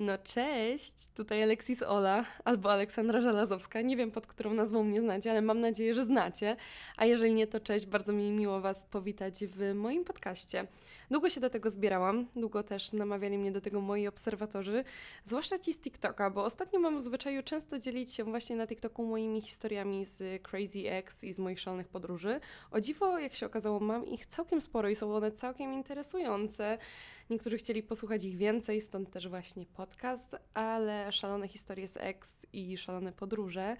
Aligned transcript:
No 0.00 0.18
cześć, 0.18 0.94
tutaj 1.14 1.42
Alexis 1.42 1.82
Ola 1.82 2.24
albo 2.44 2.72
Aleksandra 2.72 3.20
Żelazowska. 3.20 3.80
Nie 3.80 3.96
wiem 3.96 4.10
pod 4.10 4.26
którą 4.26 4.54
nazwą 4.54 4.84
mnie 4.84 5.00
znacie, 5.00 5.30
ale 5.30 5.42
mam 5.42 5.60
nadzieję, 5.60 5.94
że 5.94 6.04
znacie. 6.04 6.56
A 6.96 7.06
jeżeli 7.06 7.34
nie, 7.34 7.46
to 7.46 7.60
cześć, 7.60 7.86
bardzo 7.86 8.12
mi 8.12 8.32
miło 8.32 8.60
Was 8.60 8.84
powitać 8.84 9.46
w 9.46 9.74
moim 9.74 10.04
podcaście. 10.04 10.66
Długo 11.10 11.30
się 11.30 11.40
do 11.40 11.50
tego 11.50 11.70
zbierałam, 11.70 12.26
długo 12.36 12.62
też 12.62 12.92
namawiali 12.92 13.38
mnie 13.38 13.52
do 13.52 13.60
tego 13.60 13.80
moi 13.80 14.06
obserwatorzy, 14.06 14.84
zwłaszcza 15.24 15.58
ci 15.58 15.72
z 15.72 15.80
TikToka, 15.80 16.30
bo 16.30 16.44
ostatnio 16.44 16.80
mam 16.80 16.98
w 16.98 17.00
zwyczaju 17.00 17.42
często 17.42 17.78
dzielić 17.78 18.12
się 18.12 18.24
właśnie 18.24 18.56
na 18.56 18.66
TikToku 18.66 19.04
moimi 19.04 19.42
historiami 19.42 20.04
z 20.04 20.42
Crazy 20.42 20.90
X 20.90 21.24
i 21.24 21.32
z 21.32 21.38
moich 21.38 21.60
szalonych 21.60 21.88
podróży. 21.88 22.40
O 22.70 22.80
dziwo, 22.80 23.18
jak 23.18 23.34
się 23.34 23.46
okazało, 23.46 23.80
mam 23.80 24.06
ich 24.06 24.26
całkiem 24.26 24.60
sporo 24.60 24.88
i 24.88 24.96
są 24.96 25.14
one 25.14 25.32
całkiem 25.32 25.72
interesujące. 25.72 26.78
Niektórzy 27.30 27.56
chcieli 27.56 27.82
posłuchać 27.82 28.24
ich 28.24 28.36
więcej, 28.36 28.80
stąd 28.80 29.10
też 29.10 29.28
właśnie 29.28 29.66
podcast, 29.66 29.89
ale 30.54 31.12
szalone 31.12 31.48
historie 31.48 31.88
z 31.88 31.96
X 31.96 32.46
i 32.52 32.78
szalone 32.78 33.12
podróże 33.12 33.76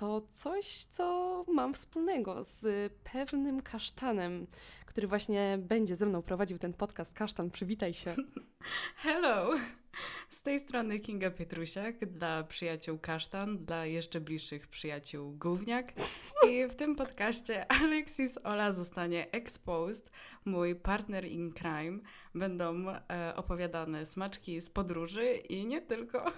to 0.00 0.20
coś, 0.30 0.84
co 0.84 1.44
mam 1.48 1.74
wspólnego 1.74 2.44
z 2.44 2.92
pewnym 3.12 3.62
kasztanem, 3.62 4.46
który 4.86 5.06
właśnie 5.06 5.58
będzie 5.62 5.96
ze 5.96 6.06
mną 6.06 6.22
prowadził 6.22 6.58
ten 6.58 6.72
podcast. 6.72 7.14
Kasztan, 7.14 7.50
przywitaj 7.50 7.94
się. 7.94 8.14
Hello! 9.04 9.54
Z 10.28 10.42
tej 10.42 10.60
strony 10.60 11.00
Kinga 11.00 11.30
Pietrusiak, 11.30 12.06
dla 12.06 12.42
przyjaciół 12.44 12.98
Kasztan, 12.98 13.64
dla 13.64 13.86
jeszcze 13.86 14.20
bliższych 14.20 14.68
przyjaciół 14.68 15.32
Gówniak. 15.32 15.86
I 16.48 16.66
w 16.66 16.74
tym 16.74 16.96
podcaście 16.96 17.72
Alexis 17.72 18.38
Ola 18.44 18.72
zostanie 18.72 19.30
exposed, 19.32 20.10
mój 20.44 20.74
partner 20.74 21.24
in 21.24 21.52
crime. 21.52 21.98
Będą 22.34 22.88
e, 22.88 23.36
opowiadane 23.36 24.06
smaczki 24.06 24.60
z 24.60 24.70
podróży 24.70 25.32
i 25.32 25.66
nie 25.66 25.80
tylko. 25.80 26.24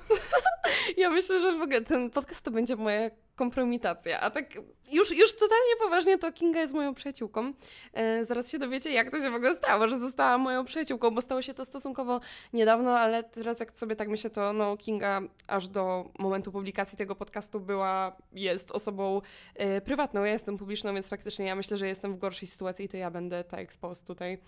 Ja 0.97 1.11
myślę, 1.11 1.41
że 1.41 1.59
w 1.59 1.63
ogóle 1.63 1.81
ten 1.81 2.11
podcast 2.11 2.45
to 2.45 2.51
będzie 2.51 2.77
moja 2.77 3.11
kompromitacja. 3.43 4.21
A 4.21 4.31
tak 4.31 4.55
już, 4.93 5.11
już 5.11 5.33
totalnie 5.33 5.77
poważnie 5.81 6.19
to 6.19 6.33
Kinga 6.33 6.61
jest 6.61 6.75
moją 6.75 6.95
przyjaciółką. 6.95 7.53
E, 7.93 8.25
zaraz 8.25 8.51
się 8.51 8.59
dowiecie, 8.59 8.93
jak 8.93 9.11
to 9.11 9.21
się 9.21 9.31
w 9.31 9.35
ogóle 9.35 9.55
stało, 9.55 9.89
że 9.89 9.99
została 9.99 10.39
moją 10.39 10.65
przyjaciółką, 10.65 11.11
bo 11.11 11.23
stało 11.23 11.43
się 11.43 11.55
to 11.55 11.65
stosunkowo 11.65 12.21
niedawno, 12.53 12.99
ale 12.99 13.23
teraz 13.23 13.61
jak 13.61 13.71
sobie 13.71 13.97
tak 13.97 14.09
myślę, 14.09 14.31
to 14.31 14.53
no, 14.53 14.77
Kinga 14.77 15.21
aż 15.47 15.69
do 15.69 16.11
momentu 16.19 16.53
publikacji 16.53 16.99
tego 16.99 17.15
podcastu 17.15 17.61
była, 17.61 18.17
jest 18.33 18.71
osobą 18.71 19.21
e, 19.55 19.81
prywatną. 19.81 20.25
Ja 20.25 20.33
jestem 20.33 20.59
publiczną, 20.59 20.95
więc 20.95 21.09
faktycznie 21.09 21.47
ja 21.47 21.55
myślę, 21.55 21.77
że 21.77 21.89
jestem 21.89 22.15
w 22.15 22.19
gorszej 22.19 22.49
sytuacji 22.49 22.85
i 22.85 22.89
to 22.89 22.97
ja 22.97 23.11
będę 23.11 23.45
ta 23.45 23.57
exposed 23.57 24.07
tutaj. 24.07 24.39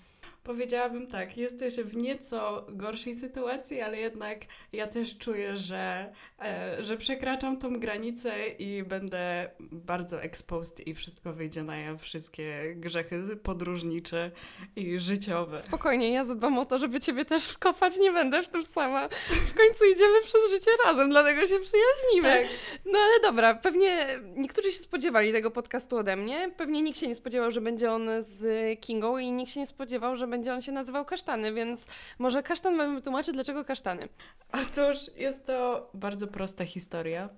Powiedziałabym 0.44 1.06
tak, 1.06 1.36
jesteś 1.36 1.74
w 1.74 1.96
nieco 1.96 2.66
gorszej 2.68 3.14
sytuacji, 3.14 3.80
ale 3.80 3.98
jednak 3.98 4.38
ja 4.72 4.86
też 4.86 5.18
czuję, 5.18 5.56
że, 5.56 6.12
e, 6.42 6.82
że 6.82 6.96
przekraczam 6.96 7.58
tą 7.58 7.80
granicę 7.80 8.48
i 8.48 8.82
będę 8.82 9.50
bardzo 9.60 10.22
exposed 10.22 10.86
i 10.86 10.94
wszystko 10.94 11.32
wyjdzie 11.32 11.62
na 11.62 11.76
jaw, 11.76 12.02
wszystkie 12.02 12.74
grzechy 12.76 13.36
podróżnicze 13.42 14.30
i 14.76 15.00
życiowe. 15.00 15.62
Spokojnie, 15.62 16.12
ja 16.12 16.24
zadbam 16.24 16.58
o 16.58 16.64
to, 16.64 16.78
żeby 16.78 17.00
ciebie 17.00 17.24
też 17.24 17.44
wkopać, 17.44 17.98
nie 17.98 18.12
będę 18.12 18.42
w 18.42 18.48
tym 18.48 18.66
sama. 18.66 19.08
W 19.28 19.54
końcu 19.54 19.84
idziemy 19.84 20.20
przez 20.20 20.50
życie 20.50 20.70
razem, 20.84 21.10
dlatego 21.10 21.40
się 21.40 21.58
przyjaźnimy. 21.60 22.42
Tak. 22.42 22.46
No 22.86 22.98
ale 22.98 23.20
dobra, 23.22 23.54
pewnie 23.54 24.06
niektórzy 24.36 24.72
się 24.72 24.78
spodziewali 24.82 25.32
tego 25.32 25.50
podcastu 25.50 25.96
ode 25.96 26.16
mnie, 26.16 26.50
pewnie 26.56 26.82
nikt 26.82 26.98
się 26.98 27.08
nie 27.08 27.14
spodziewał, 27.14 27.50
że 27.50 27.60
będzie 27.60 27.92
on 27.92 28.08
z 28.20 28.44
Kingą 28.80 29.18
i 29.18 29.32
nikt 29.32 29.52
się 29.52 29.60
nie 29.60 29.66
spodziewał, 29.66 30.13
że 30.16 30.26
będzie 30.26 30.54
on 30.54 30.62
się 30.62 30.72
nazywał 30.72 31.04
Kasztany, 31.04 31.52
więc 31.52 31.86
może 32.18 32.42
Kasztan 32.42 32.76
wam 32.76 32.94
wytłumaczy, 32.94 33.32
dlaczego 33.32 33.64
Kasztany. 33.64 34.08
Otóż 34.52 34.98
jest 35.16 35.46
to 35.46 35.90
bardzo 35.94 36.26
prosta 36.26 36.64
historia. 36.64 37.28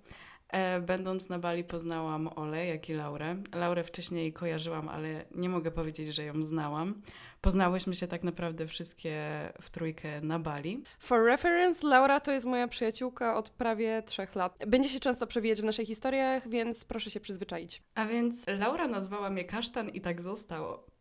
E, 0.48 0.80
będąc 0.80 1.28
na 1.28 1.38
Bali 1.38 1.64
poznałam 1.64 2.28
Ole, 2.28 2.66
jak 2.66 2.88
i 2.88 2.94
Laurę. 2.94 3.36
Laurę 3.54 3.84
wcześniej 3.84 4.32
kojarzyłam, 4.32 4.88
ale 4.88 5.24
nie 5.31 5.48
mogę 5.48 5.70
powiedzieć, 5.70 6.14
że 6.14 6.25
ją 6.25 6.42
znałam. 6.42 7.03
Poznałyśmy 7.41 7.94
się 7.94 8.06
tak 8.06 8.22
naprawdę 8.22 8.66
wszystkie 8.66 9.22
w 9.60 9.70
trójkę 9.70 10.20
na 10.20 10.38
Bali. 10.38 10.82
For 10.98 11.25
reference, 11.25 11.87
Laura 11.87 12.20
to 12.20 12.32
jest 12.32 12.47
moja 12.47 12.69
przyjaciółka 12.69 13.37
od 13.37 13.50
prawie 13.50 14.03
trzech 14.06 14.34
lat. 14.34 14.64
Będzie 14.66 14.88
się 14.88 15.00
często 15.00 15.26
przewijać 15.26 15.60
w 15.60 15.64
naszych 15.64 15.87
historiach, 15.87 16.48
więc 16.48 16.84
proszę 16.84 17.10
się 17.10 17.20
przyzwyczaić. 17.20 17.82
A 17.94 18.06
więc 18.06 18.47
Laura 18.58 18.88
nazwała 18.88 19.31
mnie 19.31 19.44
kasztan 19.44 19.88
i 19.88 20.00
tak 20.00 20.22
zostało. 20.22 20.95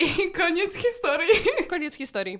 I 0.00 0.32
koniec 0.32 0.74
historii. 0.74 1.28
Koniec 1.70 1.94
historii. 1.94 2.38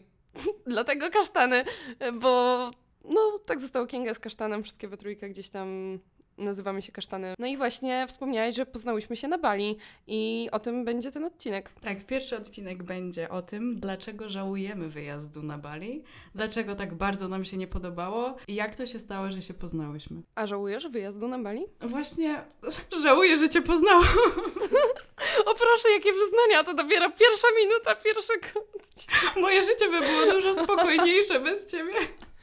Dlatego 0.66 1.10
kasztany, 1.10 1.64
bo 2.12 2.70
no 3.04 3.38
tak 3.46 3.60
zostało 3.60 3.86
Kinga 3.86 4.14
z 4.14 4.18
kasztanem, 4.18 4.62
wszystkie 4.62 4.88
we 4.88 4.96
trójkę 4.96 5.28
gdzieś 5.28 5.48
tam 5.48 5.98
nazywamy 6.38 6.82
się 6.82 6.92
Kasztany. 6.92 7.34
No 7.38 7.46
i 7.46 7.56
właśnie 7.56 8.06
wspomniałeś, 8.08 8.56
że 8.56 8.66
poznałyśmy 8.66 9.16
się 9.16 9.28
na 9.28 9.38
Bali 9.38 9.76
i 10.06 10.48
o 10.52 10.58
tym 10.58 10.84
będzie 10.84 11.12
ten 11.12 11.24
odcinek. 11.24 11.70
Tak, 11.80 12.06
pierwszy 12.06 12.36
odcinek 12.36 12.82
będzie 12.82 13.28
o 13.28 13.42
tym, 13.42 13.80
dlaczego 13.80 14.28
żałujemy 14.28 14.88
wyjazdu 14.88 15.42
na 15.42 15.58
Bali, 15.58 16.02
dlaczego 16.34 16.74
tak 16.74 16.94
bardzo 16.94 17.28
nam 17.28 17.44
się 17.44 17.56
nie 17.56 17.66
podobało 17.66 18.36
i 18.48 18.54
jak 18.54 18.76
to 18.76 18.86
się 18.86 18.98
stało, 18.98 19.30
że 19.30 19.42
się 19.42 19.54
poznałyśmy. 19.54 20.22
A 20.34 20.46
żałujesz 20.46 20.88
wyjazdu 20.88 21.28
na 21.28 21.38
Bali? 21.38 21.64
Właśnie 21.80 22.44
żałuję, 23.04 23.38
że 23.38 23.48
cię 23.48 23.62
poznałam. 23.62 24.04
o 25.46 25.54
proszę, 25.54 25.90
jakie 25.92 26.12
wyznania, 26.12 26.64
to 26.64 26.74
dopiero 26.74 27.10
pierwsza 27.10 27.48
minuta 27.64 27.94
pierwszego 27.94 28.66
odcinka. 28.76 29.40
Moje 29.40 29.62
życie 29.62 29.88
by 29.90 30.00
było 30.00 30.32
dużo 30.32 30.54
spokojniejsze 30.54 31.40
bez 31.40 31.66
ciebie. 31.66 31.94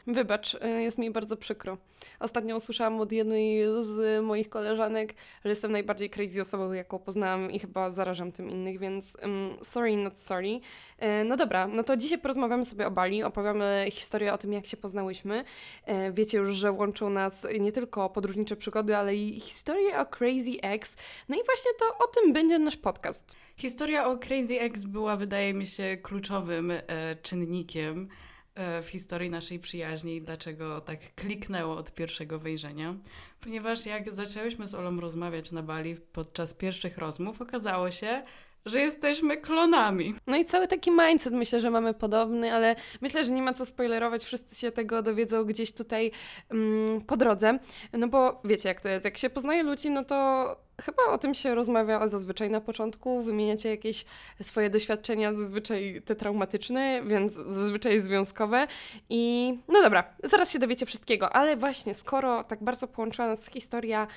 Wybacz, 0.08 0.54
y, 0.54 0.82
jest 0.82 0.98
mi 0.98 1.12
bardzo 1.12 1.38
przykro. 1.38 1.78
Ostatnio 2.20 2.56
usłyszałam 2.56 3.00
od 3.00 3.12
jednej 3.12 3.64
z 3.84 4.24
moich 4.26 4.50
koleżanek, 4.50 5.14
że 5.44 5.50
jestem 5.50 5.72
najbardziej 5.72 6.10
crazy 6.10 6.42
osobą, 6.42 6.72
jaką 6.72 7.00
poznałam 7.00 7.52
i 7.52 7.60
chyba 7.60 7.92
zarażam 7.92 8.32
tym 8.32 8.50
innych, 8.50 8.80
więc 8.80 9.18
um, 9.22 9.58
sorry, 9.62 9.98
not 9.98 10.20
sorry. 10.20 10.60
E, 10.98 11.24
no 11.24 11.38
dobra, 11.38 11.68
no 11.68 11.84
to 11.84 11.98
dzisiaj 11.98 12.18
porozmawiamy 12.18 12.66
sobie 12.66 12.88
o 12.88 12.92
Bali, 12.92 13.24
opowiemy 13.24 13.88
historię 13.92 14.34
o 14.34 14.38
tym, 14.38 14.54
jak 14.54 14.66
się 14.66 14.78
poznałyśmy. 14.78 15.44
E, 15.86 16.12
wiecie 16.12 16.38
już, 16.38 16.56
że 16.56 16.72
łączą 16.72 17.10
nas 17.10 17.48
nie 17.60 17.72
tylko 17.72 18.10
podróżnicze 18.10 18.56
przygody, 18.56 18.96
ale 18.96 19.16
i 19.16 19.40
historie 19.40 20.00
o 20.00 20.06
Crazy 20.06 20.62
X. 20.62 20.96
No 21.30 21.36
i 21.36 21.40
właśnie 21.46 21.72
to 21.80 22.06
o 22.06 22.08
tym 22.08 22.34
będzie 22.34 22.60
nasz 22.60 22.78
podcast. 22.78 23.36
Historia 23.58 24.08
o 24.08 24.18
Crazy 24.18 24.60
X 24.60 24.86
była, 24.86 25.18
wydaje 25.18 25.54
mi 25.54 25.68
się, 25.68 25.98
kluczowym 26.02 26.72
e, 26.72 26.82
czynnikiem 27.22 28.10
E, 28.12 28.31
w 28.84 28.90
historii 28.90 29.30
naszej 29.30 29.60
przyjaźni 29.60 30.16
i 30.16 30.22
dlaczego 30.22 30.82
tak 30.82 31.00
kliknęło 31.16 31.76
od 31.78 31.92
pierwszego 31.94 32.40
wejrzenia. 32.40 32.96
Ponieważ 33.40 33.86
jak 33.86 34.14
zaczęłyśmy 34.14 34.68
z 34.68 34.74
Olą 34.74 35.00
rozmawiać 35.00 35.52
na 35.52 35.64
Bali 35.64 35.96
podczas 36.14 36.54
pierwszych 36.54 36.98
rozmów, 36.98 37.42
okazało 37.42 37.92
się, 37.92 38.24
że 38.66 38.80
jesteśmy 38.80 39.38
klonami. 39.38 40.16
No 40.28 40.38
i 40.38 40.46
cały 40.46 40.68
taki 40.68 40.92
mindset 40.92 41.34
myślę, 41.34 41.62
że 41.62 41.72
mamy 41.72 41.94
podobny, 41.94 42.54
ale 42.54 42.76
myślę, 43.02 43.26
że 43.26 43.32
nie 43.32 43.42
ma 43.42 43.54
co 43.54 43.66
spoilerować, 43.66 44.24
wszyscy 44.24 44.56
się 44.56 44.72
tego 44.72 45.02
dowiedzą 45.02 45.44
gdzieś 45.44 45.72
tutaj 45.72 46.12
um, 46.52 47.02
po 47.08 47.18
drodze. 47.18 47.60
No 47.94 48.08
bo 48.08 48.42
wiecie 48.46 48.70
jak 48.70 48.82
to 48.82 48.90
jest, 48.90 49.06
jak 49.06 49.18
się 49.18 49.30
poznaje 49.30 49.64
ludzi, 49.64 49.90
no 49.90 50.06
to 50.06 50.56
chyba 50.82 51.04
o 51.04 51.18
tym 51.18 51.34
się 51.34 51.56
rozmawia 51.56 52.08
zazwyczaj 52.08 52.50
na 52.50 52.62
początku, 52.62 53.24
wymieniacie 53.24 53.70
jakieś 53.70 54.06
swoje 54.42 54.70
doświadczenia, 54.70 55.34
zazwyczaj 55.34 56.02
te 56.06 56.16
traumatyczne, 56.16 57.02
więc 57.06 57.34
zazwyczaj 57.34 58.02
związkowe. 58.02 58.68
I 59.10 59.54
no 59.68 59.82
dobra, 59.82 60.04
zaraz 60.24 60.52
się 60.52 60.60
dowiecie 60.60 60.86
wszystkiego, 60.86 61.30
ale 61.30 61.58
właśnie 61.58 61.94
skoro 61.94 62.44
tak 62.44 62.64
bardzo 62.64 62.88
połączyła 62.88 63.28
nas 63.28 63.46
historia 63.46 64.08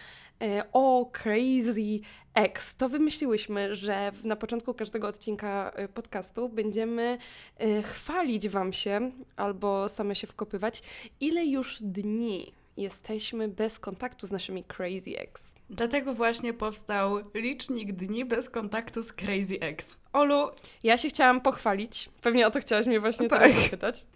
e, 0.42 0.64
o 0.72 1.10
Crazy 1.12 2.00
X, 2.34 2.76
to 2.76 2.88
wymyśliłyśmy, 2.88 3.76
że 3.76 4.12
na 4.24 4.36
początku 4.36 4.74
każdego 4.74 5.08
odcinka 5.08 5.70
e, 5.74 5.88
podcastu 5.88 6.48
będziemy 6.48 7.18
e, 7.58 7.82
chwalić 7.82 8.48
Wam 8.48 8.72
się 8.72 9.10
albo 9.36 9.88
same 9.88 10.14
się 10.14 10.26
wkopywać, 10.26 10.82
ile 11.20 11.44
już 11.44 11.82
dni 11.82 12.52
jesteśmy 12.76 13.48
bez 13.48 13.78
kontaktu 13.78 14.26
z 14.26 14.30
naszymi 14.30 14.64
Crazy 14.64 15.18
X. 15.18 15.53
Dlatego 15.70 16.14
właśnie 16.14 16.54
powstał 16.54 17.18
licznik 17.34 17.92
dni 17.92 18.24
bez 18.24 18.50
kontaktu 18.50 19.02
z 19.02 19.12
Crazy 19.12 19.60
X. 19.60 19.96
Olu, 20.12 20.50
ja 20.82 20.98
się 20.98 21.08
chciałam 21.08 21.40
pochwalić. 21.40 22.08
Pewnie 22.22 22.46
o 22.46 22.50
to 22.50 22.60
chciałaś 22.60 22.86
mnie 22.86 23.00
właśnie 23.00 23.28
tak. 23.28 23.42
teraz 23.42 23.62
zapytać. 23.62 24.06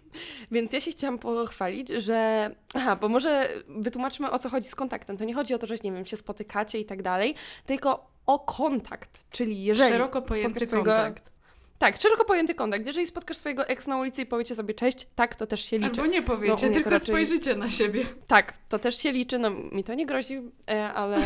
Więc 0.51 0.73
ja 0.73 0.81
się 0.81 0.91
chciałam 0.91 1.19
pochwalić, 1.19 1.89
że. 1.89 2.49
Aha, 2.73 2.95
bo 2.95 3.09
może 3.09 3.49
wytłumaczmy 3.67 4.31
o 4.31 4.39
co 4.39 4.49
chodzi 4.49 4.67
z 4.67 4.75
kontaktem. 4.75 5.17
To 5.17 5.25
nie 5.25 5.33
chodzi 5.33 5.53
o 5.53 5.57
to, 5.57 5.67
że 5.67 5.75
nie 5.83 5.91
wiem, 5.91 6.05
się 6.05 6.17
spotykacie 6.17 6.79
i 6.79 6.85
tak 6.85 7.01
dalej, 7.01 7.35
tylko 7.65 8.09
o 8.25 8.39
kontakt. 8.39 9.25
Czyli 9.29 9.63
jeżeli. 9.63 9.89
Szeroko 9.89 10.21
pojęty 10.21 10.65
swojego... 10.65 10.91
kontakt. 10.91 11.31
Tak, 11.79 12.01
szeroko 12.01 12.25
pojęty 12.25 12.55
kontakt. 12.55 12.85
Jeżeli 12.85 13.07
spotkasz 13.07 13.37
swojego 13.37 13.67
ex 13.67 13.87
na 13.87 13.97
ulicy 13.97 14.21
i 14.21 14.25
powiecie 14.25 14.55
sobie 14.55 14.73
cześć, 14.73 15.07
tak, 15.15 15.35
to 15.35 15.47
też 15.47 15.65
się 15.65 15.77
liczy. 15.77 16.01
Albo 16.01 16.05
nie 16.05 16.21
powiecie, 16.21 16.67
no, 16.67 16.73
tylko 16.73 16.89
raczej... 16.89 17.07
spojrzycie 17.07 17.55
na 17.55 17.71
siebie. 17.71 18.05
Tak, 18.27 18.53
to 18.69 18.79
też 18.79 18.97
się 18.97 19.11
liczy, 19.11 19.39
no 19.39 19.49
mi 19.49 19.83
to 19.83 19.93
nie 19.93 20.05
grozi, 20.05 20.41
e, 20.69 20.93
ale 20.93 21.17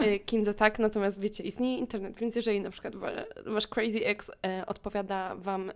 e, 0.00 0.18
Kindze 0.26 0.54
tak, 0.54 0.78
natomiast 0.78 1.20
wiecie, 1.20 1.44
istnieje 1.44 1.78
internet, 1.78 2.18
więc 2.18 2.36
jeżeli 2.36 2.60
na 2.60 2.70
przykład 2.70 2.94
wasz 3.46 3.66
Crazy 3.66 4.06
Ex 4.06 4.30
e, 4.46 4.66
odpowiada 4.66 5.34
wam 5.36 5.72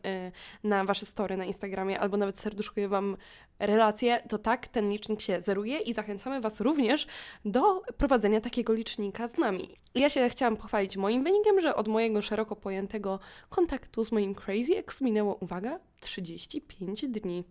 na 0.64 0.84
wasze 0.84 1.06
story 1.06 1.36
na 1.36 1.44
Instagramie 1.44 2.00
albo 2.00 2.16
nawet 2.16 2.38
serduszkuje 2.38 2.88
wam 2.88 3.16
relacje, 3.58 4.22
to 4.28 4.38
tak, 4.38 4.68
ten 4.68 4.90
licznik 4.90 5.20
się 5.20 5.40
zeruje 5.40 5.78
i 5.78 5.94
zachęcamy 5.94 6.40
was 6.40 6.60
również 6.60 7.06
do 7.44 7.82
prowadzenia 7.98 8.40
takiego 8.40 8.72
licznika 8.72 9.28
z 9.28 9.38
nami. 9.38 9.76
Ja 9.94 10.08
się 10.08 10.28
chciałam 10.28 10.56
pochwalić 10.56 10.96
moim 10.96 11.24
wynikiem, 11.24 11.60
że 11.60 11.74
od 11.74 11.88
mojego 11.88 12.22
szeroko 12.22 12.56
pojętego 12.56 13.20
kontaktu 13.48 14.04
z 14.04 14.12
moim 14.12 14.34
Crazy 14.34 14.76
Ex 14.76 15.00
minęło, 15.02 15.34
uwaga, 15.34 15.80
35 16.00 17.06
dni. 17.08 17.44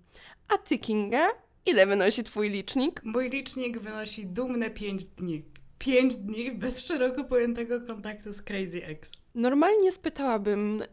A 0.47 0.57
ty, 0.57 0.77
Kinga, 0.77 1.27
ile 1.65 1.85
wynosi 1.85 2.23
twój 2.23 2.49
licznik? 2.49 3.01
Mój 3.03 3.29
licznik 3.29 3.79
wynosi 3.79 4.25
dumne 4.27 4.69
5 4.69 5.05
dni. 5.05 5.43
5 5.79 6.15
dni 6.15 6.51
bez 6.51 6.79
szeroko 6.79 7.23
pojętego 7.23 7.81
kontaktu 7.81 8.33
z 8.33 8.41
Crazy 8.41 8.85
Ex. 8.85 9.11
Normalnie 9.35 9.91
spytałabym 9.91 10.83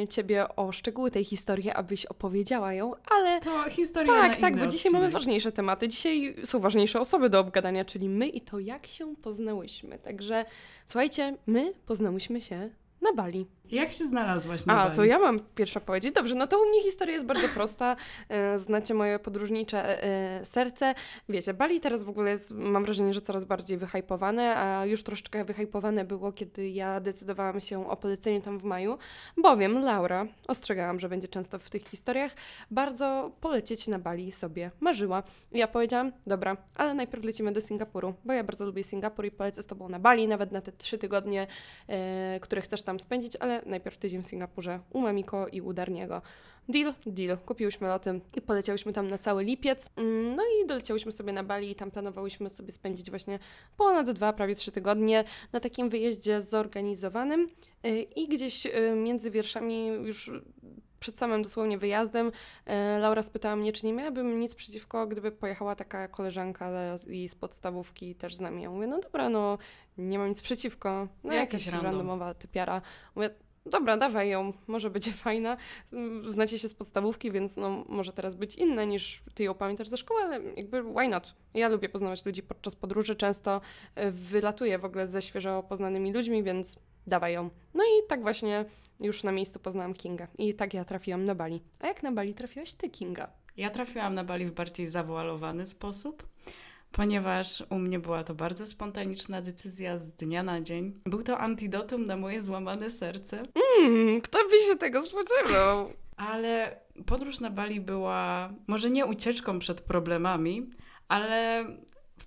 yy, 0.00 0.08
ciebie 0.08 0.56
o 0.56 0.72
szczegóły 0.72 1.10
tej 1.10 1.24
historii, 1.24 1.70
abyś 1.70 2.06
opowiedziała 2.06 2.72
ją, 2.72 2.92
ale. 3.10 3.40
To 3.40 3.70
historia. 3.70 4.12
Tak, 4.12 4.36
tak, 4.36 4.58
bo 4.58 4.66
dzisiaj 4.66 4.92
mamy 4.92 5.10
ważniejsze 5.10 5.52
tematy. 5.52 5.88
Dzisiaj 5.88 6.36
są 6.44 6.60
ważniejsze 6.60 7.00
osoby 7.00 7.30
do 7.30 7.40
obgadania, 7.40 7.84
czyli 7.84 8.08
my 8.08 8.28
i 8.28 8.40
to, 8.40 8.58
jak 8.58 8.86
się 8.86 9.16
poznałyśmy. 9.16 9.98
Także 9.98 10.44
słuchajcie, 10.86 11.36
my 11.46 11.72
poznałyśmy 11.86 12.40
się 12.40 12.70
na 13.02 13.12
Bali. 13.12 13.46
Jak 13.70 13.92
się 13.92 14.06
znalazłaś 14.06 14.66
na 14.66 14.72
A, 14.72 14.84
Bali? 14.84 14.96
to 14.96 15.04
ja 15.04 15.18
mam 15.18 15.40
pierwsza 15.54 15.80
powiedzieć. 15.80 16.12
Dobrze, 16.12 16.34
no 16.34 16.46
to 16.46 16.62
u 16.62 16.68
mnie 16.68 16.82
historia 16.82 17.14
jest 17.14 17.26
bardzo 17.26 17.48
prosta. 17.48 17.96
E, 18.28 18.58
znacie 18.58 18.94
moje 18.94 19.18
podróżnicze 19.18 20.04
e, 20.04 20.44
serce. 20.44 20.94
Wiecie, 21.28 21.54
Bali 21.54 21.80
teraz 21.80 22.04
w 22.04 22.08
ogóle 22.08 22.30
jest, 22.30 22.50
mam 22.50 22.84
wrażenie, 22.84 23.14
że 23.14 23.20
coraz 23.20 23.44
bardziej 23.44 23.78
wyhypowane, 23.78 24.56
a 24.56 24.86
już 24.86 25.02
troszeczkę 25.02 25.44
wyhypowane 25.44 26.04
było, 26.04 26.32
kiedy 26.32 26.68
ja 26.68 27.00
decydowałam 27.00 27.60
się 27.60 27.88
o 27.90 27.96
poleceniu 27.96 28.40
tam 28.40 28.58
w 28.58 28.64
maju, 28.64 28.98
bowiem 29.36 29.78
Laura, 29.78 30.26
ostrzegałam, 30.48 31.00
że 31.00 31.08
będzie 31.08 31.28
często 31.28 31.58
w 31.58 31.70
tych 31.70 31.88
historiach, 31.88 32.32
bardzo 32.70 33.32
polecieć 33.40 33.88
na 33.88 33.98
Bali 33.98 34.32
sobie 34.32 34.70
marzyła. 34.80 35.22
I 35.52 35.58
ja 35.58 35.68
powiedziałam, 35.68 36.12
dobra, 36.26 36.56
ale 36.74 36.94
najpierw 36.94 37.24
lecimy 37.24 37.52
do 37.52 37.60
Singapuru, 37.60 38.14
bo 38.24 38.32
ja 38.32 38.44
bardzo 38.44 38.66
lubię 38.66 38.84
Singapur 38.84 39.24
i 39.24 39.30
polecę 39.30 39.62
z 39.62 39.66
Tobą 39.66 39.88
na 39.88 39.98
Bali, 39.98 40.28
nawet 40.28 40.52
na 40.52 40.60
te 40.60 40.72
trzy 40.72 40.98
tygodnie, 40.98 41.46
e, 41.88 42.40
które 42.40 42.62
chcesz 42.62 42.82
tam 42.82 43.00
spędzić, 43.00 43.36
ale 43.36 43.53
najpierw 43.66 43.98
tydzień 43.98 44.22
w 44.22 44.26
Singapurze 44.26 44.80
u 44.90 45.00
Mamiko 45.00 45.48
i 45.48 45.60
u 45.60 45.72
Darniego. 45.72 46.22
Deal, 46.68 46.94
deal. 47.06 47.38
Kupiłyśmy 47.38 47.88
loty 47.88 48.20
i 48.36 48.40
poleciałyśmy 48.40 48.92
tam 48.92 49.08
na 49.08 49.18
cały 49.18 49.44
lipiec. 49.44 49.90
Mm, 49.96 50.34
no 50.34 50.42
i 50.42 50.66
doleciałyśmy 50.66 51.12
sobie 51.12 51.32
na 51.32 51.44
Bali 51.44 51.70
i 51.70 51.74
tam 51.74 51.90
planowałyśmy 51.90 52.50
sobie 52.50 52.72
spędzić 52.72 53.10
właśnie 53.10 53.38
ponad 53.76 54.10
dwa, 54.10 54.32
prawie 54.32 54.54
trzy 54.54 54.72
tygodnie 54.72 55.24
na 55.52 55.60
takim 55.60 55.88
wyjeździe 55.88 56.42
zorganizowanym 56.42 57.48
y, 57.86 58.02
i 58.02 58.28
gdzieś 58.28 58.66
y, 58.66 58.70
między 58.96 59.30
wierszami 59.30 59.86
już 59.86 60.30
przed 61.00 61.18
samym 61.18 61.42
dosłownie 61.42 61.78
wyjazdem 61.78 62.26
y, 62.26 63.00
Laura 63.00 63.22
spytała 63.22 63.56
mnie, 63.56 63.72
czy 63.72 63.86
nie 63.86 63.92
miałabym 63.92 64.38
nic 64.38 64.54
przeciwko, 64.54 65.06
gdyby 65.06 65.32
pojechała 65.32 65.76
taka 65.76 66.08
koleżanka 66.08 66.70
i 67.08 67.28
z 67.28 67.34
podstawówki 67.34 68.14
też 68.14 68.34
z 68.34 68.40
nami. 68.40 68.62
Ja 68.62 68.70
mówię, 68.70 68.86
no 68.86 69.00
dobra, 69.00 69.28
no 69.28 69.58
nie 69.98 70.18
mam 70.18 70.28
nic 70.28 70.42
przeciwko. 70.42 71.08
No 71.24 71.32
jakaś 71.32 71.66
random. 71.66 71.84
randomowa 71.84 72.34
typiara. 72.34 72.82
Mówię, 73.14 73.30
dobra, 73.66 73.96
dawaj 73.96 74.28
ją, 74.28 74.52
może 74.66 74.90
będzie 74.90 75.12
fajna. 75.26 75.56
Znacie 76.26 76.58
się 76.58 76.68
z 76.68 76.74
podstawówki, 76.74 77.30
więc 77.30 77.56
no, 77.56 77.84
może 77.88 78.12
teraz 78.12 78.34
być 78.34 78.56
inna 78.56 78.84
niż 78.84 79.22
ty 79.34 79.42
ją 79.42 79.54
pamiętasz 79.54 79.88
ze 79.88 79.96
szkoły, 79.96 80.22
ale 80.22 80.40
jakby 80.56 80.82
why 80.82 81.08
not? 81.08 81.34
Ja 81.54 81.68
lubię 81.68 81.88
poznawać 81.88 82.26
ludzi 82.26 82.42
podczas 82.42 82.76
podróży, 82.76 83.16
często 83.16 83.60
e, 83.94 84.10
wylatuję 84.10 84.78
w 84.78 84.84
ogóle 84.84 85.06
ze 85.06 85.22
świeżo 85.22 85.62
poznanymi 85.62 86.12
ludźmi, 86.12 86.42
więc 86.42 86.78
dawaj 87.06 87.32
ją. 87.32 87.50
No 87.74 87.84
i 87.84 88.08
tak 88.08 88.22
właśnie 88.22 88.64
już 89.00 89.22
na 89.22 89.32
miejscu 89.32 89.58
poznałam 89.58 89.94
Kinga. 89.94 90.28
I 90.38 90.54
tak 90.54 90.74
ja 90.74 90.84
trafiłam 90.84 91.24
na 91.24 91.34
Bali. 91.34 91.62
A 91.80 91.86
jak 91.86 92.02
na 92.02 92.12
Bali 92.12 92.34
trafiłaś 92.34 92.72
ty, 92.72 92.90
Kinga? 92.90 93.30
Ja 93.56 93.70
trafiłam 93.70 94.14
na 94.14 94.24
Bali 94.24 94.46
w 94.46 94.52
bardziej 94.52 94.88
zawoalowany 94.88 95.66
sposób 95.66 96.26
ponieważ 96.96 97.62
u 97.70 97.78
mnie 97.78 97.98
była 97.98 98.24
to 98.24 98.34
bardzo 98.34 98.66
spontaniczna 98.66 99.42
decyzja 99.42 99.98
z 99.98 100.12
dnia 100.12 100.42
na 100.42 100.60
dzień. 100.60 101.00
Był 101.04 101.22
to 101.22 101.38
antidotum 101.38 102.06
na 102.06 102.16
moje 102.16 102.42
złamane 102.42 102.90
serce. 102.90 103.42
Mmm, 103.80 104.20
kto 104.20 104.38
by 104.38 104.58
się 104.68 104.76
tego 104.76 105.02
spodziewał? 105.02 105.92
Ale 106.16 106.80
podróż 107.06 107.40
na 107.40 107.50
Bali 107.50 107.80
była 107.80 108.50
może 108.66 108.90
nie 108.90 109.06
ucieczką 109.06 109.58
przed 109.58 109.80
problemami, 109.80 110.70
ale 111.08 111.66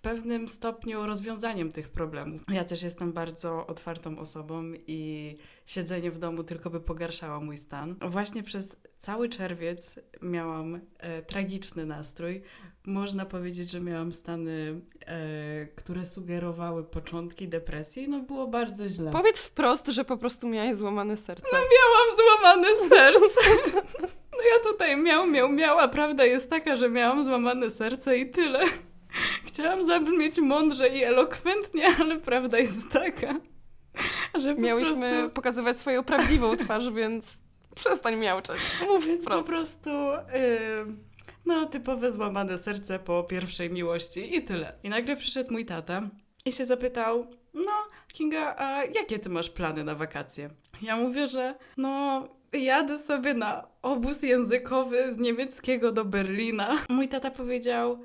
pewnym 0.07 0.47
stopniu 0.47 1.05
rozwiązaniem 1.05 1.71
tych 1.71 1.89
problemów. 1.89 2.41
Ja 2.51 2.63
też 2.63 2.83
jestem 2.83 3.13
bardzo 3.13 3.67
otwartą 3.67 4.19
osobą 4.19 4.63
i 4.87 5.35
siedzenie 5.65 6.11
w 6.11 6.19
domu 6.19 6.43
tylko 6.43 6.69
by 6.69 6.79
pogarszało 6.79 7.41
mój 7.41 7.57
stan. 7.57 7.95
Właśnie 8.01 8.43
przez 8.43 8.81
cały 8.97 9.29
czerwiec 9.29 9.99
miałam 10.21 10.79
e, 10.99 11.21
tragiczny 11.21 11.85
nastrój. 11.85 12.41
Można 12.85 13.25
powiedzieć, 13.25 13.69
że 13.69 13.81
miałam 13.81 14.11
stany, 14.11 14.81
e, 15.05 15.65
które 15.75 16.05
sugerowały 16.05 16.83
początki 16.83 17.47
depresji. 17.47 18.09
No 18.09 18.19
było 18.19 18.47
bardzo 18.47 18.89
źle. 18.89 19.11
Powiedz 19.11 19.43
wprost, 19.43 19.87
że 19.87 20.05
po 20.05 20.17
prostu 20.17 20.47
miałaś 20.47 20.75
złamane 20.75 21.17
serce. 21.17 21.47
No 21.53 21.59
miałam 21.59 22.17
złamane 22.17 22.77
serce. 22.89 23.41
No 24.31 24.43
ja 24.43 24.71
tutaj 24.71 24.97
miał, 24.97 25.27
miał, 25.27 25.49
miała. 25.51 25.87
Prawda 25.87 26.25
jest 26.25 26.49
taka, 26.49 26.75
że 26.75 26.89
miałam 26.89 27.25
złamane 27.25 27.69
serce 27.69 28.17
i 28.17 28.31
tyle. 28.31 28.59
Chciałam 29.45 29.85
zabrzmieć 29.85 30.37
mądrze 30.39 30.89
i 30.89 31.03
elokwentnie, 31.03 31.87
ale 31.99 32.19
prawda 32.19 32.59
jest 32.59 32.91
taka, 32.91 33.35
że 34.39 34.55
po 34.55 34.61
Miałyśmy 34.61 35.09
prostu... 35.09 35.35
pokazywać 35.35 35.79
swoją 35.79 36.03
prawdziwą 36.03 36.55
twarz, 36.55 36.89
więc 36.89 37.25
przestań 37.75 38.15
miauczeć. 38.15 38.57
Mów 38.87 39.05
więc 39.05 39.25
po 39.25 39.43
prostu... 39.43 39.89
Yy, 39.89 40.95
no, 41.45 41.65
typowe 41.65 42.13
złamane 42.13 42.57
serce 42.57 42.99
po 42.99 43.23
pierwszej 43.23 43.69
miłości 43.69 44.35
i 44.35 44.43
tyle. 44.43 44.73
I 44.83 44.89
nagle 44.89 45.15
przyszedł 45.15 45.51
mój 45.51 45.65
tata 45.65 46.01
i 46.45 46.51
się 46.51 46.65
zapytał, 46.65 47.27
no 47.53 47.71
Kinga, 48.13 48.55
a 48.57 48.83
jakie 48.83 49.19
ty 49.19 49.29
masz 49.29 49.49
plany 49.49 49.83
na 49.83 49.95
wakacje? 49.95 50.49
Ja 50.81 50.97
mówię, 50.97 51.27
że 51.27 51.55
no 51.77 52.27
jadę 52.53 52.99
sobie 52.99 53.33
na 53.33 53.67
obóz 53.81 54.23
językowy 54.23 55.11
z 55.11 55.17
niemieckiego 55.17 55.91
do 55.91 56.05
Berlina. 56.05 56.77
Mój 56.89 57.07
tata 57.07 57.31
powiedział, 57.31 57.99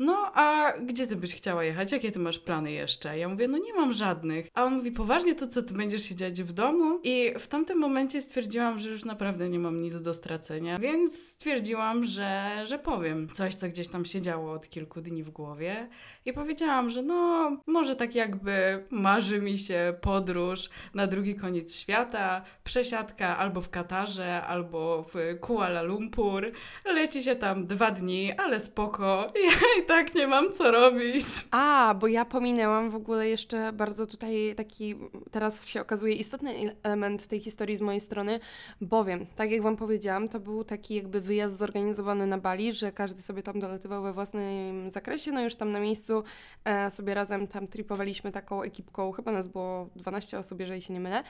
no 0.00 0.30
a 0.34 0.72
gdzie 0.82 1.06
ty 1.06 1.16
byś 1.16 1.34
chciała 1.34 1.64
jechać? 1.64 1.92
Jakie 1.92 2.12
ty 2.12 2.18
masz 2.18 2.38
plany 2.38 2.72
jeszcze? 2.72 3.18
Ja 3.18 3.28
mówię, 3.28 3.48
no 3.48 3.58
nie 3.58 3.74
mam 3.74 3.92
żadnych. 3.92 4.48
A 4.54 4.64
on 4.64 4.74
mówi, 4.74 4.92
poważnie 4.92 5.34
to 5.34 5.46
co, 5.46 5.62
ty 5.62 5.74
będziesz 5.74 6.02
siedzieć 6.02 6.42
w 6.42 6.52
domu? 6.52 7.00
I 7.02 7.32
w 7.38 7.46
tamtym 7.46 7.78
momencie 7.78 8.22
stwierdziłam, 8.22 8.78
że 8.78 8.90
już 8.90 9.04
naprawdę 9.04 9.48
nie 9.48 9.58
mam 9.58 9.80
nic 9.80 10.02
do 10.02 10.14
stracenia, 10.14 10.78
więc 10.78 11.28
stwierdziłam, 11.28 12.04
że, 12.04 12.62
że 12.64 12.78
powiem 12.78 13.28
coś, 13.32 13.54
co 13.54 13.68
gdzieś 13.68 13.88
tam 13.88 14.04
się 14.04 14.20
działo 14.20 14.52
od 14.52 14.68
kilku 14.68 15.00
dni 15.00 15.22
w 15.22 15.30
głowie. 15.30 15.88
I 16.28 16.32
powiedziałam, 16.32 16.90
że 16.90 17.02
no, 17.02 17.50
może 17.66 17.96
tak 17.96 18.14
jakby 18.14 18.84
marzy 18.90 19.40
mi 19.40 19.58
się 19.58 19.94
podróż 20.00 20.68
na 20.94 21.06
drugi 21.06 21.34
koniec 21.34 21.76
świata, 21.76 22.42
przesiadka 22.64 23.38
albo 23.38 23.60
w 23.60 23.70
Katarze, 23.70 24.42
albo 24.42 25.02
w 25.02 25.14
Kuala 25.40 25.82
Lumpur. 25.82 26.52
Leci 26.84 27.22
się 27.22 27.36
tam 27.36 27.66
dwa 27.66 27.90
dni, 27.90 28.32
ale 28.32 28.60
spoko. 28.60 29.26
Ja 29.48 29.82
i 29.82 29.86
tak 29.86 30.14
nie 30.14 30.26
mam 30.26 30.52
co 30.52 30.70
robić. 30.70 31.26
A, 31.50 31.94
bo 32.00 32.06
ja 32.06 32.24
pominęłam 32.24 32.90
w 32.90 32.94
ogóle 32.94 33.28
jeszcze 33.28 33.72
bardzo 33.72 34.06
tutaj 34.06 34.54
taki, 34.56 34.94
teraz 35.30 35.66
się 35.66 35.80
okazuje 35.80 36.14
istotny 36.14 36.76
element 36.82 37.28
tej 37.28 37.40
historii 37.40 37.76
z 37.76 37.80
mojej 37.80 38.00
strony, 38.00 38.40
bowiem, 38.80 39.26
tak 39.36 39.50
jak 39.50 39.62
Wam 39.62 39.76
powiedziałam, 39.76 40.28
to 40.28 40.40
był 40.40 40.64
taki 40.64 40.94
jakby 40.94 41.20
wyjazd 41.20 41.58
zorganizowany 41.58 42.26
na 42.26 42.38
Bali, 42.38 42.72
że 42.72 42.92
każdy 42.92 43.22
sobie 43.22 43.42
tam 43.42 43.60
doletywał 43.60 44.02
we 44.02 44.12
własnym 44.12 44.90
zakresie, 44.90 45.32
no 45.32 45.42
już 45.42 45.54
tam 45.54 45.72
na 45.72 45.80
miejscu 45.80 46.17
e, 46.64 46.90
sobie 46.90 47.14
razem 47.14 47.46
tam 47.46 47.66
tripowaliśmy 47.66 48.32
taką 48.32 48.62
ekipką, 48.62 49.12
chyba 49.12 49.32
nas 49.32 49.48
było 49.48 49.88
12 49.96 50.38
osób, 50.38 50.60
jeżeli 50.60 50.82
się 50.82 50.94
nie 50.94 51.00
mylę. 51.00 51.22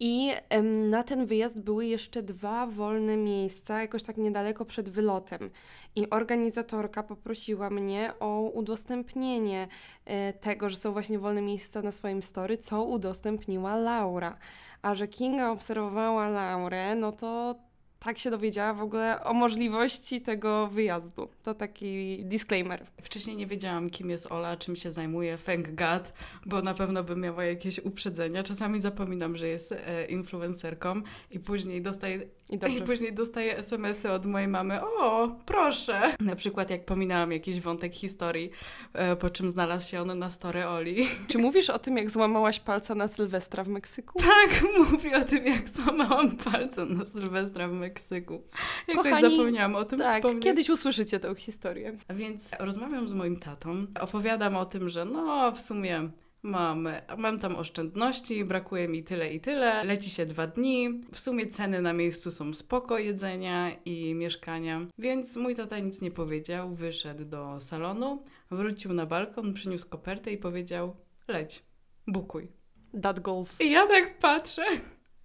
I 0.00 0.32
na 0.90 1.02
ten 1.02 1.26
wyjazd 1.26 1.60
były 1.60 1.86
jeszcze 1.86 2.22
dwa 2.22 2.66
wolne 2.66 3.16
miejsca, 3.16 3.80
jakoś 3.80 4.02
tak 4.02 4.16
niedaleko 4.16 4.64
przed 4.64 4.88
wylotem. 4.88 5.50
I 5.96 6.10
organizatorka 6.10 7.02
poprosiła 7.02 7.70
mnie 7.70 8.12
o 8.20 8.40
udostępnienie 8.40 9.68
e, 10.04 10.32
tego, 10.32 10.70
że 10.70 10.76
są 10.76 10.92
właśnie 10.92 11.18
wolne 11.18 11.42
miejsca 11.42 11.82
na 11.82 11.92
swoim 11.92 12.22
story, 12.22 12.58
co 12.58 12.84
udostępniła 12.84 13.76
Laura. 13.76 14.38
A 14.82 14.94
że 14.94 15.08
Kinga 15.08 15.50
obserwowała 15.50 16.28
Laurę, 16.28 16.94
no 16.94 17.12
to 17.12 17.54
tak 18.04 18.18
się 18.18 18.30
dowiedziała 18.30 18.74
w 18.74 18.82
ogóle 18.82 19.24
o 19.24 19.34
możliwości 19.34 20.20
tego 20.20 20.66
wyjazdu. 20.66 21.28
To 21.42 21.54
taki 21.54 22.24
disclaimer. 22.24 22.86
Wcześniej 23.02 23.36
nie 23.36 23.46
wiedziałam, 23.46 23.90
kim 23.90 24.10
jest 24.10 24.32
Ola, 24.32 24.56
czym 24.56 24.76
się 24.76 24.92
zajmuje, 24.92 25.38
thank 25.38 25.74
God, 25.74 26.12
bo 26.46 26.62
na 26.62 26.74
pewno 26.74 27.04
bym 27.04 27.20
miała 27.20 27.44
jakieś 27.44 27.78
uprzedzenia. 27.78 28.42
Czasami 28.42 28.80
zapominam, 28.80 29.36
że 29.36 29.48
jest 29.48 29.72
e, 29.72 30.06
influencerką 30.06 31.02
i 31.30 31.40
później 31.40 31.82
dostaję 31.82 32.20
I 32.52 32.76
I 32.78 32.82
później 32.82 33.12
dostaję 33.12 33.56
SMS-y 33.58 34.10
od 34.10 34.26
mojej 34.26 34.48
mamy, 34.48 34.80
o, 34.82 35.28
proszę. 35.46 36.00
Na 36.20 36.36
przykład 36.36 36.70
jak 36.70 36.84
pominęłam 36.84 37.32
jakiś 37.32 37.60
wątek 37.60 37.94
historii, 37.94 38.50
e, 38.92 39.16
po 39.16 39.30
czym 39.30 39.50
znalazł 39.50 39.90
się 39.90 40.00
on 40.00 40.18
na 40.18 40.30
story 40.30 40.66
Oli. 40.66 41.06
Czy 41.28 41.38
mówisz 41.38 41.70
o 41.70 41.78
tym, 41.78 41.96
jak 41.96 42.10
złamałaś 42.10 42.60
palca 42.60 42.94
na 42.94 43.08
Sylwestra 43.08 43.64
w 43.64 43.68
Meksyku? 43.68 44.18
Tak, 44.18 44.64
mówi 44.90 45.14
o 45.14 45.24
tym, 45.24 45.46
jak 45.46 45.68
złamałam 45.68 46.36
palce 46.36 46.84
na 46.86 47.04
Sylwestra 47.06 47.68
w 47.68 47.72
Meksyku. 47.72 48.42
Jakoś 48.88 49.10
Kochani, 49.10 49.36
zapomniałam 49.36 49.74
o 49.74 49.84
tym 49.84 49.98
Tak, 49.98 50.16
wspomnieć. 50.16 50.44
kiedyś 50.44 50.70
usłyszycie 50.70 51.20
tę 51.20 51.34
historię. 51.34 51.96
A 52.08 52.14
Więc 52.14 52.50
rozmawiam 52.58 53.08
z 53.08 53.14
moim 53.14 53.36
tatą, 53.36 53.86
opowiadam 54.00 54.56
o 54.56 54.66
tym, 54.66 54.88
że 54.88 55.04
no 55.04 55.52
w 55.52 55.60
sumie 55.60 56.10
mam, 56.42 56.88
mam 57.18 57.38
tam 57.38 57.56
oszczędności, 57.56 58.44
brakuje 58.44 58.88
mi 58.88 59.04
tyle 59.04 59.32
i 59.32 59.40
tyle, 59.40 59.84
leci 59.84 60.10
się 60.10 60.26
dwa 60.26 60.46
dni, 60.46 61.00
w 61.12 61.20
sumie 61.20 61.46
ceny 61.46 61.82
na 61.82 61.92
miejscu 61.92 62.30
są 62.30 62.54
spoko 62.54 62.98
jedzenia 62.98 63.70
i 63.84 64.14
mieszkania, 64.14 64.86
więc 64.98 65.36
mój 65.36 65.54
tata 65.54 65.78
nic 65.78 66.02
nie 66.02 66.10
powiedział, 66.10 66.74
wyszedł 66.74 67.24
do 67.24 67.60
salonu, 67.60 68.22
wrócił 68.50 68.92
na 68.92 69.06
balkon, 69.06 69.54
przyniósł 69.54 69.88
kopertę 69.88 70.32
i 70.32 70.38
powiedział 70.38 70.96
leć, 71.28 71.62
bukuj. 72.06 72.48
That 73.02 73.20
goals. 73.20 73.60
I 73.60 73.70
ja 73.70 73.86
tak 73.86 74.18
patrzę. 74.18 74.64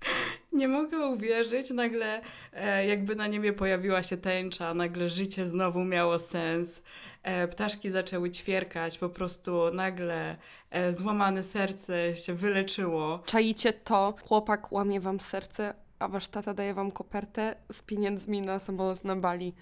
Nie 0.54 0.68
mogę 0.68 1.08
uwierzyć, 1.08 1.70
nagle 1.70 2.22
e, 2.54 2.86
jakby 2.86 3.16
na 3.16 3.28
niebie 3.28 3.54
pojawiła 3.54 4.04
się 4.04 4.18
tęcza, 4.18 4.74
nagle 4.74 5.10
życie 5.10 5.48
znowu 5.48 5.84
miało 5.84 6.20
sens. 6.20 6.84
E, 7.28 7.48
ptaszki 7.48 7.92
zaczęły 7.92 8.32
ćwierkać, 8.32 8.98
po 8.98 9.10
prostu 9.10 9.72
nagle 9.74 10.36
e, 10.72 10.94
złamane 10.94 11.44
serce 11.44 12.16
się 12.16 12.34
wyleczyło. 12.34 13.24
Czaicie 13.26 13.74
to, 13.74 14.14
chłopak 14.28 14.72
łamie 14.72 15.00
wam 15.00 15.20
serce, 15.20 15.74
a 16.00 16.08
wasz 16.08 16.28
tata 16.28 16.54
daje 16.54 16.74
wam 16.74 16.92
kopertę 16.92 17.56
z 17.72 17.82
pieniędzmi 17.82 18.42
na 18.42 18.60
samolot 18.60 19.04
na 19.04 19.16
Bali. 19.16 19.54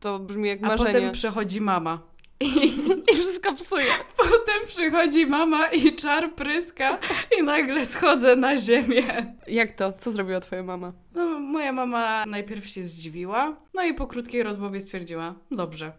To 0.00 0.18
brzmi 0.18 0.48
jak 0.48 0.64
A 0.64 0.66
marzenie. 0.66 0.92
potem 0.92 1.12
przychodzi 1.12 1.60
mama. 1.60 2.02
I 2.40 2.46
I 3.12 3.14
wszystko 3.14 3.54
psuje. 3.54 3.92
potem 4.16 4.66
przychodzi 4.66 5.26
mama 5.26 5.66
i 5.68 5.96
czar 5.96 6.34
pryska 6.34 6.98
i 7.38 7.42
nagle 7.42 7.86
schodzę 7.86 8.36
na 8.36 8.56
ziemię. 8.56 9.34
Jak 9.46 9.72
to? 9.72 9.92
Co 9.92 10.10
zrobiła 10.10 10.40
twoja 10.40 10.62
mama? 10.62 10.92
No, 11.14 11.40
moja 11.40 11.72
mama 11.72 12.26
najpierw 12.26 12.66
się 12.66 12.84
zdziwiła, 12.84 13.56
no 13.74 13.82
i 13.84 13.94
po 13.94 14.06
krótkiej 14.06 14.42
rozmowie 14.42 14.80
stwierdziła, 14.80 15.34
dobrze, 15.50 15.92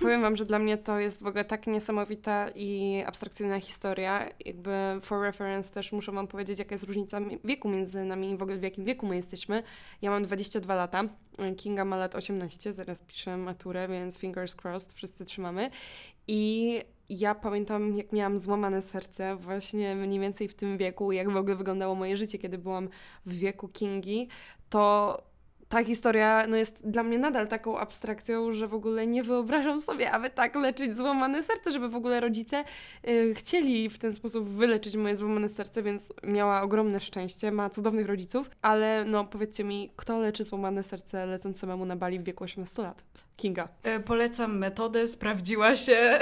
Powiem 0.00 0.22
wam, 0.22 0.36
że 0.36 0.44
dla 0.44 0.58
mnie 0.58 0.78
to 0.78 0.98
jest 0.98 1.22
w 1.22 1.26
ogóle 1.26 1.44
tak 1.44 1.66
niesamowita 1.66 2.50
i 2.54 3.02
abstrakcyjna 3.06 3.60
historia. 3.60 4.28
Jakby 4.44 4.70
for 5.00 5.22
reference 5.22 5.72
też 5.72 5.92
muszę 5.92 6.12
wam 6.12 6.26
powiedzieć, 6.26 6.58
jaka 6.58 6.74
jest 6.74 6.84
różnica 6.84 7.20
wieku 7.44 7.68
między 7.68 8.04
nami 8.04 8.30
i 8.30 8.36
w 8.36 8.42
ogóle 8.42 8.58
w 8.58 8.62
jakim 8.62 8.84
wieku 8.84 9.06
my 9.06 9.16
jesteśmy. 9.16 9.62
Ja 10.02 10.10
mam 10.10 10.24
22 10.24 10.74
lata, 10.74 11.04
Kinga 11.56 11.84
ma 11.84 11.96
lat 11.96 12.14
18, 12.14 12.72
zaraz 12.72 13.02
piszę 13.02 13.36
maturę, 13.36 13.88
więc 13.88 14.18
fingers 14.18 14.56
crossed, 14.64 14.92
wszyscy 14.92 15.24
trzymamy. 15.24 15.70
I 16.28 16.80
ja 17.08 17.34
pamiętam, 17.34 17.96
jak 17.96 18.12
miałam 18.12 18.38
złamane 18.38 18.82
serce 18.82 19.36
właśnie 19.36 19.96
mniej 19.96 20.20
więcej 20.20 20.48
w 20.48 20.54
tym 20.54 20.78
wieku, 20.78 21.12
jak 21.12 21.30
w 21.30 21.36
ogóle 21.36 21.56
wyglądało 21.56 21.94
moje 21.94 22.16
życie, 22.16 22.38
kiedy 22.38 22.58
byłam 22.58 22.88
w 23.26 23.34
wieku 23.34 23.68
Kingi, 23.68 24.28
to 24.70 25.31
ta 25.72 25.84
historia 25.84 26.46
no, 26.48 26.56
jest 26.56 26.90
dla 26.90 27.02
mnie 27.02 27.18
nadal 27.18 27.48
taką 27.48 27.78
abstrakcją, 27.78 28.52
że 28.52 28.68
w 28.68 28.74
ogóle 28.74 29.06
nie 29.06 29.22
wyobrażam 29.22 29.80
sobie, 29.80 30.10
aby 30.10 30.30
tak 30.30 30.54
leczyć 30.54 30.96
złamane 30.96 31.42
serce, 31.42 31.70
żeby 31.70 31.88
w 31.88 31.94
ogóle 31.94 32.20
rodzice 32.20 32.64
y, 33.08 33.34
chcieli 33.34 33.90
w 33.90 33.98
ten 33.98 34.12
sposób 34.12 34.48
wyleczyć 34.48 34.96
moje 34.96 35.16
złamane 35.16 35.48
serce, 35.48 35.82
więc 35.82 36.12
miała 36.22 36.62
ogromne 36.62 37.00
szczęście, 37.00 37.52
ma 37.52 37.70
cudownych 37.70 38.06
rodziców, 38.06 38.50
ale 38.62 39.04
no 39.04 39.24
powiedzcie 39.24 39.64
mi, 39.64 39.92
kto 39.96 40.18
leczy 40.18 40.44
złamane 40.44 40.82
serce 40.82 41.26
lecąc 41.26 41.58
samemu 41.58 41.84
na 41.84 41.96
Bali 41.96 42.18
w 42.18 42.24
wieku 42.24 42.44
18 42.44 42.82
lat? 42.82 43.04
Kinga. 43.36 43.68
E, 43.82 44.00
Polecam 44.00 44.58
metodę, 44.58 45.08
sprawdziła 45.08 45.76
się. 45.76 46.18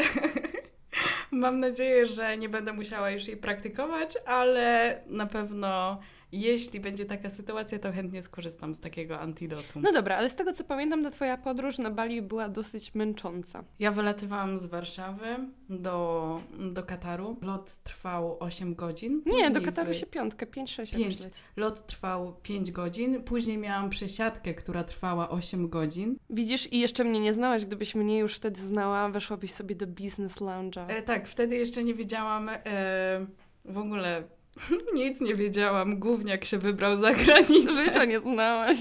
Mam 1.30 1.60
nadzieję, 1.60 2.06
że 2.06 2.36
nie 2.36 2.48
będę 2.48 2.72
musiała 2.72 3.10
już 3.10 3.28
jej 3.28 3.36
praktykować, 3.36 4.14
ale 4.26 4.98
na 5.06 5.26
pewno 5.26 6.00
jeśli 6.32 6.80
będzie 6.80 7.04
taka 7.04 7.30
sytuacja, 7.30 7.78
to 7.78 7.92
chętnie 7.92 8.22
skorzystam 8.22 8.74
z 8.74 8.80
takiego 8.80 9.20
antidotum. 9.20 9.82
No 9.82 9.92
dobra, 9.92 10.16
ale 10.16 10.30
z 10.30 10.36
tego 10.36 10.52
co 10.52 10.64
pamiętam, 10.64 11.02
to 11.02 11.10
twoja 11.10 11.36
podróż 11.36 11.78
na 11.78 11.90
Bali 11.90 12.22
była 12.22 12.48
dosyć 12.48 12.94
męcząca. 12.94 13.64
Ja 13.78 13.90
wylatywałam 13.90 14.58
z 14.58 14.66
Warszawy 14.66 15.24
do, 15.68 16.40
do 16.72 16.82
Kataru. 16.82 17.36
Lot 17.42 17.76
trwał 17.76 18.36
8 18.40 18.74
godzin. 18.74 19.22
Nie, 19.26 19.50
do 19.50 19.60
Kataru 19.62 19.88
wy- 19.88 19.94
się 19.94 20.06
piątkę, 20.06 20.46
5-6 20.46 20.76
Pięć. 20.76 20.92
jakoś 20.98 21.20
leci. 21.20 21.40
Lot 21.56 21.84
trwał 21.86 22.34
5 22.42 22.70
godzin. 22.72 23.22
Później 23.22 23.58
miałam 23.58 23.90
przesiadkę, 23.90 24.54
która 24.54 24.84
trwała 24.84 25.28
8 25.30 25.68
godzin. 25.68 26.16
Widzisz, 26.30 26.72
i 26.72 26.80
jeszcze 26.80 27.04
mnie 27.04 27.20
nie 27.20 27.32
znałaś, 27.32 27.64
gdybyś 27.64 27.94
mnie 27.94 28.18
już 28.18 28.34
wtedy 28.34 28.60
znała, 28.60 29.08
weszłabyś 29.08 29.52
sobie 29.52 29.74
do 29.74 29.86
business 29.86 30.36
lounge'a. 30.40 30.84
E, 30.88 31.02
tak, 31.02 31.28
wtedy 31.28 31.56
jeszcze 31.56 31.84
nie 31.84 31.94
wiedziałam 31.94 32.48
e, 32.48 33.26
w 33.64 33.78
ogóle. 33.78 34.22
Nic 34.98 35.20
nie 35.20 35.34
wiedziałam. 35.34 35.98
Gówniak 35.98 36.44
się 36.44 36.58
wybrał 36.58 36.96
za 36.96 37.14
granicę. 37.14 37.84
Życia 37.84 38.04
nie 38.04 38.20
znałaś. 38.20 38.78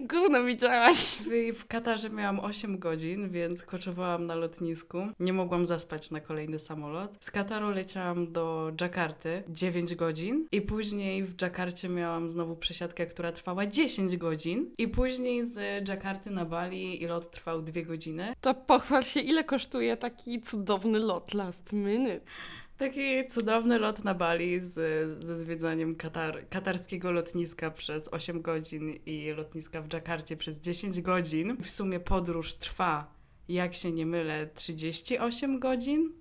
Gówno 0.00 0.44
widziałaś. 0.44 1.18
W, 1.54 1.66
Katarze 1.66 2.10
miałam 2.10 2.40
8 2.40 2.78
godzin, 2.78 3.30
więc 3.30 3.62
koczowałam 3.62 4.26
na 4.26 4.34
lotnisku. 4.34 4.98
Nie 5.20 5.32
mogłam 5.32 5.66
zaspać 5.66 6.10
na 6.10 6.20
kolejny 6.20 6.58
samolot. 6.58 7.18
Z 7.20 7.30
Kataru 7.30 7.70
leciałam 7.70 8.32
do 8.32 8.72
Dżakarty 8.76 9.42
9 9.48 9.94
godzin 9.94 10.46
i 10.52 10.62
później 10.62 11.22
w 11.22 11.36
Dżakarcie 11.36 11.88
miałam 11.88 12.30
znowu 12.30 12.56
przesiadkę, 12.56 13.06
która 13.06 13.32
trwała 13.32 13.66
10 13.66 14.16
godzin 14.16 14.70
i 14.78 14.88
później 14.88 15.46
z 15.46 15.84
Dżakarty 15.84 16.30
na 16.30 16.44
Bali 16.44 17.02
i 17.02 17.06
lot 17.06 17.30
trwał 17.30 17.62
2 17.62 17.82
godziny. 17.82 18.34
To 18.40 18.54
pochwal 18.54 19.04
się, 19.04 19.20
ile 19.20 19.44
kosztuje 19.44 19.96
taki 19.96 20.40
cudowny 20.40 20.98
lot 20.98 21.34
last 21.34 21.72
minute. 21.72 22.20
Taki 22.78 23.24
cudowny 23.24 23.78
lot 23.78 24.04
na 24.04 24.14
Bali 24.14 24.60
z, 24.60 24.74
ze 25.24 25.38
zwiedzaniem 25.38 25.94
Katar, 25.94 26.48
katarskiego 26.50 27.12
lotniska 27.12 27.70
przez 27.70 28.08
8 28.12 28.42
godzin 28.42 28.94
i 29.06 29.32
lotniska 29.36 29.82
w 29.82 29.88
Dżakarcie 29.88 30.36
przez 30.36 30.60
10 30.60 31.00
godzin. 31.00 31.56
W 31.62 31.70
sumie 31.70 32.00
podróż 32.00 32.54
trwa, 32.54 33.10
jak 33.48 33.74
się 33.74 33.92
nie 33.92 34.06
mylę, 34.06 34.48
38 34.54 35.58
godzin. 35.58 36.12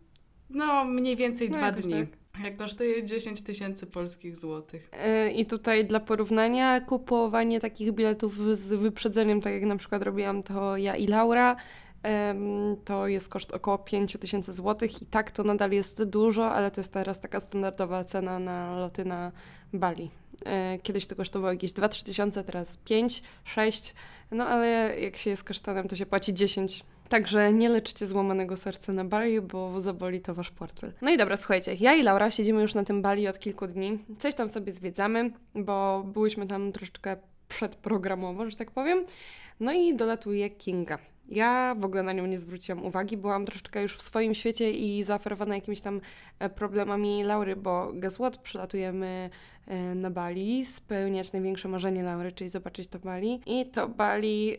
No, 0.49 0.85
mniej 0.85 1.15
więcej 1.15 1.49
No, 1.49 1.57
dwa 1.57 1.71
dni. 1.71 1.93
tak. 1.93 2.43
Jak 2.43 2.57
kosztuje 2.57 3.05
10 3.05 3.41
tysięcy 3.41 3.85
polskich 3.87 4.37
złotych. 4.37 4.89
Yy, 5.25 5.31
I 5.31 5.45
tutaj 5.45 5.85
dla 5.85 5.99
porównania 5.99 6.79
kupowanie 6.81 7.59
takich 7.59 7.91
biletów 7.91 8.57
z 8.57 8.67
wyprzedzeniem, 8.67 9.41
tak 9.41 9.53
jak 9.53 9.63
na 9.63 9.75
przykład 9.75 10.01
robiłam 10.03 10.43
to 10.43 10.77
ja 10.77 10.95
i 10.95 11.07
Laura, 11.07 11.55
to 12.85 13.07
jest 13.07 13.29
koszt 13.29 13.53
około 13.53 13.77
5 13.77 14.17
tysięcy 14.19 14.53
złotych 14.53 15.01
i 15.01 15.05
tak 15.05 15.31
to 15.31 15.43
nadal 15.43 15.71
jest 15.71 16.03
dużo, 16.03 16.51
ale 16.51 16.71
to 16.71 16.81
jest 16.81 16.93
teraz 16.93 17.19
taka 17.19 17.39
standardowa 17.39 18.03
cena 18.03 18.39
na 18.39 18.75
loty 18.75 19.05
na 19.05 19.31
Bali. 19.73 20.11
E, 20.45 20.79
Kiedyś 20.79 21.05
to 21.07 21.15
kosztowało 21.15 21.53
jakieś 21.53 21.71
2-3 21.71 22.05
tysiące, 22.05 22.43
teraz 22.43 22.77
5, 22.77 23.23
6, 23.43 23.93
no 24.31 24.47
ale 24.47 24.99
jak 24.99 25.17
się 25.17 25.29
jest 25.29 25.43
kasztanem, 25.43 25.87
to 25.87 25.95
się 25.95 26.05
płaci 26.05 26.33
10. 26.33 26.83
Także 27.09 27.53
nie 27.53 27.69
leczcie 27.69 28.07
złamanego 28.07 28.57
serca 28.57 28.93
na 28.93 29.05
Bali, 29.05 29.41
bo 29.41 29.81
zaboli 29.81 30.21
to 30.21 30.35
wasz 30.35 30.51
portfel. 30.51 30.93
No 31.01 31.11
i 31.11 31.17
dobra, 31.17 31.37
słuchajcie, 31.37 31.73
ja 31.79 31.95
i 31.95 32.03
Laura 32.03 32.31
siedzimy 32.31 32.61
już 32.61 32.73
na 32.73 32.83
tym 32.83 33.01
Bali 33.01 33.27
od 33.27 33.39
kilku 33.39 33.67
dni. 33.67 33.99
Coś 34.19 34.35
tam 34.35 34.49
sobie 34.49 34.73
zwiedzamy, 34.73 35.31
bo 35.55 36.03
byłyśmy 36.13 36.47
tam 36.47 36.71
troszeczkę 36.71 37.17
przedprogramowo, 37.47 38.49
że 38.49 38.55
tak 38.55 38.71
powiem. 38.71 39.05
No 39.59 39.73
i 39.73 39.95
dolatuje 39.95 40.49
Kinga. 40.49 40.97
Ja 41.29 41.75
w 41.79 41.85
ogóle 41.85 42.03
na 42.03 42.13
nią 42.13 42.25
nie 42.25 42.37
zwróciłam 42.37 42.85
uwagi, 42.85 43.17
byłam 43.17 43.45
troszeczkę 43.45 43.81
już 43.81 43.97
w 43.97 44.01
swoim 44.01 44.35
świecie 44.35 44.71
i 44.71 45.03
zaoferowana 45.03 45.55
jakimiś 45.55 45.81
tam 45.81 46.01
e, 46.39 46.49
problemami 46.49 47.23
Laury, 47.23 47.55
bo 47.55 47.91
guess 47.93 48.15
what? 48.15 48.37
Przylatujemy 48.37 49.29
e, 49.67 49.95
na 49.95 50.11
Bali, 50.11 50.65
spełniać 50.65 51.33
największe 51.33 51.67
marzenie 51.67 52.03
Laury, 52.03 52.31
czyli 52.31 52.49
zobaczyć 52.49 52.87
to 52.87 52.99
Bali. 52.99 53.41
I 53.45 53.65
to 53.65 53.89
Bali 53.89 54.57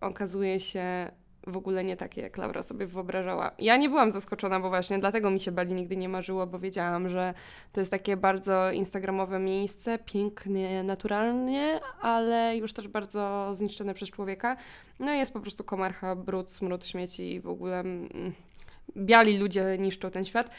okazuje 0.00 0.60
się 0.60 1.10
w 1.46 1.56
ogóle 1.56 1.84
nie 1.84 1.96
takie, 1.96 2.20
jak 2.20 2.36
Laura 2.36 2.62
sobie 2.62 2.86
wyobrażała. 2.86 3.50
Ja 3.58 3.76
nie 3.76 3.88
byłam 3.88 4.10
zaskoczona, 4.10 4.60
bo 4.60 4.68
właśnie 4.68 4.98
dlatego 4.98 5.30
mi 5.30 5.40
się 5.40 5.52
Bali 5.52 5.74
nigdy 5.74 5.96
nie 5.96 6.08
marzyło, 6.08 6.46
bo 6.46 6.58
wiedziałam, 6.58 7.08
że 7.08 7.34
to 7.72 7.80
jest 7.80 7.90
takie 7.90 8.16
bardzo 8.16 8.72
instagramowe 8.72 9.38
miejsce, 9.38 9.98
pięknie, 9.98 10.82
naturalnie, 10.82 11.80
ale 12.00 12.56
już 12.56 12.72
też 12.72 12.88
bardzo 12.88 13.54
zniszczone 13.54 13.94
przez 13.94 14.10
człowieka. 14.10 14.56
No 14.98 15.14
i 15.14 15.18
jest 15.18 15.32
po 15.32 15.40
prostu 15.40 15.64
komarcha, 15.64 16.16
brud, 16.16 16.50
smród, 16.50 16.86
śmieci 16.86 17.34
i 17.34 17.40
w 17.40 17.48
ogóle... 17.48 17.80
Mm, 17.80 18.32
biali 18.96 19.38
ludzie 19.38 19.76
niszczą 19.78 20.10
ten 20.10 20.24
świat. 20.24 20.50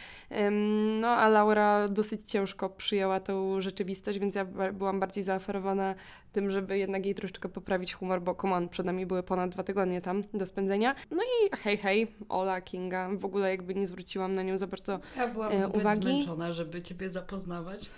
No 1.01 1.07
a 1.07 1.29
Laura 1.29 1.87
dosyć 1.87 2.31
ciężko 2.31 2.69
przyjęła 2.69 3.19
tą 3.19 3.61
rzeczywistość, 3.61 4.19
więc 4.19 4.35
ja 4.35 4.45
byłam 4.73 4.99
bardziej 4.99 5.23
zaoferowana 5.23 5.95
tym, 6.31 6.51
żeby 6.51 6.77
jednak 6.77 7.05
jej 7.05 7.15
troszeczkę 7.15 7.49
poprawić 7.49 7.93
humor, 7.93 8.21
bo 8.21 8.35
come 8.35 8.55
on, 8.55 8.69
przed 8.69 8.85
nami 8.85 9.05
były 9.05 9.23
ponad 9.23 9.49
dwa 9.49 9.63
tygodnie 9.63 10.01
tam 10.01 10.23
do 10.33 10.45
spędzenia. 10.45 10.95
No 11.11 11.23
i 11.23 11.57
hej, 11.57 11.77
hej, 11.77 12.07
Ola, 12.29 12.61
Kinga, 12.61 13.09
w 13.17 13.25
ogóle 13.25 13.49
jakby 13.49 13.75
nie 13.75 13.87
zwróciłam 13.87 14.33
na 14.33 14.43
nią 14.43 14.57
za 14.57 14.67
bardzo 14.67 14.99
Ja 15.17 15.27
byłam 15.27 15.51
E, 15.51 15.63
zbyt 15.63 15.75
uwagi? 15.75 16.01
zmęczona, 16.01 16.53
żeby 16.53 16.81
Ciebie 16.81 17.09
zapoznawać 17.09 17.89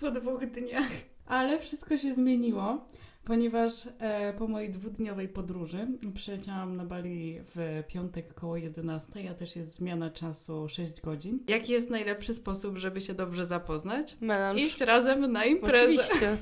po 0.00 0.10
dwóch 0.10 0.46
dniach. 0.46 0.88
Ale 1.26 1.58
wszystko 1.58 1.96
się 1.96 2.14
zmieniło, 2.14 2.86
ponieważ 3.28 3.72
e, 3.98 4.32
po 4.32 4.48
mojej 4.48 4.70
dwudniowej 4.70 5.28
podróży 5.28 5.86
przyleciałam 6.14 6.76
na 6.76 6.84
Bali 6.84 7.40
w 7.54 7.82
piątek 7.88 8.34
koło 8.34 8.56
11, 8.56 9.30
a 9.30 9.34
też 9.34 9.56
jest 9.56 9.74
zmiana 9.74 10.10
czasu 10.10 10.68
6 10.68 11.00
godzin. 11.00 11.38
Jaki 11.48 11.72
jest 11.72 11.90
najlepszy 11.90 12.34
sposób, 12.34 12.78
żeby 12.78 13.00
się 13.00 13.14
dobrze 13.14 13.46
zapoznać? 13.46 14.16
Melanż. 14.20 14.62
Iść 14.62 14.80
razem 14.80 15.32
na 15.32 15.44
imprezę. 15.44 16.02
Oczywiście. 16.02 16.36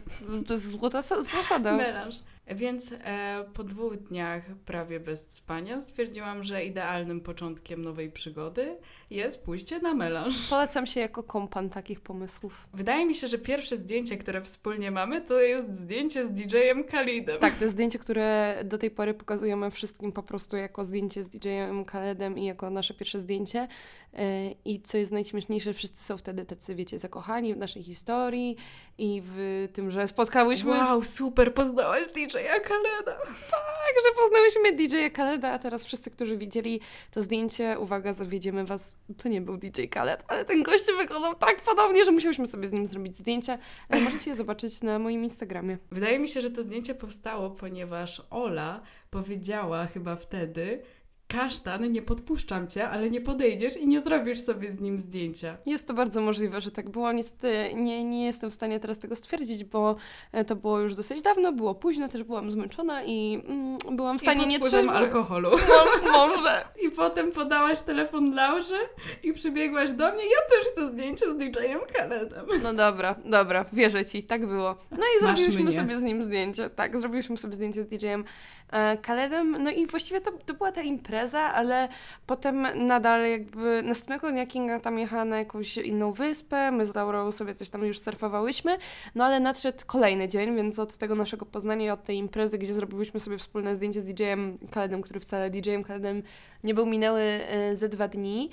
To 0.47 0.55
jest 0.55 0.71
złota 0.71 1.01
sa- 1.01 1.23
zasada. 1.23 1.77
Melanż. 1.77 2.15
Więc 2.55 2.95
e, 3.05 3.45
po 3.55 3.65
dwóch 3.65 3.97
dniach 3.97 4.43
prawie 4.65 5.01
bez 5.01 5.31
spania 5.31 5.81
stwierdziłam, 5.81 6.43
że 6.43 6.65
idealnym 6.65 7.21
początkiem 7.21 7.83
nowej 7.83 8.11
przygody 8.11 8.77
jest 9.11 9.45
pójście 9.45 9.79
na 9.79 9.95
melanż. 9.95 10.49
Polecam 10.51 10.87
się 10.87 11.01
jako 11.01 11.23
kompan 11.23 11.71
takich 11.71 12.01
pomysłów. 12.01 12.69
Wydaje 12.75 13.07
mi 13.07 13.15
się, 13.15 13.29
że 13.29 13.39
pierwsze 13.39 13.77
zdjęcie, 13.77 14.17
które 14.17 14.41
wspólnie 14.41 14.91
mamy, 14.91 15.21
to 15.21 15.41
jest 15.41 15.75
zdjęcie 15.75 16.27
z 16.27 16.31
DJ-em 16.31 16.85
Khalidem. 16.85 17.41
Tak, 17.41 17.55
to 17.55 17.65
jest 17.65 17.75
zdjęcie, 17.75 17.99
które 17.99 18.59
do 18.65 18.79
tej 18.79 18.91
pory 18.91 19.15
pokazujemy 19.15 19.71
wszystkim 19.71 20.13
po 20.13 20.23
prostu 20.23 20.57
jako 20.57 20.85
zdjęcie 20.85 21.23
z 21.23 21.29
DJ-em 21.29 21.85
Khaledem 21.85 22.39
i 22.39 22.45
jako 22.45 22.71
nasze 22.71 22.95
pierwsze 22.95 23.21
zdjęcie. 23.21 23.69
Yy, 24.13 24.21
I 24.65 24.81
co 24.81 24.99
jest 24.99 25.13
najśmieszniejsze, 25.13 25.73
wszyscy 25.73 26.05
są 26.05 26.17
wtedy 26.17 26.45
tacy, 26.45 26.75
wiecie, 26.75 26.99
zakochani 26.99 27.55
w 27.55 27.59
naszej 27.59 27.83
historii 27.83 28.57
i 28.99 29.23
w 29.25 29.69
tym, 29.73 29.91
że 29.91 30.09
spotkałyśmy... 30.09 30.71
Wow, 30.71 31.03
super, 31.03 31.55
poznałaś 31.55 32.09
DJ-a 32.09 32.61
Khaleda. 32.61 33.19
Tak, 33.51 33.95
że 34.05 34.23
poznałyśmy 34.23 34.73
DJ-a 34.73 35.11
Khaleda, 35.11 35.53
a 35.53 35.59
teraz 35.59 35.85
wszyscy, 35.85 36.11
którzy 36.11 36.37
widzieli 36.37 36.81
to 37.11 37.23
zdjęcie, 37.23 37.79
uwaga, 37.79 38.13
zawiedziemy 38.13 38.65
was, 38.65 38.96
to 39.19 39.29
nie 39.29 39.41
był 39.41 39.57
DJ 39.57 39.85
Khaled, 39.91 40.25
ale 40.29 40.45
ten 40.45 40.63
gość 40.63 40.85
wyglądał 40.99 41.35
tak 41.35 41.61
podobnie, 41.61 42.05
że 42.05 42.13
musiałyśmy 42.13 42.47
sobie 42.47 42.69
z 42.69 42.73
nim 42.73 42.87
zrobić 42.87 43.17
zdjęcie. 43.17 43.59
Ale 43.89 44.01
możecie 44.01 44.31
je 44.31 44.37
zobaczyć 44.37 44.83
na 44.83 44.99
moim 44.99 45.25
Instagramie. 45.25 45.79
Wydaje 45.91 46.19
mi 46.19 46.29
się, 46.29 46.41
że 46.41 46.51
to 46.51 46.63
zdjęcie 46.63 46.95
powstało, 46.95 47.51
ponieważ 47.51 48.23
Ola 48.31 48.81
powiedziała 49.11 49.87
chyba 49.87 50.17
wtedy, 50.17 50.83
kasztan, 51.29 51.93
nie 51.93 52.03
podpuszczam 52.03 52.69
cię, 52.69 52.89
ale 52.89 53.11
nie 53.11 53.21
podejdziesz 53.21 53.77
i 53.77 53.87
nie 53.87 54.01
zrobisz 54.01 54.41
sobie 54.41 54.71
z 54.71 54.81
nim 54.81 54.99
zdjęcia. 54.99 55.57
Jest 55.67 55.89
to 55.89 55.95
bardzo 55.95 56.21
możliwe, 56.21 56.61
że 56.61 56.71
tak 56.71 56.91
było. 56.91 57.13
Niestety 57.13 57.71
nie, 57.75 58.05
nie 58.05 58.25
jestem 58.27 58.51
w 58.51 58.55
stanie 58.55 58.81
teraz 58.81 58.99
tego 58.99 59.17
stwierdzić, 59.17 59.65
bo 59.65 59.97
e, 60.33 60.45
to 60.45 60.57
było 60.57 60.81
już 60.81 60.95
dosyć 60.95 61.23
dawno, 61.23 61.53
było 61.53 61.75
późno, 61.75 62.09
też 62.09 62.23
byłam 62.23 62.51
zmęczona 62.51 63.03
i 63.05 63.43
mm, 63.49 63.79
byłam 63.97 64.19
w 64.19 64.21
stanie 64.21 64.45
I 64.45 64.47
nie 64.47 64.61
trzeźwej. 64.61 64.89
alkoholu. 64.89 65.51
Mo- 65.51 66.11
może. 66.29 66.65
I 66.83 66.91
potem 66.91 67.33
podałaś 67.33 67.81
telefon 67.81 68.35
Laurze 68.35 68.79
i 69.23 69.33
przybiegłaś 69.33 69.93
do 69.93 70.13
mnie. 70.13 70.23
Ja 70.25 70.57
też 70.57 70.67
chcę 70.73 70.89
zdjęcie 70.89 71.31
z 71.31 71.37
DJ-em 71.37 71.81
Khaledem. 71.97 72.47
No 72.63 72.75
dobra, 72.75 73.15
dobra, 73.25 73.65
wierzę 73.73 74.05
ci, 74.07 74.23
tak 74.23 74.47
było. 74.47 74.77
No 74.91 74.97
i 74.97 75.25
Masz 75.25 75.37
zrobiliśmy 75.39 75.65
mnie. 75.71 75.79
sobie 75.79 75.99
z 75.99 76.03
nim 76.03 76.25
zdjęcie. 76.25 76.71
Tak, 76.71 77.01
zrobiliśmy 77.01 77.37
sobie 77.37 77.55
zdjęcie 77.55 77.83
z 77.83 77.87
DJ-em 77.89 78.25
e, 78.71 78.97
Khaledem. 78.97 79.63
No 79.63 79.71
i 79.71 79.87
właściwie 79.87 80.21
to, 80.21 80.33
to 80.47 80.55
była 80.55 80.73
ta 80.73 80.83
impreza, 80.83 81.41
ale 81.41 81.89
potem 82.27 82.87
nadal 82.87 83.31
jakby 83.31 83.83
następnego 83.83 84.31
dnia 84.31 84.47
Kinga 84.47 84.81
tam 84.81 84.99
jechała 84.99 85.25
na 85.25 85.39
jakąś 85.39 85.77
inną 85.77 86.13
wyspę, 86.13 86.71
my 86.71 86.87
z 86.87 86.95
Laurą 86.95 87.33
sobie 87.33 87.55
coś 87.55 87.69
tam 87.69 87.85
już 87.85 87.99
surfowałyśmy, 87.99 88.79
no 89.15 89.25
ale 89.25 89.41
nadszedł 89.41 89.79
kolejny 89.87 90.29
dzień, 90.29 90.57
więc 90.57 90.79
od 90.79 90.97
tego 90.97 91.15
naszego 91.15 91.47
poznania 91.47 91.87
i 91.87 91.91
od 91.91 92.05
tej 92.05 92.17
imprezy, 92.17 92.59
gdzie 92.59 92.75
zrobiłyśmy 92.75 93.21
sobie 93.21 93.39
wspólne 93.39 93.77
zdjęcie 93.77 94.01
z 94.01 94.05
DJ-em 94.05 94.59
Khaledem, 94.75 95.03
który 95.03 95.21
wcale 95.21 95.51
DJ-em 95.51 95.85
Khaledem 95.85 96.23
nie 96.65 96.75
był, 96.75 96.87
minęły 96.87 97.21
e, 97.21 97.77
ze 97.77 97.89
dwa 97.89 98.09
dni. 98.09 98.51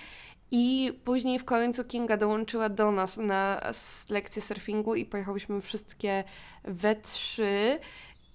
I 0.56 0.94
później 1.04 1.40
w 1.40 1.46
końcu 1.46 1.84
Kinga 1.84 2.18
dołączyła 2.18 2.70
do 2.70 2.92
nas 2.92 3.18
na 3.18 3.62
lekcję 4.10 4.42
surfingu 4.42 4.96
i 4.96 5.06
pojechałyśmy 5.06 5.62
wszystkie 5.62 6.24
we 6.64 6.96
trzy. 6.96 7.80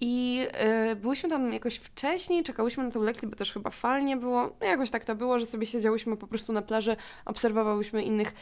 I 0.01 0.45
y, 0.91 0.95
byłyśmy 0.95 1.29
tam 1.29 1.53
jakoś 1.53 1.75
wcześniej, 1.75 2.43
czekałyśmy 2.43 2.83
na 2.83 2.91
tę 2.91 2.99
lekcję, 2.99 3.29
bo 3.29 3.35
też 3.35 3.53
chyba 3.53 3.69
fal 3.69 4.05
nie 4.05 4.17
było. 4.17 4.55
No 4.61 4.67
jakoś 4.67 4.89
tak 4.89 5.05
to 5.05 5.15
było, 5.15 5.39
że 5.39 5.45
sobie 5.45 5.65
siedziałyśmy 5.65 6.17
po 6.17 6.27
prostu 6.27 6.53
na 6.53 6.61
plaży, 6.61 6.95
obserwowałyśmy 7.25 8.03
innych 8.03 8.33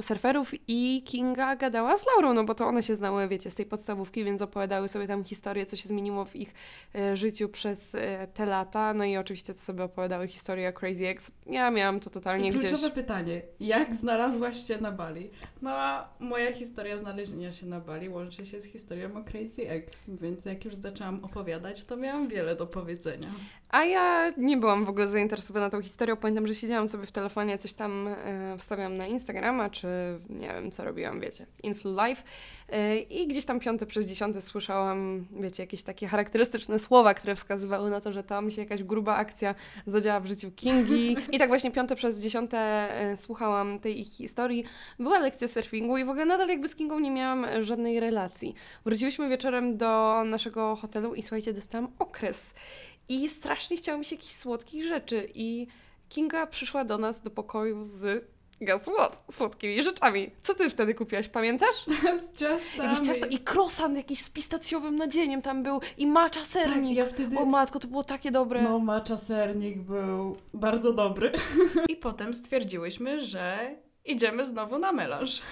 surferów 0.00 0.52
i 0.68 1.02
Kinga 1.06 1.56
gadała 1.56 1.96
z 1.96 2.06
Laurą, 2.06 2.34
no 2.34 2.44
bo 2.44 2.54
to 2.54 2.66
one 2.66 2.82
się 2.82 2.96
znały, 2.96 3.28
wiecie, 3.28 3.50
z 3.50 3.54
tej 3.54 3.66
podstawówki, 3.66 4.24
więc 4.24 4.42
opowiadały 4.42 4.88
sobie 4.88 5.06
tam 5.06 5.24
historię, 5.24 5.66
co 5.66 5.76
się 5.76 5.88
zmieniło 5.88 6.24
w 6.24 6.36
ich 6.36 6.54
e, 6.94 7.16
życiu 7.16 7.48
przez 7.48 7.94
e, 7.94 8.28
te 8.34 8.46
lata. 8.46 8.94
No 8.94 9.04
i 9.04 9.16
oczywiście 9.16 9.54
to 9.54 9.58
sobie 9.58 9.84
opowiadały 9.84 10.28
historię 10.28 10.72
Crazy 10.72 11.06
Ex. 11.06 11.30
Ja 11.46 11.70
miałam 11.70 12.00
to 12.00 12.10
totalnie 12.10 12.48
I 12.48 12.52
gdzieś... 12.52 12.70
kluczowe 12.70 12.90
pytanie. 12.94 13.42
Jak 13.60 13.94
znalazłaś 13.94 14.66
się 14.66 14.78
na 14.78 14.92
Bali? 14.92 15.30
No 15.62 15.70
a 15.70 16.08
moja 16.20 16.52
historia 16.52 16.98
znalezienia 16.98 17.52
się 17.52 17.66
na 17.66 17.80
Bali 17.80 18.08
łączy 18.08 18.46
się 18.46 18.60
z 18.60 18.64
historią 18.64 19.16
o 19.16 19.24
Crazy 19.24 19.68
Ex, 19.68 20.10
więc 20.10 20.44
jak 20.44 20.63
już 20.64 20.74
zaczęłam 20.74 21.24
opowiadać, 21.24 21.84
to 21.84 21.96
miałam 21.96 22.28
wiele 22.28 22.56
do 22.56 22.66
powiedzenia. 22.66 23.28
A 23.70 23.84
ja 23.84 24.32
nie 24.36 24.56
byłam 24.56 24.84
w 24.84 24.88
ogóle 24.88 25.06
zainteresowana 25.06 25.70
tą 25.70 25.82
historią. 25.82 26.16
Pamiętam, 26.16 26.46
że 26.46 26.54
siedziałam 26.54 26.88
sobie 26.88 27.06
w 27.06 27.12
telefonie, 27.12 27.58
coś 27.58 27.72
tam 27.72 28.08
e, 28.08 28.58
wstawiam 28.58 28.96
na 28.96 29.06
Instagrama, 29.06 29.70
czy 29.70 29.88
nie 30.30 30.48
wiem, 30.48 30.70
co 30.70 30.84
robiłam, 30.84 31.20
wiecie, 31.20 31.46
Influ 31.62 31.94
Live. 31.94 32.24
E, 32.68 32.98
I 32.98 33.26
gdzieś 33.26 33.44
tam 33.44 33.60
piąte 33.60 33.86
przez 33.86 34.06
dziesiąte 34.06 34.42
słyszałam, 34.42 35.26
wiecie, 35.40 35.62
jakieś 35.62 35.82
takie 35.82 36.06
charakterystyczne 36.06 36.78
słowa, 36.78 37.14
które 37.14 37.34
wskazywały 37.34 37.90
na 37.90 38.00
to, 38.00 38.12
że 38.12 38.22
tam 38.22 38.50
się 38.50 38.62
jakaś 38.62 38.82
gruba 38.82 39.16
akcja 39.16 39.54
zadziała 39.86 40.20
w 40.20 40.26
życiu 40.26 40.50
Kingi. 40.50 41.16
I 41.32 41.38
tak 41.38 41.48
właśnie 41.48 41.70
piąte 41.70 41.96
przez 41.96 42.18
dziesiąte 42.18 42.58
e, 42.58 43.16
słuchałam 43.16 43.78
tej 43.78 44.00
ich 44.00 44.08
historii. 44.08 44.64
Była 44.98 45.18
lekcja 45.18 45.48
surfingu 45.48 45.98
i 45.98 46.04
w 46.04 46.08
ogóle 46.08 46.24
nadal 46.24 46.48
jakby 46.48 46.68
z 46.68 46.76
Kingą 46.76 47.00
nie 47.00 47.10
miałam 47.10 47.44
e, 47.44 47.64
żadnej 47.64 48.00
relacji. 48.00 48.54
Wróciłyśmy 48.84 49.28
wieczorem 49.28 49.76
do 49.76 50.22
naszego 50.26 50.76
hotelu 50.76 51.14
i 51.14 51.22
słuchajcie, 51.22 51.52
dostałam 51.52 51.88
okres. 51.98 52.54
I 53.08 53.28
strasznie 53.28 53.76
chciało 53.76 53.98
mi 53.98 54.04
się 54.04 54.16
jakichś 54.16 54.34
słodkich 54.34 54.84
rzeczy. 54.84 55.28
I 55.34 55.66
Kinga 56.08 56.46
przyszła 56.46 56.84
do 56.84 56.98
nas 56.98 57.22
do 57.22 57.30
pokoju 57.30 57.84
z 57.84 58.33
guess 58.60 58.82
what? 58.98 59.24
Słodkimi 59.32 59.82
rzeczami. 59.82 60.30
Co 60.42 60.54
ty 60.54 60.70
wtedy 60.70 60.94
kupiłaś, 60.94 61.28
pamiętasz? 61.28 61.84
z 62.32 62.36
ciastami. 62.38 62.88
Jakieś 62.88 63.06
ciasto 63.06 63.26
i 63.26 63.38
croissant 63.52 63.96
jakiś 63.96 64.18
z 64.20 64.30
pistacjowym 64.30 64.96
nadzieniem 64.96 65.42
tam 65.42 65.62
był 65.62 65.80
i 65.98 66.06
macza 66.06 66.40
Tak, 66.40 66.48
sernik. 66.48 66.96
ja 66.96 67.04
wtedy... 67.06 67.38
O 67.38 67.44
matko, 67.44 67.78
to 67.78 67.88
było 67.88 68.04
takie 68.04 68.30
dobre. 68.30 68.62
No, 68.62 68.78
macza 68.78 69.16
sernik 69.18 69.78
był 69.78 70.36
bardzo 70.54 70.92
dobry. 70.92 71.32
I 71.88 71.96
potem 71.96 72.34
stwierdziłyśmy, 72.34 73.20
że 73.20 73.74
idziemy 74.04 74.46
znowu 74.46 74.78
na 74.78 74.92
melanż. 74.92 75.42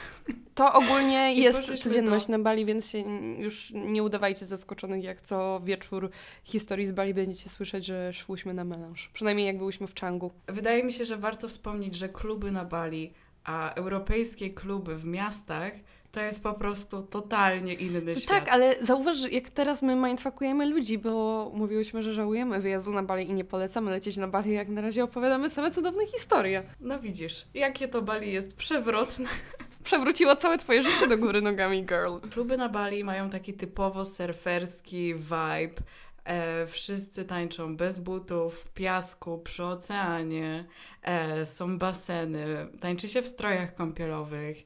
To 0.54 0.72
ogólnie 0.72 1.34
jest 1.42 1.82
codzienność 1.82 2.26
do- 2.26 2.32
na 2.32 2.38
Bali, 2.38 2.64
więc 2.64 2.90
się 2.90 2.98
już 3.38 3.70
nie 3.74 4.02
udawajcie 4.02 4.46
zaskoczonych, 4.46 5.04
jak 5.04 5.22
co 5.22 5.60
wieczór 5.64 6.10
historii 6.44 6.86
z 6.86 6.92
Bali 6.92 7.14
będziecie 7.14 7.48
słyszeć, 7.50 7.86
że 7.86 8.12
szłyśmy 8.12 8.54
na 8.54 8.64
melanż. 8.64 9.08
Przynajmniej 9.08 9.46
jak 9.46 9.58
byłyśmy 9.58 9.86
w 9.86 9.94
Changu. 10.00 10.32
Wydaje 10.46 10.84
mi 10.84 10.92
się, 10.92 11.04
że 11.04 11.16
warto 11.16 11.48
wspomnieć, 11.48 11.94
że 11.94 12.08
kluby 12.08 12.50
na 12.50 12.64
Bali, 12.64 13.12
a 13.44 13.74
europejskie 13.74 14.50
kluby 14.50 14.96
w 14.96 15.04
miastach 15.04 15.72
to 16.12 16.20
jest 16.20 16.42
po 16.42 16.54
prostu 16.54 17.02
totalnie 17.02 17.74
inny 17.74 18.16
świat. 18.16 18.28
Tak, 18.28 18.48
ale 18.48 18.74
zauważ, 18.80 19.32
jak 19.32 19.50
teraz 19.50 19.82
my 19.82 19.96
mindfuckujemy 19.96 20.66
ludzi, 20.66 20.98
bo 20.98 21.50
mówiłyśmy, 21.54 22.02
że 22.02 22.12
żałujemy 22.12 22.60
wyjazdu 22.60 22.92
na 22.92 23.02
Bali 23.02 23.30
i 23.30 23.34
nie 23.34 23.44
polecamy 23.44 23.90
lecieć 23.90 24.16
na 24.16 24.28
Bali, 24.28 24.52
jak 24.52 24.68
na 24.68 24.80
razie 24.80 25.04
opowiadamy 25.04 25.50
same 25.50 25.70
cudowne 25.70 26.06
historie. 26.06 26.62
No 26.80 26.98
widzisz, 26.98 27.46
jakie 27.54 27.88
to 27.88 28.02
Bali 28.02 28.32
jest 28.32 28.56
przewrotne. 28.56 29.28
Przewróciło 29.84 30.36
całe 30.36 30.58
twoje 30.58 30.82
życie 30.82 31.08
do 31.08 31.18
góry 31.18 31.42
nogami, 31.42 31.84
girl. 31.84 32.16
Kluby 32.30 32.56
na 32.56 32.68
Bali 32.68 33.04
mają 33.04 33.30
taki 33.30 33.54
typowo 33.54 34.04
surferski 34.04 35.14
vibe. 35.14 35.82
E, 36.24 36.66
wszyscy 36.66 37.24
tańczą 37.24 37.76
bez 37.76 38.00
butów, 38.00 38.58
w 38.58 38.70
piasku, 38.70 39.38
przy 39.38 39.64
oceanie. 39.64 40.64
E, 41.02 41.46
są 41.46 41.78
baseny, 41.78 42.66
tańczy 42.80 43.08
się 43.08 43.22
w 43.22 43.28
strojach 43.28 43.74
kąpielowych 43.74 44.56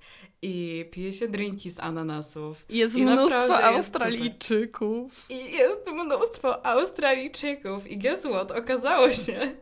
i 0.43 0.85
pije 0.91 1.13
się 1.13 1.29
drinki 1.29 1.71
z 1.71 1.81
ananasów. 1.81 2.67
Jest 2.69 2.97
I 2.97 3.03
mnóstwo 3.03 3.41
naprawdę 3.41 3.73
jest 3.73 3.95
Australijczyków. 3.95 5.31
I 5.31 5.53
jest 5.53 5.91
mnóstwo 5.93 6.67
Australijczyków. 6.67 7.91
I 7.91 7.99
guess 7.99 8.21
what? 8.21 8.51
Okazało 8.51 9.13
się, 9.13 9.53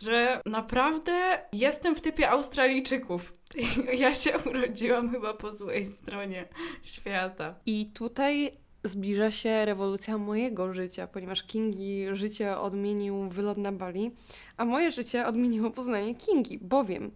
że 0.00 0.40
naprawdę 0.46 1.38
jestem 1.52 1.96
w 1.96 2.00
typie 2.00 2.30
Australijczyków. 2.30 3.32
Ja 3.98 4.14
się 4.14 4.32
urodziłam 4.46 5.10
chyba 5.10 5.34
po 5.34 5.52
złej 5.52 5.86
stronie 5.86 6.48
świata. 6.82 7.54
I 7.66 7.86
tutaj 7.86 8.58
zbliża 8.84 9.30
się 9.30 9.64
rewolucja 9.64 10.18
mojego 10.18 10.74
życia, 10.74 11.06
ponieważ 11.06 11.42
Kingi 11.42 12.06
życie 12.12 12.58
odmienił 12.58 13.28
wylot 13.28 13.58
na 13.58 13.72
Bali, 13.72 14.10
a 14.56 14.64
moje 14.64 14.90
życie 14.90 15.26
odmieniło 15.26 15.70
poznanie 15.70 16.14
Kingi, 16.14 16.58
bowiem 16.58 17.10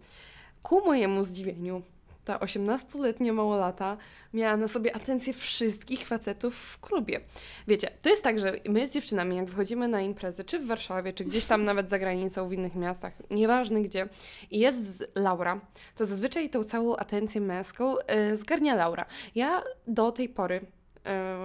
ku 0.61 0.85
mojemu 0.85 1.23
zdziwieniu 1.23 1.81
ta 2.29 2.37
18-letnia 2.37 3.33
małolata 3.33 3.97
miała 4.33 4.57
na 4.57 4.67
sobie 4.67 4.95
atencję 4.95 5.33
wszystkich 5.33 6.07
facetów 6.07 6.55
w 6.55 6.79
klubie. 6.79 7.21
Wiecie, 7.67 7.89
to 8.01 8.09
jest 8.09 8.23
tak, 8.23 8.39
że 8.39 8.53
my 8.69 8.87
z 8.87 8.91
dziewczynami, 8.91 9.35
jak 9.35 9.45
wychodzimy 9.45 9.87
na 9.87 10.01
imprezy, 10.01 10.43
czy 10.43 10.59
w 10.59 10.67
Warszawie, 10.67 11.13
czy 11.13 11.23
gdzieś 11.23 11.45
tam 11.45 11.63
nawet 11.63 11.89
za 11.89 11.99
granicą, 11.99 12.49
w 12.49 12.53
innych 12.53 12.75
miastach, 12.75 13.13
nieważne 13.29 13.81
gdzie, 13.81 14.09
i 14.51 14.59
jest 14.59 15.11
Laura, 15.15 15.61
to 15.95 16.05
zazwyczaj 16.05 16.49
tą 16.49 16.63
całą 16.63 16.95
atencję 16.95 17.41
męską 17.41 17.95
y, 17.97 18.37
zgarnia 18.37 18.75
Laura. 18.75 19.05
Ja 19.35 19.63
do 19.87 20.11
tej 20.11 20.29
pory 20.29 20.61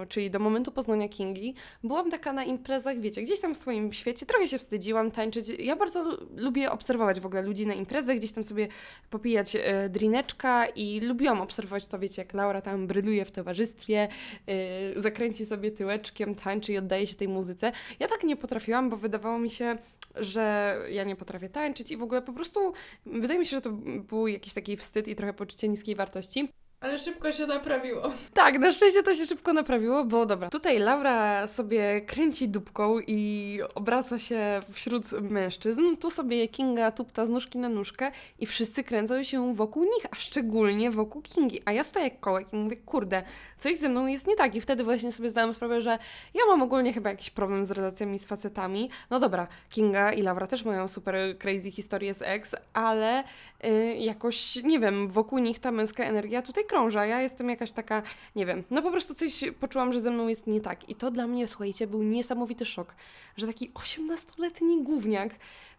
czyli 0.09 0.31
do 0.31 0.39
momentu 0.39 0.71
poznania 0.71 1.09
Kingi, 1.09 1.55
byłam 1.83 2.11
taka 2.11 2.33
na 2.33 2.43
imprezach, 2.43 2.99
wiecie, 2.99 3.21
gdzieś 3.21 3.39
tam 3.39 3.55
w 3.55 3.57
swoim 3.57 3.93
świecie, 3.93 4.25
trochę 4.25 4.47
się 4.47 4.57
wstydziłam 4.57 5.11
tańczyć. 5.11 5.49
Ja 5.59 5.75
bardzo 5.75 6.03
lu- 6.03 6.17
lubię 6.35 6.71
obserwować 6.71 7.19
w 7.19 7.25
ogóle 7.25 7.41
ludzi 7.41 7.67
na 7.67 7.73
imprezach, 7.73 8.17
gdzieś 8.17 8.31
tam 8.31 8.43
sobie 8.43 8.67
popijać 9.09 9.55
e, 9.55 9.89
drineczka 9.89 10.65
i 10.65 10.99
lubiłam 10.99 11.41
obserwować 11.41 11.87
to, 11.87 11.99
wiecie, 11.99 12.21
jak 12.21 12.33
Laura 12.33 12.61
tam 12.61 12.87
bryluje 12.87 13.25
w 13.25 13.31
towarzystwie, 13.31 14.07
e, 14.47 15.01
zakręci 15.01 15.45
sobie 15.45 15.71
tyłeczkiem, 15.71 16.35
tańczy 16.35 16.73
i 16.73 16.77
oddaje 16.77 17.07
się 17.07 17.15
tej 17.15 17.27
muzyce. 17.27 17.71
Ja 17.99 18.07
tak 18.07 18.23
nie 18.23 18.35
potrafiłam, 18.35 18.89
bo 18.89 18.97
wydawało 18.97 19.39
mi 19.39 19.49
się, 19.49 19.77
że 20.15 20.75
ja 20.89 21.03
nie 21.03 21.15
potrafię 21.15 21.49
tańczyć 21.49 21.91
i 21.91 21.97
w 21.97 22.03
ogóle 22.03 22.21
po 22.21 22.33
prostu 22.33 22.73
wydaje 23.05 23.39
mi 23.39 23.45
się, 23.45 23.57
że 23.57 23.61
to 23.61 23.69
był 24.09 24.27
jakiś 24.27 24.53
taki 24.53 24.77
wstyd 24.77 25.07
i 25.07 25.15
trochę 25.15 25.33
poczucie 25.33 25.67
niskiej 25.67 25.95
wartości. 25.95 26.49
Ale 26.85 26.97
szybko 26.97 27.31
się 27.31 27.47
naprawiło. 27.47 28.11
Tak, 28.33 28.59
na 28.59 28.71
szczęście 28.71 29.03
to 29.03 29.15
się 29.15 29.25
szybko 29.25 29.53
naprawiło, 29.53 30.03
bo 30.03 30.25
dobra. 30.25 30.49
Tutaj 30.49 30.79
Laura 30.79 31.47
sobie 31.47 32.01
kręci 32.01 32.49
dupką 32.49 32.99
i 33.07 33.59
obraca 33.75 34.19
się 34.19 34.59
wśród 34.71 35.11
mężczyzn. 35.11 35.97
Tu 35.97 36.11
sobie 36.11 36.47
Kinga 36.47 36.91
tupta 36.91 37.25
z 37.25 37.29
nóżki 37.29 37.57
na 37.57 37.69
nóżkę 37.69 38.11
i 38.39 38.45
wszyscy 38.45 38.83
kręcą 38.83 39.23
się 39.23 39.53
wokół 39.53 39.83
nich, 39.83 40.05
a 40.11 40.15
szczególnie 40.15 40.91
wokół 40.91 41.21
Kingi. 41.21 41.59
A 41.65 41.71
ja 41.71 41.83
stoję 41.83 42.05
jak 42.05 42.19
kołek 42.19 42.53
i 42.53 42.55
mówię, 42.55 42.77
kurde, 42.77 43.23
coś 43.57 43.77
ze 43.77 43.89
mną 43.89 44.07
jest 44.07 44.27
nie 44.27 44.35
tak. 44.35 44.55
I 44.55 44.61
wtedy 44.61 44.83
właśnie 44.83 45.11
sobie 45.11 45.29
zdałam 45.29 45.53
sprawę, 45.53 45.81
że 45.81 45.99
ja 46.33 46.41
mam 46.47 46.61
ogólnie 46.61 46.93
chyba 46.93 47.09
jakiś 47.09 47.29
problem 47.29 47.65
z 47.65 47.71
relacjami 47.71 48.19
z 48.19 48.25
facetami. 48.25 48.89
No 49.09 49.19
dobra, 49.19 49.47
Kinga 49.69 50.13
i 50.13 50.21
Laura 50.21 50.47
też 50.47 50.65
mają 50.65 50.87
super 50.87 51.15
crazy 51.39 51.71
historię 51.71 52.13
z 52.13 52.21
ex, 52.21 52.55
ale 52.73 53.23
y, 53.65 53.95
jakoś, 53.99 54.55
nie 54.55 54.79
wiem, 54.79 55.07
wokół 55.07 55.39
nich 55.39 55.59
ta 55.59 55.71
męska 55.71 56.03
energia 56.03 56.41
tutaj 56.41 56.65
krąża. 56.75 57.05
Ja 57.05 57.21
jestem 57.21 57.49
jakaś 57.49 57.71
taka, 57.71 58.01
nie 58.35 58.45
wiem, 58.45 58.63
no 58.71 58.81
po 58.81 58.91
prostu 58.91 59.15
coś 59.15 59.43
poczułam, 59.59 59.93
że 59.93 60.01
ze 60.01 60.11
mną 60.11 60.27
jest 60.27 60.47
nie 60.47 60.61
tak. 60.61 60.89
I 60.89 60.95
to 60.95 61.11
dla 61.11 61.27
mnie, 61.27 61.47
słuchajcie, 61.47 61.87
był 61.87 62.03
niesamowity 62.03 62.65
szok, 62.65 62.95
że 63.37 63.47
taki 63.47 63.71
18-letni 63.71 64.83
gówniak, 64.83 65.29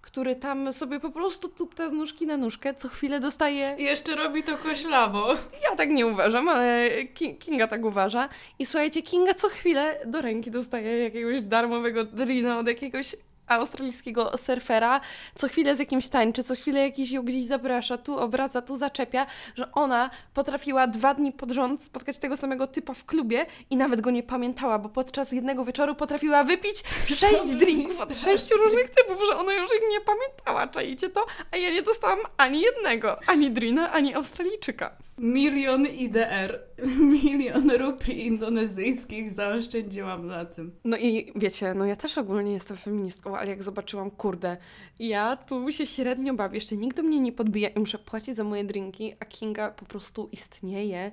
który 0.03 0.37
tam 0.37 0.73
sobie 0.73 1.01
po 1.01 1.11
prostu 1.11 1.49
tupta 1.49 1.89
z 1.89 1.93
nóżki 1.93 2.27
na 2.27 2.37
nóżkę, 2.37 2.75
co 2.75 2.89
chwilę 2.89 3.21
dostaje... 3.21 3.77
Jeszcze 3.79 4.15
robi 4.17 4.43
to 4.43 4.59
koślawo. 4.59 5.29
Ja 5.71 5.77
tak 5.77 5.91
nie 5.91 6.07
uważam, 6.07 6.49
ale 6.49 6.91
Ki- 7.15 7.35
Kinga 7.37 7.67
tak 7.69 7.85
uważa. 7.85 8.29
I 8.59 8.67
słuchajcie, 8.67 9.03
Kinga 9.03 9.35
co 9.35 9.49
chwilę 9.49 10.01
do 10.07 10.21
ręki 10.21 10.51
dostaje 10.51 10.99
jakiegoś 10.99 11.41
darmowego 11.43 12.05
drina 12.05 12.59
od 12.59 12.67
jakiegoś 12.69 13.17
australijskiego 13.47 14.39
surfera, 14.39 15.01
co 15.35 15.49
chwilę 15.49 15.77
z 15.77 15.79
jakimś 15.79 16.09
tańczy, 16.09 16.45
co 16.45 16.55
chwilę 16.55 16.81
jakiś 16.81 17.11
ją 17.11 17.23
gdzieś 17.23 17.47
zaprasza, 17.47 17.99
tu 17.99 18.19
obraca, 18.19 18.63
tu 18.63 18.77
zaczepia, 18.77 19.27
że 19.55 19.73
ona 19.73 20.11
potrafiła 20.35 20.87
dwa 20.87 21.15
dni 21.15 21.33
pod 21.33 21.51
rząd 21.51 21.83
spotkać 21.83 22.19
tego 22.19 22.37
samego 22.37 22.67
typa 22.67 22.95
w 22.95 23.05
klubie 23.05 23.47
i 23.71 23.77
nawet 23.77 24.01
go 24.01 24.11
nie 24.11 24.23
pamiętała, 24.23 24.79
bo 24.79 24.89
podczas 24.89 25.33
jednego 25.33 25.65
wieczoru 25.65 25.95
potrafiła 25.95 26.45
wypić 26.45 26.85
sześć 27.07 27.55
drinków 27.55 28.01
od 28.01 28.17
sześciu 28.17 28.57
różnych 28.57 28.91
typów, 28.91 29.23
że 29.31 29.37
ona 29.37 29.55
już 29.55 29.71
ich 29.75 29.83
nie 29.91 30.01
pamiętała, 30.01 30.67
czajcie 30.67 31.09
to? 31.09 31.27
A 31.53 31.57
ja 31.57 31.71
nie 31.71 31.83
dostałam 31.83 32.19
ani 32.37 32.61
jednego, 32.61 33.19
ani 33.27 33.51
drina, 33.51 33.93
ani 33.93 34.15
Australijczyka. 34.15 35.06
Milion 35.19 35.87
IDR, 35.87 36.61
milion 37.23 37.71
rupii 37.71 38.27
indonezyjskich 38.27 39.35
zaoszczędziłam 39.35 40.27
na 40.27 40.45
tym. 40.45 40.73
No 40.85 40.97
i 40.97 41.33
wiecie, 41.37 41.75
no 41.75 41.85
ja 41.87 41.97
też 41.97 42.19
ogólnie 42.19 42.53
jestem 42.53 42.77
feministką, 42.77 43.37
ale 43.37 43.51
jak 43.51 43.63
zobaczyłam, 43.63 44.11
kurde, 44.11 44.57
ja 44.99 45.37
tu 45.37 45.73
się 45.73 45.87
średnio 45.87 46.35
bawię, 46.35 46.55
jeszcze 46.55 46.77
nikt 46.77 46.97
do 46.97 47.03
mnie 47.03 47.21
nie 47.21 47.33
podbija 47.33 47.69
i 47.69 47.79
muszę 47.79 47.99
płacić 47.99 48.37
za 48.37 48.45
moje 48.45 48.65
drinki, 48.65 49.15
a 49.21 49.25
Kinga 49.25 49.71
po 49.71 49.85
prostu 49.85 50.29
istnieje 50.33 51.13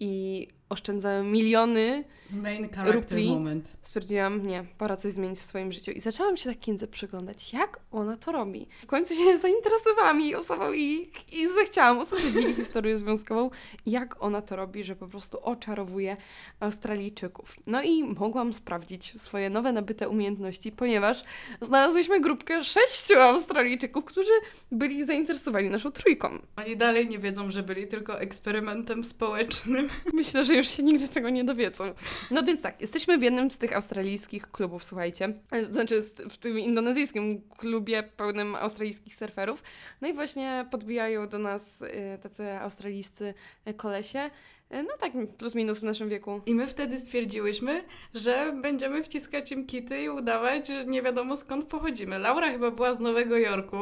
i 0.00 0.48
oszczędza 0.72 1.22
miliony. 1.22 2.04
Main 2.30 2.68
character 2.68 2.94
Rupli. 2.94 3.30
moment. 3.30 3.76
Stwierdziłam, 3.82 4.46
nie, 4.46 4.64
pora 4.78 4.96
coś 4.96 5.12
zmienić 5.12 5.38
w 5.38 5.42
swoim 5.42 5.72
życiu. 5.72 5.90
I 5.90 6.00
zaczęłam 6.00 6.36
się 6.36 6.50
tak 6.50 6.60
Kindze 6.60 6.86
przyglądać, 6.86 7.52
jak 7.52 7.80
ona 7.90 8.16
to 8.16 8.32
robi. 8.32 8.66
W 8.82 8.86
końcu 8.86 9.14
się 9.14 9.38
zainteresowałam 9.38 10.20
jej 10.20 10.34
osobą 10.34 10.72
i, 10.72 11.10
i 11.32 11.48
zechciałam 11.48 11.98
usłyszeć 11.98 12.34
jej 12.34 12.54
historię 12.54 12.98
związkową, 12.98 13.50
jak 13.86 14.22
ona 14.22 14.42
to 14.42 14.56
robi, 14.56 14.84
że 14.84 14.96
po 14.96 15.08
prostu 15.08 15.38
oczarowuje 15.42 16.16
Australijczyków. 16.60 17.56
No 17.66 17.82
i 17.82 18.04
mogłam 18.04 18.52
sprawdzić 18.52 19.20
swoje 19.20 19.50
nowe 19.50 19.72
nabyte 19.72 20.08
umiejętności, 20.08 20.72
ponieważ 20.72 21.24
znalazłyśmy 21.60 22.20
grupkę 22.20 22.64
sześciu 22.64 23.18
Australijczyków, 23.18 24.04
którzy 24.04 24.32
byli 24.72 25.04
zainteresowani 25.04 25.70
naszą 25.70 25.92
trójką. 25.92 26.38
Oni 26.56 26.76
dalej 26.76 27.08
nie 27.08 27.18
wiedzą, 27.18 27.50
że 27.50 27.62
byli 27.62 27.86
tylko 27.86 28.20
eksperymentem 28.20 29.04
społecznym. 29.04 29.88
Myślę, 30.12 30.44
że 30.44 30.54
już 30.62 30.70
się 30.70 30.82
nigdy 30.82 31.08
tego 31.08 31.30
nie 31.30 31.44
dowiedzą. 31.44 31.84
No 32.30 32.42
więc 32.42 32.62
tak, 32.62 32.80
jesteśmy 32.80 33.18
w 33.18 33.22
jednym 33.22 33.50
z 33.50 33.58
tych 33.58 33.76
australijskich 33.76 34.50
klubów, 34.50 34.84
słuchajcie. 34.84 35.34
To 35.50 35.72
Znaczy 35.72 36.02
w 36.30 36.36
tym 36.36 36.58
indonezyjskim 36.58 37.42
klubie 37.58 38.02
pełnym 38.02 38.54
australijskich 38.54 39.14
surferów. 39.14 39.62
No 40.00 40.08
i 40.08 40.14
właśnie 40.14 40.66
podbijają 40.70 41.28
do 41.28 41.38
nas 41.38 41.82
y, 41.82 42.18
tacy 42.22 42.52
australijscy 42.52 43.34
y, 43.68 43.74
kolesie. 43.74 44.30
No 44.70 44.96
tak 45.00 45.12
plus 45.38 45.54
minus 45.54 45.80
w 45.80 45.82
naszym 45.82 46.08
wieku. 46.08 46.40
I 46.46 46.54
my 46.54 46.66
wtedy 46.66 46.98
stwierdziłyśmy, 46.98 47.84
że 48.14 48.58
będziemy 48.62 49.02
wciskać 49.02 49.52
im 49.52 49.66
kity 49.66 50.02
i 50.02 50.08
udawać, 50.08 50.68
że 50.68 50.84
nie 50.84 51.02
wiadomo 51.02 51.36
skąd 51.36 51.64
pochodzimy. 51.64 52.18
Laura 52.18 52.52
chyba 52.52 52.70
była 52.70 52.94
z 52.94 53.00
Nowego 53.00 53.38
Jorku. 53.38 53.78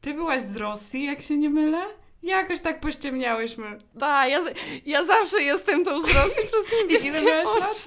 Ty 0.00 0.14
byłaś 0.14 0.42
z 0.42 0.56
Rosji, 0.56 1.04
jak 1.04 1.20
się 1.20 1.36
nie 1.36 1.50
mylę? 1.50 1.80
Jakoś 2.22 2.60
tak 2.60 2.80
pościemniałyśmy. 2.80 3.78
Da, 3.94 4.26
ja, 4.26 4.42
z- 4.42 4.54
ja 4.86 5.04
zawsze 5.04 5.42
jestem 5.42 5.84
tą 5.84 6.00
z 6.00 6.04
Rosji 6.04 6.42
przez 6.46 6.66
niebieskie 6.82 7.12
miałaś 7.12 7.60
lat? 7.60 7.84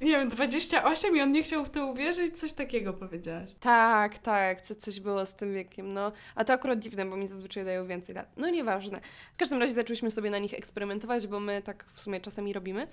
Nie 0.00 0.10
wiem, 0.10 0.28
28 0.28 1.16
i 1.16 1.20
on 1.20 1.32
nie 1.32 1.42
chciał 1.42 1.64
w 1.64 1.70
to 1.70 1.86
uwierzyć, 1.86 2.38
coś 2.38 2.52
takiego 2.52 2.92
powiedziałaś. 2.92 3.50
Tak, 3.60 4.18
tak, 4.18 4.60
co, 4.60 4.74
coś 4.74 5.00
było 5.00 5.26
z 5.26 5.34
tym 5.34 5.54
wiekiem, 5.54 5.92
no. 5.92 6.12
A 6.34 6.44
to 6.44 6.52
akurat 6.52 6.78
dziwne, 6.78 7.06
bo 7.06 7.16
mi 7.16 7.28
zazwyczaj 7.28 7.64
dają 7.64 7.86
więcej 7.86 8.14
lat. 8.14 8.32
No 8.36 8.50
nieważne. 8.50 9.00
W 9.34 9.36
każdym 9.36 9.60
razie 9.60 9.72
zaczęliśmy 9.74 10.10
sobie 10.10 10.30
na 10.30 10.38
nich 10.38 10.54
eksperymentować, 10.54 11.26
bo 11.26 11.40
my 11.40 11.62
tak 11.62 11.84
w 11.92 12.00
sumie 12.00 12.20
czasami 12.20 12.52
robimy, 12.52 12.86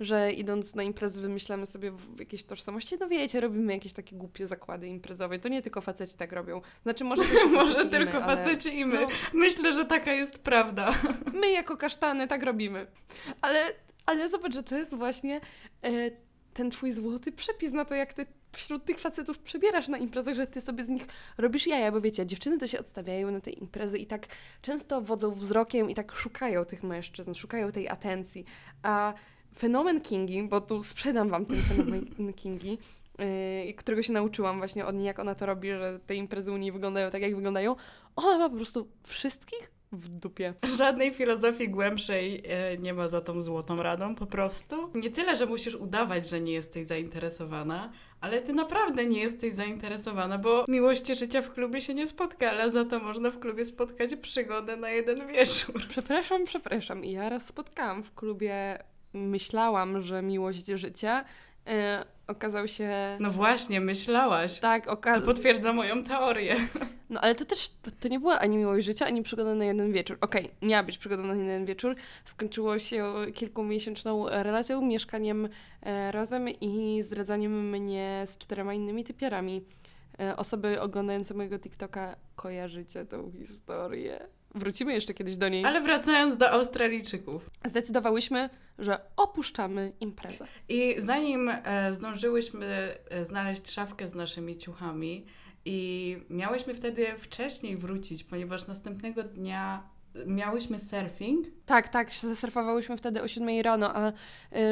że 0.00 0.32
idąc 0.32 0.74
na 0.74 0.82
imprezy 0.82 1.20
wymyślamy 1.20 1.66
sobie 1.66 1.92
jakieś 2.18 2.44
tożsamości. 2.44 2.96
No 3.00 3.08
wiecie, 3.08 3.40
robimy 3.40 3.72
jakieś 3.72 3.92
takie 3.92 4.16
głupie 4.16 4.46
zakłady 4.46 4.86
imprezowe. 4.86 5.38
To 5.38 5.48
nie 5.48 5.62
tylko 5.62 5.80
faceci 5.80 6.16
tak 6.16 6.32
robią. 6.32 6.60
Znaczy 6.82 7.04
może 7.04 7.22
tylko 7.30 7.48
Może 7.48 7.82
i 7.82 7.84
my, 7.84 7.90
tylko 7.90 8.22
ale 8.22 8.36
faceci 8.36 8.78
i 8.78 8.84
my. 8.86 9.00
no. 9.00 9.08
Myślę, 9.32 9.72
że 9.72 9.84
taka 9.84 10.12
jest 10.12 10.42
prawda. 10.44 10.94
My 11.32 11.50
jako 11.50 11.76
kasztany 11.76 12.28
tak 12.28 12.42
robimy. 12.42 12.86
Ale, 13.40 13.72
ale 14.06 14.28
zobacz, 14.28 14.54
że 14.54 14.62
to 14.62 14.76
jest 14.76 14.94
właśnie 14.94 15.40
e, 15.82 15.90
ten 16.58 16.70
twój 16.70 16.92
złoty 16.92 17.32
przepis 17.32 17.72
na 17.72 17.84
to, 17.84 17.94
jak 17.94 18.14
ty 18.14 18.26
wśród 18.52 18.84
tych 18.84 18.98
facetów 18.98 19.38
przebierasz 19.38 19.88
na 19.88 19.98
imprezach, 19.98 20.34
że 20.34 20.46
ty 20.46 20.60
sobie 20.60 20.84
z 20.84 20.88
nich 20.88 21.06
robisz 21.38 21.66
jaja, 21.66 21.92
bo 21.92 22.00
wiecie, 22.00 22.26
dziewczyny 22.26 22.58
to 22.58 22.66
się 22.66 22.80
odstawiają 22.80 23.30
na 23.30 23.40
te 23.40 23.50
imprezy 23.50 23.98
i 23.98 24.06
tak 24.06 24.26
często 24.62 25.00
wodzą 25.00 25.30
wzrokiem 25.30 25.90
i 25.90 25.94
tak 25.94 26.12
szukają 26.12 26.64
tych 26.64 26.82
mężczyzn, 26.82 27.34
szukają 27.34 27.72
tej 27.72 27.88
atencji. 27.88 28.44
A 28.82 29.14
fenomen 29.58 30.00
Kingi, 30.00 30.42
bo 30.42 30.60
tu 30.60 30.82
sprzedam 30.82 31.28
wam 31.28 31.46
ten 31.46 31.56
fenomen 31.56 32.06
Kingi, 32.42 32.78
yy, 33.66 33.74
którego 33.74 34.02
się 34.02 34.12
nauczyłam 34.12 34.58
właśnie 34.58 34.86
od 34.86 34.94
niej, 34.94 35.06
jak 35.06 35.18
ona 35.18 35.34
to 35.34 35.46
robi, 35.46 35.68
że 35.68 36.00
te 36.06 36.14
imprezy 36.14 36.52
u 36.52 36.56
niej 36.56 36.72
wyglądają 36.72 37.10
tak, 37.10 37.22
jak 37.22 37.34
wyglądają. 37.34 37.76
Ona 38.16 38.38
ma 38.38 38.48
po 38.48 38.56
prostu 38.56 38.88
wszystkich 39.04 39.77
w 39.92 40.08
dupie. 40.08 40.54
Żadnej 40.78 41.14
filozofii 41.14 41.68
głębszej 41.68 42.42
e, 42.46 42.78
nie 42.78 42.94
ma 42.94 43.08
za 43.08 43.20
tą 43.20 43.40
złotą 43.40 43.82
radą, 43.82 44.14
po 44.14 44.26
prostu. 44.26 44.90
Nie 44.94 45.10
tyle, 45.10 45.36
że 45.36 45.46
musisz 45.46 45.74
udawać, 45.74 46.28
że 46.28 46.40
nie 46.40 46.52
jesteś 46.52 46.86
zainteresowana, 46.86 47.92
ale 48.20 48.40
ty 48.40 48.52
naprawdę 48.52 49.06
nie 49.06 49.20
jesteś 49.20 49.54
zainteresowana, 49.54 50.38
bo 50.38 50.64
miłości 50.68 51.16
życia 51.16 51.42
w 51.42 51.52
klubie 51.52 51.80
się 51.80 51.94
nie 51.94 52.08
spotka, 52.08 52.50
ale 52.50 52.70
za 52.70 52.84
to 52.84 52.98
można 52.98 53.30
w 53.30 53.38
klubie 53.38 53.64
spotkać 53.64 54.16
przygodę 54.16 54.76
na 54.76 54.90
jeden 54.90 55.26
wieczór. 55.26 55.82
Przepraszam, 55.88 56.44
przepraszam. 56.44 57.04
Ja 57.04 57.28
raz 57.28 57.46
spotkałam 57.46 58.02
w 58.02 58.14
klubie, 58.14 58.78
myślałam, 59.12 60.02
że 60.02 60.22
miłość 60.22 60.66
życia. 60.66 61.24
E, 61.66 62.04
okazał 62.28 62.68
się. 62.68 63.16
No 63.20 63.30
właśnie, 63.30 63.80
myślałaś. 63.80 64.58
Tak, 64.58 64.84
To 64.84 64.90
okazał. 64.92 65.26
potwierdza 65.26 65.72
moją 65.72 66.04
teorię. 66.04 66.56
No 67.10 67.20
ale 67.20 67.34
to 67.34 67.44
też 67.44 67.70
to, 67.82 67.90
to 68.00 68.08
nie 68.08 68.20
była 68.20 68.38
ani 68.38 68.56
miłość 68.56 68.86
życia, 68.86 69.06
ani 69.06 69.22
przygoda 69.22 69.54
na 69.54 69.64
jeden 69.64 69.92
wieczór. 69.92 70.18
Okej, 70.20 70.50
miała 70.62 70.82
być 70.82 70.98
przygoda 70.98 71.22
na 71.22 71.34
jeden 71.34 71.66
wieczór. 71.66 71.94
Skończyło 72.24 72.78
się 72.78 73.14
kilkumiesięczną 73.34 74.26
relacją, 74.28 74.82
mieszkaniem 74.82 75.48
e, 75.82 76.12
razem 76.12 76.48
i 76.48 77.02
zdradzaniem 77.02 77.70
mnie 77.70 78.24
z 78.26 78.38
czterema 78.38 78.74
innymi 78.74 79.04
typiarami. 79.04 79.64
E, 80.20 80.36
osoby 80.36 80.80
oglądające 80.80 81.34
mojego 81.34 81.58
TikToka 81.58 82.16
kojarzycie 82.36 83.04
tą 83.04 83.32
historię. 83.38 84.26
Wrócimy 84.54 84.92
jeszcze 84.92 85.14
kiedyś 85.14 85.36
do 85.36 85.48
niej. 85.48 85.64
Ale 85.64 85.80
wracając 85.80 86.36
do 86.36 86.50
Australijczyków. 86.50 87.50
Zdecydowałyśmy, 87.64 88.50
że 88.78 89.00
opuszczamy 89.16 89.92
imprezę. 90.00 90.46
I 90.68 90.94
zanim 90.98 91.48
e, 91.48 91.92
zdążyłyśmy 91.92 92.98
e, 93.10 93.24
znaleźć 93.24 93.70
szafkę 93.70 94.08
z 94.08 94.14
naszymi 94.14 94.58
ciuchami 94.58 95.26
i 95.64 96.16
miałyśmy 96.30 96.74
wtedy 96.74 97.06
wcześniej 97.18 97.76
wrócić, 97.76 98.24
ponieważ 98.24 98.66
następnego 98.66 99.22
dnia 99.22 99.82
miałyśmy 100.26 100.78
surfing. 100.80 101.46
Tak, 101.68 101.88
tak, 101.88 102.12
surfowałyśmy 102.34 102.96
wtedy 102.96 103.22
o 103.22 103.28
7 103.28 103.60
rano, 103.62 103.94
a 103.94 104.12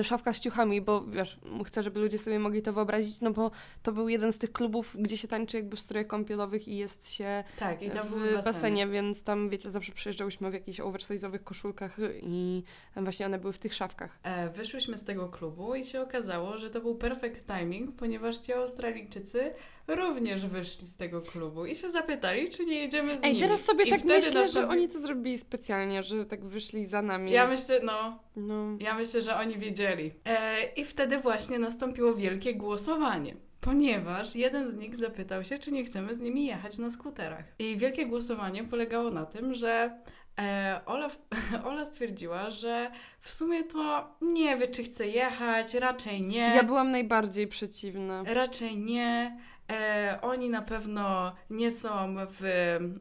y, 0.01 0.05
szafka 0.05 0.33
z 0.33 0.41
ciuchami, 0.41 0.81
bo 0.81 1.05
wiesz, 1.05 1.39
chcę, 1.67 1.83
żeby 1.83 2.01
ludzie 2.01 2.19
sobie 2.19 2.39
mogli 2.39 2.63
to 2.63 2.73
wyobrazić, 2.73 3.21
no 3.21 3.31
bo 3.31 3.51
to 3.83 3.93
był 3.93 4.09
jeden 4.09 4.33
z 4.33 4.39
tych 4.39 4.53
klubów, 4.53 4.97
gdzie 4.99 5.19
się 5.19 5.29
tańczy 5.29 5.57
jakby 5.57 5.77
w 5.77 5.81
strojach 5.81 6.07
kąpielowych 6.07 6.69
i 6.69 6.77
jest 6.77 7.13
się 7.13 7.45
tak, 7.59 7.83
i 7.83 7.91
tam 7.91 8.07
w 8.07 8.11
basenie. 8.11 8.43
basenie, 8.43 8.87
więc 8.87 9.23
tam, 9.23 9.49
wiecie, 9.49 9.71
zawsze 9.71 9.93
przyjeżdżałyśmy 9.93 10.51
w 10.51 10.55
jakichś 10.55 10.81
oversize'owych 10.81 11.39
koszulkach 11.45 11.97
i 12.23 12.63
właśnie 12.97 13.27
one 13.27 13.39
były 13.39 13.53
w 13.53 13.59
tych 13.59 13.75
szafkach. 13.75 14.19
E, 14.23 14.49
wyszłyśmy 14.49 14.99
z 14.99 15.05
tego 15.05 15.29
klubu 15.29 15.75
i 15.75 15.85
się 15.85 16.01
okazało, 16.01 16.59
że 16.59 16.71
to 16.71 16.81
był 16.81 16.95
perfect 16.95 17.47
timing, 17.47 17.97
ponieważ 17.97 18.39
ci 18.39 18.53
Australijczycy 18.53 19.55
również 19.89 20.47
wyszli 20.47 20.87
z 20.87 20.97
tego 20.97 21.21
klubu 21.21 21.67
i 21.67 21.77
się 21.77 21.91
zapytali, 21.91 22.51
czy 22.51 22.67
nie 22.67 22.79
jedziemy 22.79 23.19
z 23.19 23.25
Ej, 23.25 23.29
nimi. 23.29 23.41
teraz 23.41 23.61
sobie 23.61 23.85
I 23.85 23.91
tak 23.91 24.05
myślę, 24.05 24.49
że 24.49 24.69
oni 24.69 24.89
to 24.89 24.99
zrobili 24.99 25.39
specjalnie, 25.39 26.03
że 26.03 26.27
tak 26.27 26.45
wyszli 26.45 26.86
za 26.87 27.03
nami. 27.03 27.33
Ja 27.33 27.47
myślę, 27.47 27.81
no, 27.85 28.19
No. 28.37 28.65
ja 28.81 28.95
myślę, 28.95 29.23
że 29.23 29.37
oni 29.37 29.59
wiedzieli. 29.59 30.13
E, 30.25 30.57
I 30.77 30.85
wtedy 30.85 31.19
właśnie 31.19 31.59
nastąpiło 31.59 32.15
wielkie 32.15 32.55
głosowanie. 32.55 33.37
Ponieważ 33.61 34.37
jeden 34.37 34.71
z 34.71 34.77
nich 34.77 34.97
zapytał 34.97 35.45
się, 35.45 35.59
czy 35.59 35.73
nie 35.73 35.85
chcemy 35.85 36.17
z 36.17 36.21
nimi 36.21 36.47
jechać 36.47 36.79
na 36.79 36.91
skuterach. 36.91 37.45
I 37.59 37.77
wielkie 37.77 38.07
głosowanie 38.07 38.65
polegało 38.65 39.11
na 39.11 39.27
tym, 39.27 39.55
że 39.55 39.99
e, 40.39 40.81
Ola, 40.87 41.09
Ola 41.69 41.85
stwierdziła, 41.85 42.51
że 42.51 42.91
w 43.21 43.31
sumie 43.31 43.65
to 43.65 44.09
nie 44.21 44.57
wie, 44.57 44.69
czy 44.69 44.83
chce 44.83 45.07
jechać, 45.09 45.75
raczej 45.75 46.23
nie. 46.23 46.39
Ja 46.57 46.63
byłam 46.63 46.91
najbardziej 46.91 47.47
przeciwna. 47.47 48.23
Raczej 48.27 48.77
nie. 48.77 49.39
E, 49.73 50.19
oni 50.23 50.51
na 50.51 50.63
pewno 50.63 51.35
nie 51.51 51.73
są 51.73 52.17
w, 52.31 52.45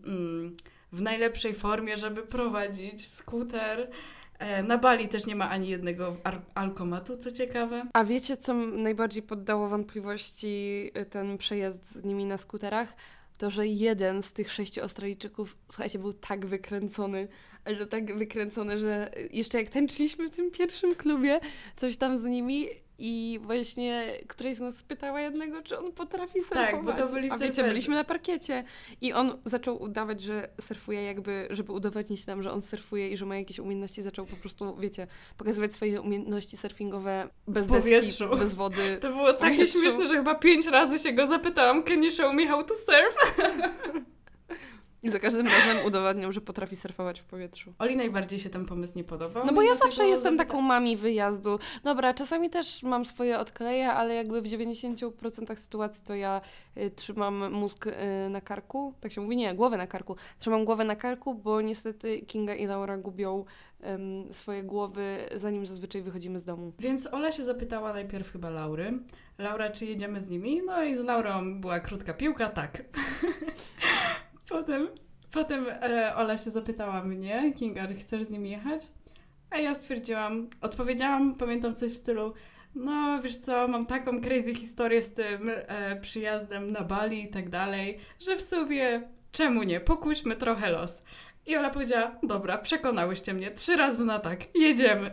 mm, 0.06 0.56
w 0.91 1.02
najlepszej 1.02 1.54
formie, 1.54 1.98
żeby 1.98 2.24
prowadzić 2.24 3.08
skuter. 3.08 3.89
E, 4.39 4.63
na 4.63 4.78
Bali 4.78 5.08
też 5.08 5.26
nie 5.26 5.36
ma 5.36 5.50
ani 5.50 5.69
jednego 5.69 6.17
alkomatu, 6.56 7.17
co 7.17 7.32
ciekawe. 7.32 7.86
A 7.93 8.04
wiecie, 8.04 8.38
co 8.38 8.54
najbardziej 8.54 9.24
poddało 9.24 9.69
wątpliwości 9.69 10.91
y, 10.98 11.06
ten 11.06 11.38
przejazd 11.38 11.91
z 11.91 12.04
nimi 12.04 12.26
na 12.26 12.38
skuterach? 12.38 12.93
To, 13.38 13.52
że 13.52 13.67
jeden 13.67 14.24
z 14.24 14.34
tych 14.34 14.52
sześciu 14.52 14.82
Australijczyków, 14.82 15.58
słuchajcie, 15.69 16.00
był 16.00 16.13
tak 16.13 16.45
wykręcony, 16.45 17.28
że 17.65 17.88
tak 17.88 18.17
wykręcony, 18.17 18.80
że 18.80 19.12
jeszcze 19.32 19.58
jak 19.58 19.69
tańczyliśmy 19.69 20.28
w 20.28 20.36
tym 20.36 20.52
pierwszym 20.52 20.95
klubie, 20.95 21.39
coś 21.76 21.98
tam 21.98 22.17
z 22.17 22.24
nimi 22.24 22.69
i 22.99 23.39
właśnie 23.41 24.05
któraś 24.27 24.55
z 24.55 24.60
nas 24.60 24.77
spytała 24.77 25.21
jednego, 25.21 25.62
czy 25.62 25.77
on 25.79 25.91
potrafi 25.91 26.39
surfować. 26.39 26.71
Tak, 26.71 26.84
bo 26.84 26.93
to 26.93 27.08
byli 27.08 27.31
A 27.31 27.38
wiecie, 27.38 27.63
byliśmy 27.63 27.95
na 27.95 28.03
parkiecie 28.03 28.63
i 29.01 29.13
on 29.13 29.38
zaczął 29.45 29.84
udawać, 29.84 30.21
że 30.21 30.49
surfuje 30.62 31.03
jakby, 31.03 31.47
żeby 31.49 31.71
udowodnić 31.71 32.25
nam, 32.25 32.43
że 32.43 32.51
on 32.51 32.62
surfuje 32.62 33.10
i 33.10 33.17
że 33.17 33.25
ma 33.25 33.38
jakieś 33.38 33.60
umiejętności, 33.60 34.01
zaczął 34.01 34.25
po 34.25 34.36
prostu, 34.36 34.75
wiecie, 34.75 35.08
pokazywać 35.38 35.73
swoje 35.73 36.01
umiejętności 36.01 36.58
surfingowe 36.58 37.29
bez 37.47 37.67
deski, 37.67 38.23
bez 38.39 38.55
wody. 38.55 38.97
To 39.01 39.10
było 39.10 39.34
takie 39.34 39.67
śmieszne, 39.67 40.08
że 40.08 40.15
chyba 40.15 40.36
pięć 40.36 40.65
razy 40.65 40.99
się 40.99 41.13
go 41.13 41.27
zapytałam, 41.27 41.84
can 41.84 42.03
you 42.03 42.12
show 42.12 42.34
me 42.36 42.47
how 42.47 42.63
to 42.63 42.73
surf? 42.75 43.15
I 45.06 45.10
za 45.10 45.20
każdym 45.20 45.48
razem 45.48 45.86
udowadniał, 45.86 46.32
że 46.32 46.41
potrafi 46.41 46.76
surfować 46.76 47.20
w 47.20 47.24
powietrzu. 47.26 47.74
Oli 47.80 47.98
najbardziej 47.98 48.39
się 48.39 48.50
ten 48.50 48.65
pomysł 48.65 48.98
nie 48.98 49.04
podobał. 49.04 49.46
No 49.46 49.54
bo 49.54 49.62
i 49.62 49.65
ja 49.65 49.76
zawsze 49.76 50.06
jestem 50.08 50.34
zapyta- 50.38 50.38
taką 50.46 50.62
mami 50.62 50.98
wyjazdu. 50.98 51.60
Dobra, 51.84 52.13
czasami 52.13 52.50
też 52.50 52.84
mam 52.84 53.06
swoje 53.06 53.39
odkleje, 53.39 53.91
ale 53.91 54.15
jakby 54.15 54.41
w 54.41 54.46
90% 54.46 55.56
sytuacji 55.56 56.04
to 56.06 56.15
ja 56.15 56.41
y, 56.78 56.91
trzymam 56.91 57.54
mózg 57.54 57.88
y, 57.88 57.94
na 58.30 58.41
karku. 58.41 58.94
Tak 59.02 59.12
się 59.12 59.22
mówi? 59.22 59.36
Nie, 59.38 59.54
głowę 59.56 59.78
na 59.78 59.88
karku. 59.88 60.15
Trzymam 60.39 60.65
głowę 60.65 60.84
na 60.84 60.96
karku, 60.96 61.36
bo 61.36 61.62
niestety 61.62 62.22
Kinga 62.22 62.56
i 62.56 62.65
Laura 62.65 62.98
gubią 62.98 63.46
ym, 63.88 64.34
swoje 64.34 64.63
głowy, 64.63 65.18
zanim 65.36 65.65
zazwyczaj 65.65 66.02
wychodzimy 66.02 66.39
z 66.39 66.44
domu. 66.44 66.72
Więc 66.80 67.08
Ola 67.13 67.32
się 67.32 67.44
zapytała 67.44 67.94
najpierw 67.94 68.32
chyba 68.32 68.50
Laury. 68.50 69.00
Laura, 69.38 69.70
czy 69.70 69.86
jedziemy 69.86 70.22
z 70.22 70.30
nimi? 70.30 70.62
No 70.65 70.84
i 70.84 70.96
z 70.98 71.00
Laurą 71.04 71.62
była 71.62 71.80
krótka 71.80 72.13
piłka, 72.13 72.50
tak. 72.50 72.82
potem 74.49 74.88
potem 75.36 75.65
e, 75.69 76.15
Ola 76.15 76.38
się 76.38 76.51
zapytała 76.51 77.03
mnie, 77.03 77.53
Kinga, 77.53 77.88
chcesz 77.99 78.23
z 78.23 78.29
nimi 78.29 78.49
jechać? 78.49 78.88
A 79.49 79.58
ja 79.58 79.73
stwierdziłam, 79.73 80.49
odpowiedziałam, 80.62 81.36
pamiętam 81.36 81.75
coś 81.75 81.91
w 81.91 81.97
stylu, 81.97 82.34
no 82.75 83.21
wiesz 83.21 83.36
co, 83.36 83.67
mam 83.67 83.86
taką 83.86 84.21
crazy 84.21 84.55
historię 84.55 85.01
z 85.01 85.13
tym 85.13 85.49
e, 85.49 85.95
przyjazdem 86.01 86.71
na 86.71 86.81
Bali 86.81 87.23
i 87.23 87.29
tak 87.29 87.49
dalej, 87.49 87.99
że 88.19 88.38
w 88.38 88.41
sumie 88.41 89.01
czemu 89.31 89.63
nie, 89.63 89.79
pokuśmy 89.79 90.36
trochę 90.36 90.71
los. 90.71 91.03
I 91.45 91.58
Ola 91.58 91.69
powiedziała, 91.69 92.15
dobra, 92.23 92.58
przekonałyście 92.58 93.34
mnie, 93.34 93.51
trzy 93.51 93.75
razy 93.75 94.05
na 94.05 94.19
tak, 94.19 94.39
jedziemy. 94.55 95.12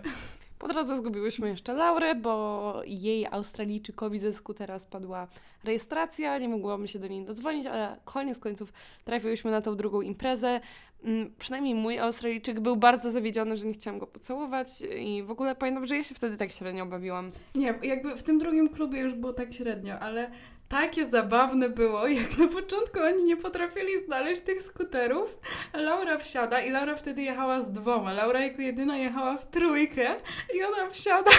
Po 0.62 0.68
drodze 0.68 0.96
zgubiłyśmy 0.96 1.48
jeszcze 1.48 1.74
Laurę, 1.74 2.14
bo 2.14 2.82
jej 2.86 3.26
Australijczykowi 3.26 4.18
ze 4.18 4.34
skutera 4.34 4.78
spadła 4.78 5.28
rejestracja, 5.64 6.38
nie 6.38 6.48
mogłam 6.48 6.86
się 6.86 6.98
do 6.98 7.06
niej 7.06 7.24
dodzwonić, 7.24 7.66
ale 7.66 7.96
koniec 8.04 8.38
końców 8.38 8.72
trafiłyśmy 9.04 9.50
na 9.50 9.60
tą 9.60 9.76
drugą 9.76 10.00
imprezę. 10.00 10.60
Mm, 11.04 11.32
Przynajmniej 11.38 11.74
mój 11.74 11.98
Australijczyk 11.98 12.60
był 12.60 12.76
bardzo 12.76 13.10
zawiedziony, 13.10 13.56
że 13.56 13.66
nie 13.66 13.72
chciałam 13.72 14.00
go 14.00 14.06
pocałować 14.06 14.68
i 14.98 15.22
w 15.22 15.30
ogóle 15.30 15.54
pamiętam, 15.54 15.86
że 15.86 15.96
ja 15.96 16.04
się 16.04 16.14
wtedy 16.14 16.36
tak 16.36 16.52
średnio 16.52 16.86
bawiłam. 16.86 17.30
Nie, 17.54 17.74
jakby 17.82 18.16
w 18.16 18.22
tym 18.22 18.38
drugim 18.38 18.68
klubie 18.68 19.00
już 19.00 19.14
było 19.14 19.32
tak 19.32 19.54
średnio, 19.54 19.98
ale 19.98 20.30
takie 20.72 21.10
zabawne 21.10 21.68
było, 21.68 22.06
jak 22.22 22.38
na 22.38 22.48
początku 22.48 23.00
oni 23.00 23.24
nie 23.24 23.36
potrafili 23.36 24.04
znaleźć 24.04 24.42
tych 24.42 24.62
skuterów. 24.62 25.38
Laura 25.74 26.18
wsiada 26.18 26.60
i 26.60 26.70
Laura 26.70 26.96
wtedy 26.96 27.22
jechała 27.22 27.62
z 27.62 27.72
dwoma. 27.72 28.12
Laura 28.12 28.40
jako 28.40 28.62
jedyna 28.62 28.98
jechała 28.98 29.36
w 29.36 29.50
trójkę 29.50 30.14
i 30.54 30.62
ona 30.62 30.90
wsiada 30.90 31.30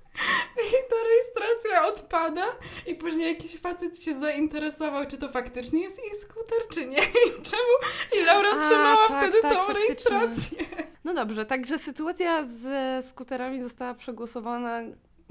i 0.66 0.90
ta 0.90 0.96
rejestracja 1.08 1.86
odpada 1.86 2.44
i 2.86 2.94
później 2.94 3.28
jakiś 3.28 3.56
facet 3.60 4.04
się 4.04 4.18
zainteresował, 4.18 5.06
czy 5.06 5.18
to 5.18 5.28
faktycznie 5.28 5.82
jest 5.82 6.00
ich 6.06 6.16
skuter, 6.16 6.58
czy 6.72 6.86
nie 6.86 7.02
i 7.26 7.42
czemu. 7.42 7.72
I 8.20 8.24
Laura 8.24 8.50
A, 8.50 8.58
trzymała 8.58 9.08
tak, 9.08 9.22
wtedy 9.22 9.42
tak, 9.42 9.52
tą 9.52 9.58
faktycznie. 9.58 10.18
rejestrację. 10.18 10.66
No 11.04 11.14
dobrze, 11.14 11.46
także 11.46 11.78
sytuacja 11.78 12.44
ze 12.44 13.00
skuterami 13.02 13.62
została 13.62 13.94
przegłosowana 13.94 14.82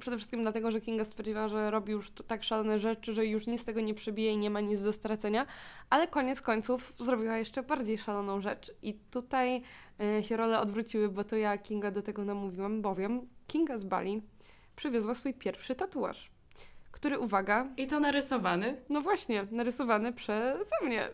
przede 0.02 0.18
wszystkim 0.18 0.42
dlatego, 0.42 0.72
że 0.72 0.82
Kinga 0.82 1.06
stwierdziła, 1.06 1.48
że 1.48 1.72
robi 1.72 1.92
już 1.92 2.12
tak 2.28 2.44
szalone 2.44 2.80
rzeczy, 2.80 3.14
że 3.14 3.26
już 3.26 3.48
nic 3.48 3.62
z 3.62 3.66
tego 3.66 3.82
nie 3.82 3.94
przebije 3.94 4.32
i 4.32 4.38
nie 4.38 4.50
ma 4.50 4.62
nic 4.62 4.82
do 4.82 4.94
stracenia, 4.94 5.46
ale 5.90 6.08
koniec 6.08 6.42
końców 6.42 6.94
zrobiła 7.00 7.38
jeszcze 7.38 7.64
bardziej 7.64 7.98
szaloną 7.98 8.42
rzecz 8.42 8.72
i 8.82 8.94
tutaj 8.94 9.62
e, 10.00 10.24
się 10.24 10.38
role 10.38 10.60
odwróciły, 10.60 11.10
bo 11.10 11.24
to 11.24 11.36
ja 11.36 11.58
Kinga 11.58 11.92
do 11.92 12.02
tego 12.02 12.26
namówiłam, 12.26 12.82
bowiem 12.82 13.28
Kinga 13.48 13.78
z 13.78 13.86
Bali 13.86 14.22
przywiozła 14.76 15.16
swój 15.16 15.34
pierwszy 15.34 15.76
tatuaż, 15.76 16.32
który, 16.92 17.20
uwaga, 17.20 17.68
I 17.78 17.88
to 17.88 18.00
narysowany. 18.00 18.82
no 18.90 19.02
właśnie, 19.02 19.48
narysowany 19.52 20.14
przeze 20.14 20.76
mnie 20.84 21.10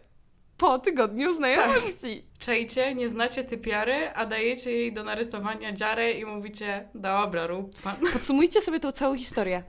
po 0.62 0.80
tygodniu 0.80 1.34
znajomości. 1.34 2.26
Czejcie, 2.40 2.96
nie 2.96 3.10
znacie 3.10 3.44
typiary, 3.44 4.10
a 4.16 4.26
dajecie 4.26 4.72
jej 4.72 4.94
do 4.94 5.04
narysowania 5.04 5.74
dziarę 5.74 6.12
i 6.12 6.26
mówicie, 6.26 6.90
dobra, 6.96 7.48
rób 7.48 7.82
pan. 7.82 7.96
Podsumujcie 8.14 8.62
sobie 8.62 8.80
tą 8.80 8.92
całą 8.92 9.16
historię. 9.16 9.64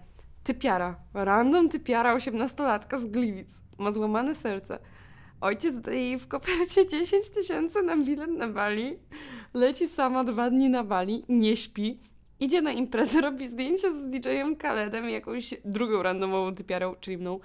Typiara, 0.44 0.96
random 1.14 1.68
typiara, 1.68 2.14
osiemnastolatka 2.14 2.98
z 2.98 3.06
Gliwic, 3.06 3.62
ma 3.78 3.92
złamane 3.92 4.34
serce. 4.34 4.78
Ojciec 5.40 5.80
daje 5.80 6.08
jej 6.08 6.18
w 6.18 6.28
kopercie 6.28 6.86
10 6.86 7.28
tysięcy 7.28 7.82
na 7.82 7.96
bilet 7.96 8.30
na 8.30 8.48
Bali, 8.48 8.98
leci 9.54 9.88
sama 9.88 10.24
dwa 10.24 10.50
dni 10.50 10.68
na 10.68 10.84
Bali, 10.84 11.24
nie 11.28 11.56
śpi, 11.56 12.00
idzie 12.40 12.62
na 12.62 12.72
imprezę, 12.72 13.20
robi 13.20 13.48
zdjęcia 13.48 13.90
z 13.90 14.10
DJ-em 14.10 14.56
Khaledem 14.56 15.10
i 15.10 15.12
jakąś 15.12 15.54
drugą 15.64 16.02
randomową 16.02 16.54
typiarą, 16.54 16.94
czyli 17.00 17.18
mną, 17.18 17.40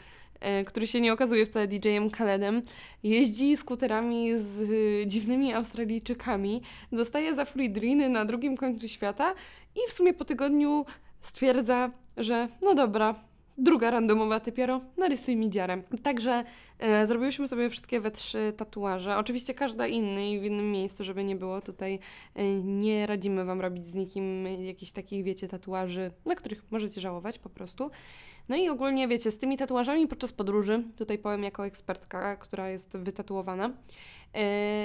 który 0.66 0.88
się 0.88 1.02
nie 1.02 1.14
okazuje 1.14 1.46
wcale 1.46 1.68
DJ-em 1.68 2.10
Khaledem, 2.10 2.62
jeździ 3.04 3.58
skuterami 3.58 4.38
z 4.38 4.60
y, 4.60 5.08
dziwnymi 5.08 5.54
Australijczykami, 5.54 6.62
dostaje 6.92 7.36
za 7.36 7.46
free 7.46 7.70
driny 7.70 8.10
na 8.10 8.26
drugim 8.26 8.58
końcu 8.58 8.88
świata 8.88 9.34
i 9.76 9.80
w 9.90 9.94
sumie 9.94 10.14
po 10.14 10.26
tygodniu 10.26 10.86
stwierdza, 11.22 11.92
że 12.18 12.48
no 12.62 12.76
dobra, 12.76 13.16
druga 13.58 13.92
randomowa 13.92 14.40
typiaro, 14.40 14.82
narysuj 14.98 15.36
mi 15.36 15.50
dziarę. 15.50 15.82
Także 16.04 16.44
e, 16.80 17.08
zrobiłyśmy 17.08 17.48
sobie 17.48 17.70
wszystkie 17.70 18.00
we 18.00 18.12
trzy 18.12 18.54
tatuaże. 18.58 19.18
Oczywiście 19.18 19.54
każda 19.54 19.88
inny 19.88 20.30
i 20.30 20.40
w 20.40 20.44
innym 20.44 20.72
miejscu, 20.72 21.04
żeby 21.04 21.24
nie 21.24 21.36
było. 21.36 21.62
Tutaj 21.62 22.00
e, 22.36 22.62
nie 22.62 23.08
radzimy 23.08 23.46
Wam 23.46 23.62
robić 23.62 23.86
z 23.86 23.94
nikim 23.94 24.48
jakichś 24.48 24.92
takich, 24.92 25.24
wiecie, 25.24 25.48
tatuaży, 25.48 26.12
na 26.26 26.36
których 26.36 26.72
możecie 26.72 27.02
żałować 27.02 27.40
po 27.40 27.50
prostu. 27.50 27.92
No 28.50 28.56
i 28.56 28.70
ogólnie, 28.70 29.08
wiecie, 29.08 29.32
z 29.32 29.40
tymi 29.40 29.58
tatuażami 29.58 30.08
podczas 30.08 30.34
podróży, 30.34 30.84
tutaj 30.98 31.18
powiem 31.18 31.44
jako 31.44 31.66
ekspertka, 31.66 32.36
która 32.36 32.70
jest 32.70 32.98
wytatuowana, 32.98 33.70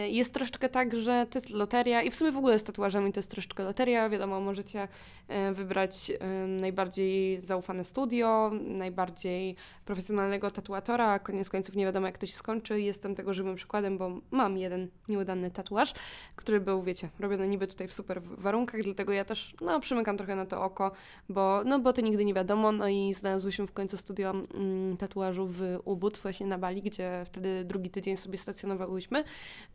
jest 0.09 0.35
troszeczkę 0.35 0.69
tak, 0.69 0.97
że 0.97 1.27
to 1.31 1.39
jest 1.39 1.51
loteria 1.51 2.03
i 2.03 2.11
w 2.11 2.15
sumie 2.15 2.33
w 2.33 2.37
ogóle 2.37 2.59
z 2.59 2.65
tatuażami 2.65 3.13
to 3.13 3.19
jest 3.19 3.31
troszeczkę 3.31 3.63
loteria. 3.65 4.09
Wiadomo, 4.09 4.41
możecie 4.41 4.89
e, 5.29 5.53
wybrać 5.53 6.11
e, 6.11 6.47
najbardziej 6.47 7.41
zaufane 7.41 7.85
studio, 7.85 8.51
najbardziej 8.61 9.57
profesjonalnego 9.85 10.51
tatuatora. 10.51 11.19
Koniec 11.19 11.51
końców 11.51 11.77
nie 11.77 11.85
wiadomo, 11.85 12.07
jak 12.07 12.19
to 12.19 12.27
się 12.27 12.33
skończy. 12.33 12.81
Jestem 12.81 13.15
tego 13.15 13.35
żywym 13.35 13.55
przykładem, 13.55 13.99
bo 13.99 14.11
mam 14.31 14.59
jeden 14.59 14.89
nieudany 15.09 15.51
tatuaż, 15.51 15.95
który 16.37 16.61
był, 16.61 16.83
wiecie, 16.83 17.09
robiony 17.19 17.49
niby 17.49 17.67
tutaj 17.67 17.89
w 17.89 17.93
super 17.93 18.23
warunkach, 18.23 18.83
dlatego 18.83 19.13
ja 19.13 19.25
też, 19.25 19.55
no, 19.61 19.81
przymykam 19.81 20.17
trochę 20.17 20.37
na 20.37 20.47
to 20.47 20.63
oko, 20.63 20.93
bo, 21.29 21.63
no, 21.65 21.79
bo 21.79 21.93
to 21.93 22.01
nigdy 22.01 22.25
nie 22.25 22.35
wiadomo. 22.35 22.73
No 22.73 22.89
i 22.89 23.15
znalazłyśmy 23.15 23.67
w 23.67 23.73
końcu 23.73 23.97
studio 23.97 24.31
mm, 24.31 24.97
tatuażu 24.97 25.47
w 25.47 25.61
Ubud, 25.85 26.19
właśnie 26.19 26.47
na 26.47 26.59
Bali, 26.59 26.83
gdzie 26.83 27.23
wtedy 27.27 27.65
drugi 27.65 27.91
tydzień 27.91 28.17
sobie 28.17 28.39
stacjonowałyśmy. 28.39 29.25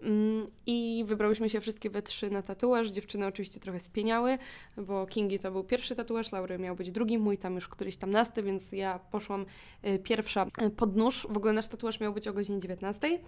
Mm, 0.01 0.47
I 0.65 1.03
wybrałyśmy 1.07 1.49
się 1.49 1.61
wszystkie 1.61 1.89
we 1.89 2.01
trzy 2.01 2.29
na 2.29 2.41
tatuaż. 2.41 2.87
Dziewczyny 2.89 3.27
oczywiście 3.27 3.59
trochę 3.59 3.79
spieniały, 3.79 4.37
bo 4.77 5.07
Kingi 5.07 5.39
to 5.39 5.51
był 5.51 5.63
pierwszy 5.63 5.95
tatuaż, 5.95 6.31
Laury 6.31 6.59
miał 6.59 6.75
być 6.75 6.91
drugi, 6.91 7.17
mój 7.17 7.37
tam 7.37 7.55
już 7.55 7.67
któryś 7.67 7.97
tam 7.97 8.11
nasty, 8.11 8.43
więc 8.43 8.71
ja 8.71 8.99
poszłam 8.99 9.45
y, 9.85 9.99
pierwsza 9.99 10.45
y, 10.61 10.69
pod 10.69 10.95
nóż. 10.95 11.27
W 11.29 11.37
ogóle 11.37 11.53
nasz 11.53 11.67
tatuaż 11.67 11.99
miał 11.99 12.13
być 12.13 12.27
o 12.27 12.33
godzinie 12.33 12.59
19, 12.59 13.07
y, 13.07 13.19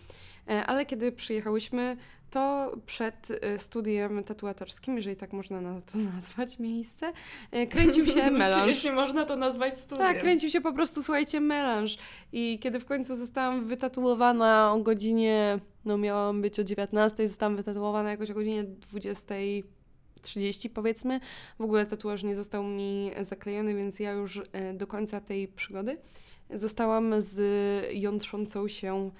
ale 0.47 0.85
kiedy 0.85 1.11
przyjechałyśmy, 1.11 1.97
to 2.29 2.71
przed 2.85 3.27
studiem 3.57 4.23
tatuatorskim, 4.23 4.95
jeżeli 4.95 5.15
tak 5.15 5.33
można 5.33 5.61
na 5.61 5.81
to 5.81 5.97
nazwać 6.15 6.59
miejsce, 6.59 7.13
kręcił 7.69 8.05
się 8.05 8.31
melanż. 8.41 8.67
Jeśli 8.67 8.91
można 8.91 9.25
to 9.25 9.35
nazwać 9.35 9.79
studiem. 9.79 10.07
Tak, 10.07 10.19
kręcił 10.19 10.49
się 10.49 10.61
po 10.61 10.73
prostu, 10.73 11.03
słuchajcie, 11.03 11.39
melanż. 11.39 11.97
I 12.31 12.59
kiedy 12.61 12.79
w 12.79 12.85
końcu 12.85 13.15
zostałam 13.15 13.65
wytatuowana 13.65 14.73
o 14.73 14.79
godzinie 14.79 15.59
no 15.85 15.97
miałam 15.97 16.41
być 16.41 16.59
o 16.59 16.63
19, 16.63 17.27
zostałam 17.27 17.55
wytatuowana 17.55 18.09
jakoś 18.09 18.31
o 18.31 18.33
godzinie 18.33 18.65
20.30 18.93 20.69
powiedzmy. 20.69 21.19
W 21.59 21.61
ogóle 21.61 21.85
tatuaż 21.85 22.23
nie 22.23 22.35
został 22.35 22.63
mi 22.63 23.11
zaklejony, 23.21 23.75
więc 23.75 23.99
ja 23.99 24.11
już 24.11 24.41
e, 24.51 24.73
do 24.73 24.87
końca 24.87 25.21
tej 25.21 25.47
przygody 25.47 25.97
zostałam 26.53 27.13
z 27.17 27.39
jątrzącą 27.93 28.67
się 28.67 29.11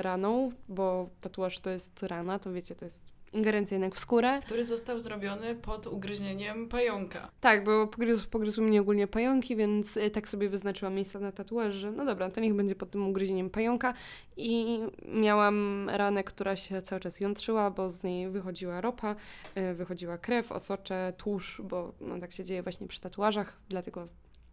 raną, 0.00 0.52
bo 0.68 1.10
tatuaż 1.20 1.60
to 1.60 1.70
jest 1.70 2.02
rana, 2.02 2.38
to 2.38 2.52
wiecie, 2.52 2.74
to 2.74 2.84
jest 2.84 3.16
ingerencja 3.32 3.74
jednak 3.74 3.94
w 3.94 3.98
skórę. 3.98 4.40
Który 4.46 4.64
został 4.64 5.00
zrobiony 5.00 5.54
pod 5.54 5.86
ugryzieniem 5.86 6.68
pająka. 6.68 7.30
Tak, 7.40 7.64
bo 7.64 7.86
pogryzł, 7.86 8.28
pogryzł 8.28 8.62
mnie 8.62 8.80
ogólnie 8.80 9.06
pająki, 9.06 9.56
więc 9.56 9.96
y, 9.96 10.10
tak 10.10 10.28
sobie 10.28 10.48
wyznaczyłam 10.48 10.94
miejsce 10.94 11.20
na 11.20 11.32
tatuaż, 11.32 11.74
że 11.74 11.92
no 11.92 12.04
dobra, 12.04 12.30
to 12.30 12.40
niech 12.40 12.54
będzie 12.54 12.74
pod 12.74 12.90
tym 12.90 13.08
ugryzieniem 13.08 13.50
pająka. 13.50 13.94
I 14.36 14.80
miałam 15.08 15.88
ranę, 15.90 16.24
która 16.24 16.56
się 16.56 16.82
cały 16.82 17.00
czas 17.00 17.20
jątrzyła, 17.20 17.70
bo 17.70 17.90
z 17.90 18.02
niej 18.02 18.30
wychodziła 18.30 18.80
ropa, 18.80 19.16
y, 19.56 19.74
wychodziła 19.74 20.18
krew, 20.18 20.52
osocze, 20.52 21.12
tłuszcz, 21.16 21.60
bo 21.60 21.92
no, 22.00 22.18
tak 22.18 22.32
się 22.32 22.44
dzieje 22.44 22.62
właśnie 22.62 22.86
przy 22.86 23.00
tatuażach, 23.00 23.56
dlatego 23.68 24.08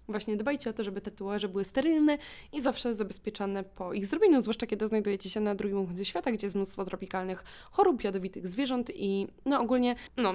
Właśnie 0.07 0.37
dbajcie 0.37 0.69
o 0.69 0.73
to, 0.73 0.83
żeby 0.83 1.01
tatuaże 1.01 1.49
były 1.49 1.65
sterylne 1.65 2.17
i 2.53 2.61
zawsze 2.61 2.95
zabezpieczane 2.95 3.63
po 3.63 3.93
ich 3.93 4.05
zrobieniu, 4.05 4.41
zwłaszcza 4.41 4.67
kiedy 4.67 4.87
znajdujecie 4.87 5.29
się 5.29 5.39
na 5.39 5.55
drugim 5.55 5.77
końcu 5.77 6.05
świata, 6.05 6.31
gdzie 6.31 6.45
jest 6.45 6.55
mnóstwo 6.55 6.85
tropikalnych 6.85 7.43
chorób, 7.71 8.03
jadowitych 8.03 8.47
zwierząt 8.47 8.91
i 8.95 9.27
no 9.45 9.61
ogólnie, 9.61 9.95
no 10.17 10.33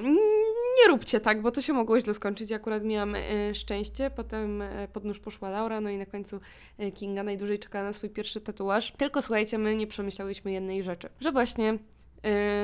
nie 0.79 0.89
róbcie 0.89 1.21
tak, 1.21 1.43
bo 1.43 1.51
to 1.51 1.63
się 1.63 1.73
mogło 1.73 2.01
źle 2.01 2.15
skończyć. 2.15 2.51
Ja 2.51 2.57
akurat 2.57 2.85
miałam 2.85 3.15
e, 3.15 3.55
szczęście, 3.55 4.11
potem 4.11 4.63
e, 4.63 4.89
pod 4.89 5.05
nóż 5.05 5.19
poszła 5.19 5.51
Laura, 5.51 5.81
no 5.81 5.91
i 5.91 5.99
na 5.99 6.07
końcu 6.07 6.41
e, 6.79 6.93
Kinga 6.93 7.23
najdłużej 7.23 7.59
czekała 7.59 7.85
na 7.85 7.93
swój 7.93 8.11
pierwszy 8.11 8.41
tatuaż. 8.41 8.93
Tylko 8.93 9.23
słuchajcie, 9.23 9.59
my 9.59 9.77
nie 9.77 9.87
przemyślałyśmy 9.87 10.53
jednej 10.53 10.83
rzeczy, 10.83 11.09
że 11.21 11.33
właśnie 11.33 11.79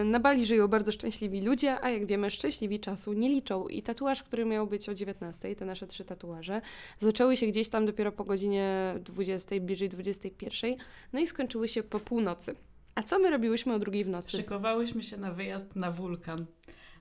na 0.04 0.20
Bali 0.20 0.46
żyją 0.46 0.68
bardzo 0.68 0.92
szczęśliwi 0.92 1.40
ludzie, 1.40 1.80
a 1.80 1.90
jak 1.90 2.06
wiemy, 2.06 2.30
szczęśliwi 2.30 2.80
czasu 2.80 3.12
nie 3.12 3.28
liczą. 3.28 3.68
I 3.68 3.82
tatuaż, 3.82 4.22
który 4.22 4.44
miał 4.44 4.66
być 4.66 4.88
o 4.88 4.94
19, 4.94 5.56
te 5.56 5.64
nasze 5.64 5.86
trzy 5.86 6.04
tatuaże, 6.04 6.60
zaczęły 7.00 7.36
się 7.36 7.46
gdzieś 7.46 7.68
tam 7.68 7.86
dopiero 7.86 8.12
po 8.12 8.24
godzinie 8.24 8.94
20, 9.00 9.60
bliżej 9.60 9.88
21, 9.88 10.74
no 11.12 11.20
i 11.20 11.26
skończyły 11.26 11.68
się 11.68 11.82
po 11.82 12.00
północy. 12.00 12.54
A 12.94 13.02
co 13.02 13.18
my 13.18 13.30
robiłyśmy 13.30 13.74
o 13.74 13.78
drugiej 13.78 14.04
w 14.04 14.08
nocy? 14.08 14.36
Szykowałyśmy 14.36 15.02
się 15.02 15.16
na 15.16 15.32
wyjazd 15.32 15.76
na 15.76 15.90
wulkan. 15.90 16.46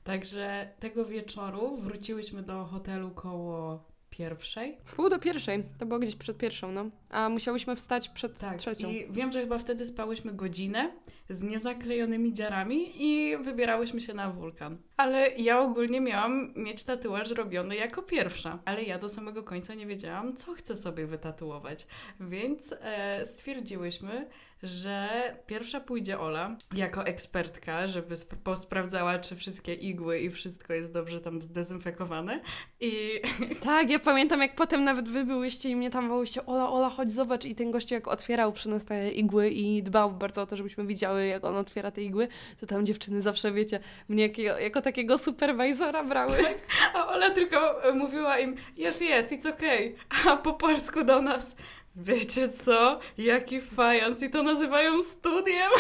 Także 0.04 0.70
tego 0.80 1.06
wieczoru 1.06 1.78
wróciłyśmy 1.78 2.44
do 2.44 2.66
hotelu 2.66 3.12
koło 3.12 3.84
pierwszej. 4.10 4.78
W 4.84 4.96
pół 4.96 5.10
do 5.10 5.20
pierwszej, 5.20 5.64
to 5.78 5.86
było 5.86 6.00
gdzieś 6.00 6.16
przed 6.16 6.38
pierwszą, 6.38 6.72
no. 6.72 6.86
A 7.10 7.30
musiałyśmy 7.30 7.76
wstać 7.76 8.10
przed 8.10 8.40
tak, 8.40 8.58
trzecią. 8.58 8.90
I 8.90 9.08
wiem, 9.12 9.32
że 9.32 9.42
chyba 9.42 9.58
wtedy 9.58 9.86
spałyśmy 9.86 10.34
godzinę 10.34 10.92
z 11.30 11.44
niezaklejonymi 11.44 12.34
dziarami 12.34 12.92
i 12.96 13.38
wybierałyśmy 13.38 14.02
się 14.02 14.14
na 14.14 14.30
wulkan. 14.30 14.78
Ale 14.98 15.30
ja 15.30 15.60
ogólnie 15.60 16.02
miałam 16.02 16.54
mieć 16.56 16.84
tatuaż 16.84 17.32
robiony 17.32 17.76
jako 17.76 18.02
pierwsza, 18.02 18.60
ale 18.66 18.84
ja 18.84 19.00
do 19.00 19.10
samego 19.10 19.44
końca 19.44 19.74
nie 19.74 19.88
wiedziałam, 19.88 20.36
co 20.36 20.54
chcę 20.54 20.76
sobie 20.76 21.08
wytatuować. 21.08 21.88
Więc 22.20 22.76
e, 22.82 23.26
stwierdziłyśmy, 23.26 24.30
że 24.64 25.10
pierwsza 25.48 25.80
pójdzie 25.80 26.20
Ola 26.20 26.58
jako 26.76 27.06
ekspertka, 27.06 27.88
żeby 27.88 28.14
sp 28.24 28.32
posprawdzała, 28.44 29.20
czy 29.20 29.36
wszystkie 29.36 29.74
igły 29.74 30.20
i 30.20 30.30
wszystko 30.30 30.74
jest 30.74 30.94
dobrze 30.94 31.22
tam 31.22 31.42
zdezynfekowane. 31.42 32.42
I 32.80 33.22
tak, 33.64 33.90
ja 33.90 34.00
pamiętam, 34.00 34.42
jak 34.42 34.56
potem 34.56 34.84
nawet 34.84 35.10
wy 35.10 35.26
byłyście 35.26 35.70
i 35.70 35.76
mnie 35.76 35.90
tam 35.90 36.10
wołyście, 36.10 36.46
Ola, 36.46 36.72
Ola, 36.72 36.90
chodź 36.90 37.14
zobacz. 37.14 37.46
I 37.46 37.56
ten 37.56 37.72
gościu 37.72 37.94
jak 37.94 38.08
otwierał 38.08 38.52
przy 38.52 38.70
nas 38.70 38.86
te 38.86 39.12
igły 39.12 39.50
i 39.50 39.84
dbał 39.84 40.12
bardzo 40.12 40.42
o 40.42 40.46
to, 40.46 40.58
żebyśmy 40.58 40.86
widziały, 40.86 41.13
jak 41.18 41.44
on 41.44 41.56
otwiera 41.56 41.92
te 41.92 42.02
igły, 42.02 42.28
to 42.60 42.66
tam 42.66 42.86
dziewczyny 42.86 43.22
zawsze, 43.22 43.52
wiecie, 43.52 43.80
mnie 44.10 44.28
jako, 44.28 44.42
jako 44.42 44.82
takiego 44.82 45.18
superwajzora 45.18 46.04
brały. 46.04 46.38
Tak, 46.38 46.58
a 46.94 47.08
Ola 47.08 47.30
tylko 47.30 47.82
mówiła 47.94 48.40
im, 48.40 48.56
jest, 48.78 49.02
jest, 49.02 49.32
it's 49.32 49.50
okay. 49.50 49.96
A 50.26 50.38
po 50.38 50.54
polsku 50.54 51.04
do 51.04 51.22
nas, 51.22 51.56
Wiecie 51.96 52.50
co? 52.50 53.00
Jaki 53.18 53.62
fajans 53.62 54.24
i 54.24 54.30
to 54.30 54.44
nazywają 54.44 55.04
studiem? 55.04 55.72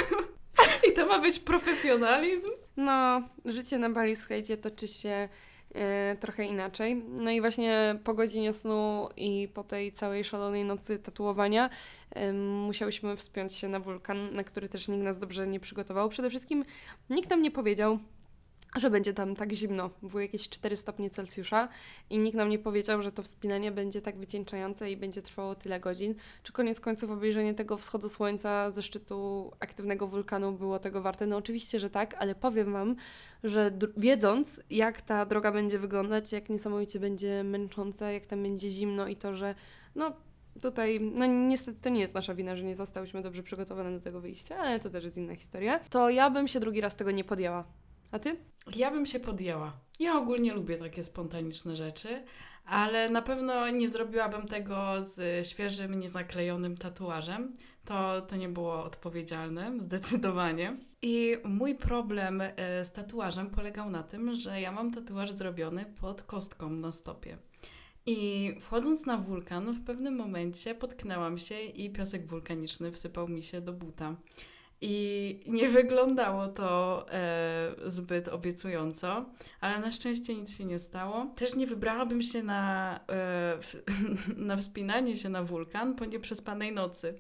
I 0.90 0.94
to 0.94 1.06
ma 1.06 1.20
być 1.20 1.40
profesjonalizm? 1.40 2.50
No, 2.78 3.22
życie 3.46 3.78
na 3.78 3.90
Bali, 3.90 4.16
słuchajcie, 4.16 4.58
toczy 4.58 4.88
się 4.88 5.10
e, 5.10 5.30
trochę 6.20 6.46
inaczej. 6.46 6.96
No 6.96 7.32
i 7.32 7.42
właśnie 7.42 7.96
po 8.04 8.14
godzinie 8.14 8.54
snu 8.54 9.10
i 9.18 9.48
po 9.54 9.64
tej 9.64 9.92
całej 9.92 10.24
szalonej 10.24 10.66
nocy 10.66 11.00
tatuowania 11.00 11.70
e, 12.12 12.34
musiałyśmy 12.34 13.18
wspiąć 13.18 13.54
się 13.54 13.68
na 13.68 13.80
wulkan, 13.80 14.36
na 14.36 14.44
który 14.44 14.70
też 14.70 14.88
nikt 14.88 15.04
nas 15.04 15.20
dobrze 15.20 15.48
nie 15.48 15.60
przygotował. 15.60 16.10
Przede 16.10 16.30
wszystkim 16.30 16.66
nikt 17.10 17.30
nam 17.30 17.42
nie 17.42 17.52
powiedział, 17.52 18.00
że 18.76 18.90
będzie 18.90 19.14
tam 19.14 19.36
tak 19.36 19.52
zimno, 19.52 19.90
było 20.02 20.20
jakieś 20.20 20.50
4 20.50 20.78
stopnie 20.78 21.10
Celsjusza 21.10 21.70
i 22.10 22.18
nikt 22.18 22.38
nam 22.38 22.50
nie 22.50 22.60
powiedział, 22.60 23.02
że 23.02 23.12
to 23.12 23.24
wspinanie 23.24 23.72
będzie 23.72 24.02
tak 24.02 24.18
wycieńczające 24.18 24.92
i 24.92 24.98
będzie 24.98 25.22
trwało 25.22 25.56
tyle 25.56 25.80
godzin. 25.80 26.16
Czy 26.44 26.54
koniec 26.54 26.80
końców 26.80 27.12
obejrzenie 27.12 27.54
tego 27.54 27.78
wschodu 27.78 28.10
słońca 28.10 28.72
ze 28.72 28.84
szczytu 28.84 29.52
aktywnego 29.60 30.08
wulkanu 30.08 30.52
było 30.52 30.80
tego 30.80 31.02
warte? 31.02 31.28
No 31.28 31.38
oczywiście, 31.38 31.80
że 31.80 31.90
tak, 31.90 32.16
ale 32.20 32.36
powiem 32.36 32.74
Wam, 32.74 32.96
że 33.44 33.72
wiedząc 33.98 34.64
jak 34.70 35.02
ta 35.02 35.26
droga 35.26 35.52
będzie 35.52 35.80
wyglądać, 35.80 36.32
jak 36.32 36.50
niesamowicie 36.50 37.00
będzie 37.00 37.44
męcząca, 37.44 38.12
jak 38.12 38.26
tam 38.26 38.44
będzie 38.44 38.70
zimno 38.70 39.08
i 39.08 39.16
to, 39.16 39.36
że 39.36 39.56
no 39.96 40.14
tutaj, 40.62 41.00
no 41.02 41.26
niestety 41.26 41.82
to 41.82 41.90
nie 41.90 42.02
jest 42.02 42.14
nasza 42.14 42.36
wina, 42.36 42.56
że 42.56 42.64
nie 42.64 42.76
zostałyśmy 42.76 43.22
dobrze 43.22 43.44
przygotowane 43.44 43.92
do 43.92 44.00
tego 44.00 44.22
wyjścia, 44.22 44.58
ale 44.58 44.80
to 44.80 44.90
też 44.90 45.04
jest 45.04 45.18
inna 45.18 45.36
historia, 45.36 45.80
to 45.80 46.10
ja 46.10 46.30
bym 46.30 46.48
się 46.48 46.60
drugi 46.60 46.82
raz 46.82 46.96
tego 46.96 47.12
nie 47.12 47.24
podjęła. 47.24 47.64
A 48.14 48.20
ty? 48.20 48.36
Ja 48.76 48.92
bym 48.92 49.06
się 49.06 49.20
podjęła. 49.20 49.74
Ja 50.00 50.18
ogólnie 50.18 50.54
lubię 50.54 50.78
takie 50.78 51.04
spontaniczne 51.04 51.76
rzeczy, 51.76 52.24
ale 52.66 53.10
na 53.10 53.22
pewno 53.22 53.70
nie 53.70 53.90
zrobiłabym 53.90 54.48
tego 54.48 55.02
z 55.02 55.48
świeżym, 55.48 56.00
niezaklejonym 56.00 56.78
tatuażem. 56.78 57.54
To, 57.86 58.22
to 58.22 58.36
nie 58.36 58.50
było 58.50 58.84
odpowiedzialne, 58.84 59.74
zdecydowanie. 59.80 60.78
I 61.02 61.38
mój 61.44 61.76
problem 61.76 62.42
e, 62.42 62.86
z 62.86 62.92
tatuażem 62.92 63.50
polegał 63.50 63.90
na 63.90 64.04
tym, 64.04 64.36
że 64.36 64.62
ja 64.62 64.72
mam 64.72 64.92
tatuaż 64.92 65.32
zrobiony 65.32 65.86
pod 65.86 66.22
kostką 66.22 66.70
na 66.70 66.92
stopie. 66.92 67.38
I 68.06 68.52
wchodząc 68.62 69.06
na 69.06 69.18
wulkan, 69.18 69.74
w 69.74 69.84
pewnym 69.84 70.16
momencie 70.16 70.76
potknęłam 70.76 71.38
się 71.38 71.62
i 71.62 71.90
piasek 71.94 72.28
wulkaniczny 72.28 72.92
wsypał 72.92 73.28
mi 73.28 73.44
się 73.44 73.62
do 73.62 73.74
buta. 73.74 74.16
I 74.86 75.40
nie 75.46 75.70
wyglądało 75.70 76.48
to 76.48 77.06
e, 77.12 77.72
zbyt 77.86 78.28
obiecująco, 78.28 79.26
ale 79.62 79.80
na 79.80 79.92
szczęście 79.92 80.36
nic 80.36 80.58
się 80.58 80.66
nie 80.66 80.80
stało. 80.80 81.26
Też 81.36 81.56
nie 81.56 81.68
wybrałabym 81.68 82.22
się 82.22 82.44
na, 82.44 83.00
e, 83.10 83.58
na 84.50 84.58
wspinanie 84.58 85.18
się 85.18 85.30
na 85.30 85.44
wulkan 85.44 85.96
po 85.96 86.06
nieprzespanej 86.06 86.72
nocy. 86.72 87.14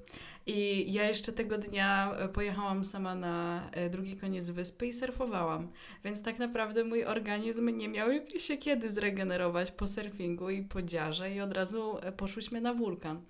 I 0.45 0.93
ja 0.93 1.03
jeszcze 1.03 1.33
tego 1.33 1.57
dnia 1.57 2.15
e, 2.15 2.27
pojechałam 2.27 2.85
sama 2.85 3.15
na 3.15 3.69
e, 3.71 3.89
drugi 3.89 4.17
koniec 4.17 4.49
wyspy 4.49 4.87
i 4.87 4.93
surfowałam. 4.93 5.67
Więc 6.03 6.23
tak 6.23 6.39
naprawdę 6.39 6.83
mój 6.83 7.05
organizm 7.05 7.69
nie 7.77 7.89
miał 7.89 8.09
się 8.39 8.57
kiedy 8.57 8.91
zregenerować 8.91 9.71
po 9.71 9.87
surfingu 9.87 10.49
i 10.49 10.61
po 10.61 10.81
dziarze 10.81 11.31
i 11.31 11.41
od 11.41 11.53
razu 11.53 11.97
e, 12.01 12.11
poszłyśmy 12.11 12.61
na 12.61 12.73
wulkan. 12.73 13.21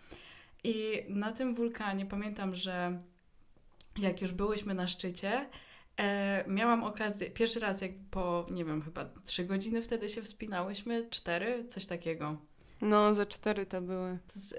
I 0.64 1.04
na 1.10 1.32
tym 1.32 1.56
wulkanie 1.56 2.06
pamiętam, 2.06 2.56
że 2.56 3.00
jak 3.98 4.22
już 4.22 4.32
byłyśmy 4.32 4.74
na 4.74 4.88
szczycie, 4.88 5.50
e, 5.98 6.44
miałam 6.48 6.84
okazję, 6.84 7.30
pierwszy 7.30 7.60
raz 7.60 7.82
jak 7.82 7.92
po, 8.12 8.46
nie 8.52 8.66
wiem, 8.66 8.82
chyba 8.82 9.10
trzy 9.26 9.46
godziny 9.46 9.82
wtedy 9.82 10.10
się 10.10 10.22
wspinałyśmy, 10.22 11.08
cztery, 11.10 11.66
coś 11.68 11.86
takiego. 11.86 12.38
No, 12.84 13.14
ze 13.14 13.26
cztery 13.26 13.66
to 13.66 13.82
były. 13.82 14.18
Z, 14.28 14.52
y, 14.52 14.58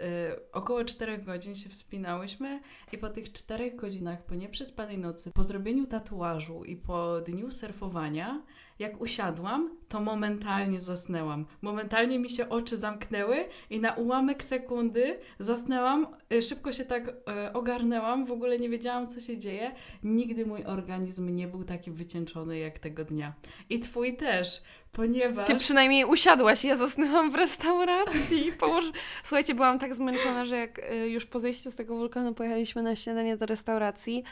około 0.53 0.85
4 0.85 1.19
godzin 1.19 1.55
się 1.55 1.69
wspinałyśmy 1.69 2.61
i 2.93 2.99
po 2.99 3.09
tych 3.09 3.33
4 3.33 3.71
godzinach, 3.71 4.23
po 4.23 4.35
nieprzespanej 4.35 4.99
nocy, 4.99 5.31
po 5.35 5.45
zrobieniu 5.45 5.87
tatuażu 5.87 6.65
i 6.65 6.77
po 6.77 7.21
dniu 7.21 7.51
surfowania, 7.51 8.43
jak 8.79 9.01
usiadłam, 9.01 9.77
to 9.89 10.01
momentalnie 10.01 10.81
zasnęłam. 10.81 11.47
Momentalnie 11.63 12.19
mi 12.19 12.31
się 12.31 12.49
oczy 12.49 12.77
zamknęły 12.77 13.37
i 13.71 13.81
na 13.81 13.93
ułamek 13.93 14.45
sekundy 14.45 15.19
zasnęłam, 15.39 16.07
y, 16.33 16.43
szybko 16.43 16.73
się 16.73 16.85
tak 16.85 17.09
y, 17.09 17.13
ogarnęłam, 17.53 18.27
w 18.27 18.33
ogóle 18.33 18.59
nie 18.59 18.69
wiedziałam, 18.69 19.09
co 19.09 19.21
się 19.21 19.39
dzieje. 19.39 19.73
Nigdy 20.03 20.47
mój 20.47 20.65
organizm 20.65 21.37
nie 21.37 21.49
był 21.49 21.65
taki 21.65 21.91
wycieńczony 21.91 22.59
jak 22.59 22.79
tego 22.79 23.05
dnia. 23.05 23.35
I 23.71 23.81
twój 23.81 24.17
też. 24.17 24.63
Ponieważ... 24.95 25.47
Ty 25.47 25.57
przynajmniej 25.57 26.05
usiadłaś, 26.05 26.65
ja 26.65 26.77
zasnęłam 26.77 27.31
w 27.31 27.35
restauracji. 27.35 28.53
Położ... 28.61 28.85
Słuchajcie, 29.25 29.55
byłam 29.55 29.79
tak 29.79 29.95
zmęczona, 29.95 30.45
że 30.45 30.57
jak 30.57 30.79
y, 30.79 31.09
już 31.09 31.27
po 31.27 31.39
zejściu 31.41 31.71
z 31.71 31.75
tego 31.75 31.97
wulkanu 31.97 32.35
pojechaliśmy 32.35 32.83
na 32.83 32.97
śniadanie 32.97 33.37
do 33.37 33.47
restauracji, 33.47 34.25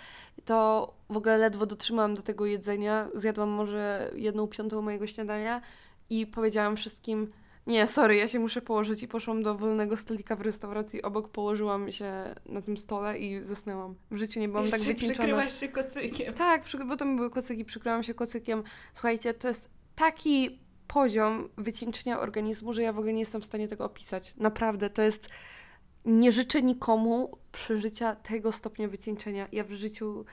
to 0.44 0.88
w 1.10 1.16
ogóle 1.16 1.38
ledwo 1.38 1.66
dotrzymałam 1.66 2.14
do 2.14 2.22
tego 2.22 2.46
jedzenia. 2.46 3.08
Zjadłam 3.14 3.48
może 3.48 4.10
jedną 4.14 4.46
piątą 4.46 4.82
mojego 4.82 5.06
śniadania 5.06 5.60
i 6.10 6.26
powiedziałam 6.26 6.76
wszystkim, 6.76 7.32
nie, 7.66 7.86
sorry, 7.86 8.16
ja 8.16 8.28
się 8.28 8.38
muszę 8.38 8.62
położyć 8.62 9.02
i 9.02 9.08
poszłam 9.08 9.42
do 9.42 9.54
wolnego 9.54 9.96
stolika 9.96 10.36
w 10.36 10.40
restauracji 10.40 11.02
obok, 11.02 11.28
położyłam 11.28 11.92
się 11.92 12.34
na 12.46 12.62
tym 12.62 12.76
stole 12.76 13.18
i 13.18 13.40
zasnęłam. 13.40 13.94
W 14.10 14.16
życiu 14.16 14.40
nie 14.40 14.48
byłam 14.48 14.68
tak 14.68 14.80
wycieńczona. 14.80 15.12
przykryłaś 15.12 15.60
się 15.60 15.68
kocykiem. 15.68 16.34
Tak, 16.34 16.62
bo 16.86 16.96
tam 16.96 17.16
były 17.16 17.30
kocyki, 17.30 17.64
przykryłam 17.64 18.02
się 18.02 18.14
kocykiem. 18.14 18.62
Słuchajcie, 18.94 19.34
to 19.34 19.48
jest 19.48 19.70
taki 19.94 20.58
poziom 20.88 21.48
wycieńczenia 21.56 22.20
organizmu, 22.20 22.72
że 22.72 22.82
ja 22.82 22.92
w 22.92 22.98
ogóle 22.98 23.12
nie 23.12 23.20
jestem 23.20 23.40
w 23.40 23.44
stanie 23.44 23.68
tego 23.68 23.84
opisać. 23.84 24.34
Naprawdę, 24.36 24.90
to 24.90 25.02
jest. 25.02 25.28
Nie 26.04 26.32
życzę 26.32 26.62
nikomu 26.62 27.38
przeżycia 27.52 28.16
tego 28.16 28.52
stopnia 28.52 28.88
wycieńczenia. 28.88 29.48
Ja 29.52 29.64
w 29.64 29.72
życiu 29.72 30.24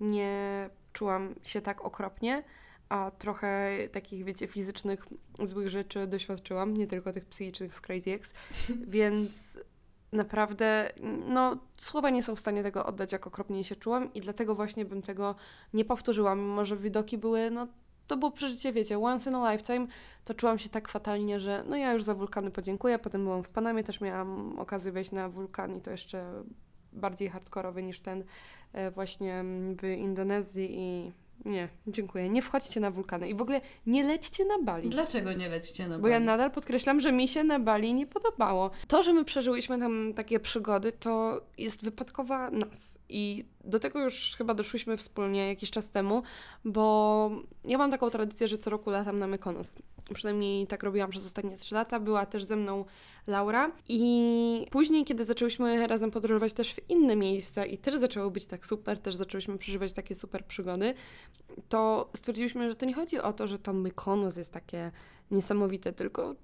nie 0.00 0.70
czułam 0.92 1.34
się 1.42 1.60
tak 1.60 1.84
okropnie, 1.84 2.44
a 2.88 3.10
trochę 3.10 3.78
takich, 3.92 4.24
wiecie, 4.24 4.46
fizycznych 4.46 5.06
złych 5.42 5.68
rzeczy 5.68 6.06
doświadczyłam, 6.06 6.76
nie 6.76 6.86
tylko 6.86 7.12
tych 7.12 7.24
psychicznych 7.24 7.74
z 7.74 7.80
Crazy 7.80 8.10
X, 8.10 8.34
więc 8.86 9.58
naprawdę, 10.12 10.92
no, 11.28 11.56
słowa 11.76 12.10
nie 12.10 12.22
są 12.22 12.36
w 12.36 12.40
stanie 12.40 12.62
tego 12.62 12.86
oddać, 12.86 13.12
jak 13.12 13.26
okropnie 13.26 13.64
się 13.64 13.76
czułam 13.76 14.14
i 14.14 14.20
dlatego 14.20 14.54
właśnie 14.54 14.84
bym 14.84 15.02
tego 15.02 15.34
nie 15.74 15.84
powtórzyła, 15.84 16.34
mimo 16.34 16.64
że 16.64 16.76
widoki 16.76 17.18
były, 17.18 17.50
no, 17.50 17.68
to 18.08 18.16
było 18.16 18.30
przeżycie, 18.30 18.72
wiecie, 18.72 18.98
once 18.98 19.30
in 19.30 19.36
a 19.36 19.52
lifetime, 19.52 19.86
to 20.24 20.34
czułam 20.34 20.58
się 20.58 20.68
tak 20.68 20.88
fatalnie, 20.88 21.40
że 21.40 21.64
no 21.68 21.76
ja 21.76 21.92
już 21.92 22.02
za 22.02 22.14
wulkany 22.14 22.50
podziękuję, 22.50 22.98
potem 22.98 23.24
byłam 23.24 23.42
w 23.42 23.48
Panamie, 23.48 23.84
też 23.84 24.00
miałam 24.00 24.58
okazję 24.58 24.92
wejść 24.92 25.12
na 25.12 25.28
wulkan 25.28 25.76
i 25.76 25.80
to 25.80 25.90
jeszcze 25.90 26.42
bardziej 26.92 27.28
hardkorowy 27.28 27.82
niż 27.82 28.00
ten 28.00 28.24
e, 28.72 28.90
właśnie 28.90 29.44
w 29.82 29.84
Indonezji 29.84 30.68
i 30.70 31.12
nie, 31.44 31.68
dziękuję. 31.86 32.28
Nie 32.28 32.42
wchodźcie 32.42 32.80
na 32.80 32.90
wulkany 32.90 33.28
i 33.28 33.34
w 33.34 33.42
ogóle 33.42 33.60
nie 33.86 34.04
lećcie 34.04 34.44
na 34.44 34.62
Bali. 34.62 34.88
Dlaczego 34.88 35.32
nie 35.32 35.48
lećcie 35.48 35.82
na 35.82 35.88
Bali? 35.88 36.02
Bo 36.02 36.08
ja 36.08 36.20
nadal 36.20 36.50
podkreślam, 36.50 37.00
że 37.00 37.12
mi 37.12 37.28
się 37.28 37.44
na 37.44 37.58
Bali 37.58 37.94
nie 37.94 38.06
podobało. 38.06 38.70
To, 38.88 39.02
że 39.02 39.12
my 39.12 39.24
przeżyłyśmy 39.24 39.78
tam 39.78 40.12
takie 40.14 40.40
przygody, 40.40 40.92
to 40.92 41.40
jest 41.58 41.84
wypadkowa 41.84 42.50
nas. 42.50 42.98
I 43.08 43.44
do 43.64 43.80
tego 43.80 44.00
już 44.00 44.34
chyba 44.38 44.54
doszłyśmy 44.54 44.96
wspólnie 44.96 45.48
jakiś 45.48 45.70
czas 45.70 45.90
temu, 45.90 46.22
bo 46.64 47.30
ja 47.64 47.78
mam 47.78 47.90
taką 47.90 48.10
tradycję, 48.10 48.48
że 48.48 48.58
co 48.58 48.70
roku 48.70 48.90
latam 48.90 49.18
na 49.18 49.26
Mykonos. 49.26 49.74
Przynajmniej 50.14 50.66
tak 50.66 50.82
robiłam 50.82 51.10
przez 51.10 51.26
ostatnie 51.26 51.56
trzy 51.56 51.74
lata. 51.74 52.00
Była 52.00 52.26
też 52.26 52.44
ze 52.44 52.56
mną 52.56 52.84
Laura. 53.26 53.72
I 53.88 54.66
później, 54.70 55.04
kiedy 55.04 55.24
zaczęłyśmy 55.24 55.86
razem 55.86 56.10
podróżować 56.10 56.52
też 56.52 56.74
w 56.74 56.90
inne 56.90 57.16
miejsca 57.16 57.64
i 57.64 57.78
też 57.78 57.96
zaczęło 57.96 58.30
być 58.30 58.46
tak 58.46 58.66
super, 58.66 58.98
też 58.98 59.14
zaczęłyśmy 59.14 59.58
przeżywać 59.58 59.92
takie 59.92 60.14
super 60.14 60.44
przygody, 60.44 60.94
to 61.68 62.10
stwierdziliśmy, 62.16 62.68
że 62.68 62.74
to 62.74 62.86
nie 62.86 62.94
chodzi 62.94 63.18
o 63.18 63.32
to, 63.32 63.46
że 63.46 63.58
to 63.58 63.72
Mykonos 63.72 64.36
jest 64.36 64.52
takie 64.52 64.90
niesamowite, 65.30 65.92
tylko 65.92 66.34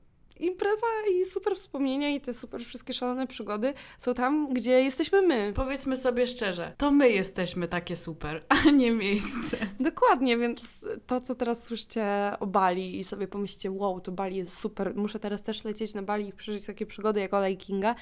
impreza 0.41 0.87
i 1.13 1.25
super 1.25 1.57
wspomnienia 1.57 2.11
i 2.11 2.21
te 2.21 2.35
super 2.35 2.65
wszystkie 2.65 2.95
szalone 2.95 3.27
przygody 3.27 3.75
są 3.99 4.15
tam, 4.15 4.55
gdzie 4.55 4.71
jesteśmy 4.71 5.23
my. 5.23 5.53
Powiedzmy 5.57 5.97
sobie 5.97 6.27
szczerze, 6.27 6.75
to 6.79 6.91
my 6.91 7.11
jesteśmy 7.11 7.69
takie 7.69 7.97
super, 7.97 8.45
a 8.67 8.71
nie 8.71 8.91
miejsce. 8.91 9.57
Dokładnie, 9.81 10.39
więc 10.39 10.85
to, 11.07 11.21
co 11.21 11.35
teraz 11.35 11.65
słyszycie 11.65 12.07
o 12.41 12.47
Bali 12.47 12.99
i 12.99 13.05
sobie 13.05 13.29
pomyślicie, 13.29 13.71
wow, 13.71 14.01
to 14.01 14.13
Bali 14.13 14.37
jest 14.37 14.61
super, 14.61 14.95
muszę 14.95 15.19
teraz 15.19 15.43
też 15.43 15.65
lecieć 15.65 15.95
na 15.95 16.03
Bali 16.03 16.29
i 16.29 16.33
przeżyć 16.33 16.67
takie 16.67 16.87
przygody 16.87 17.21
jak 17.21 17.35
Ola 17.35 17.49
i 17.49 17.57
Kinga. 17.57 17.95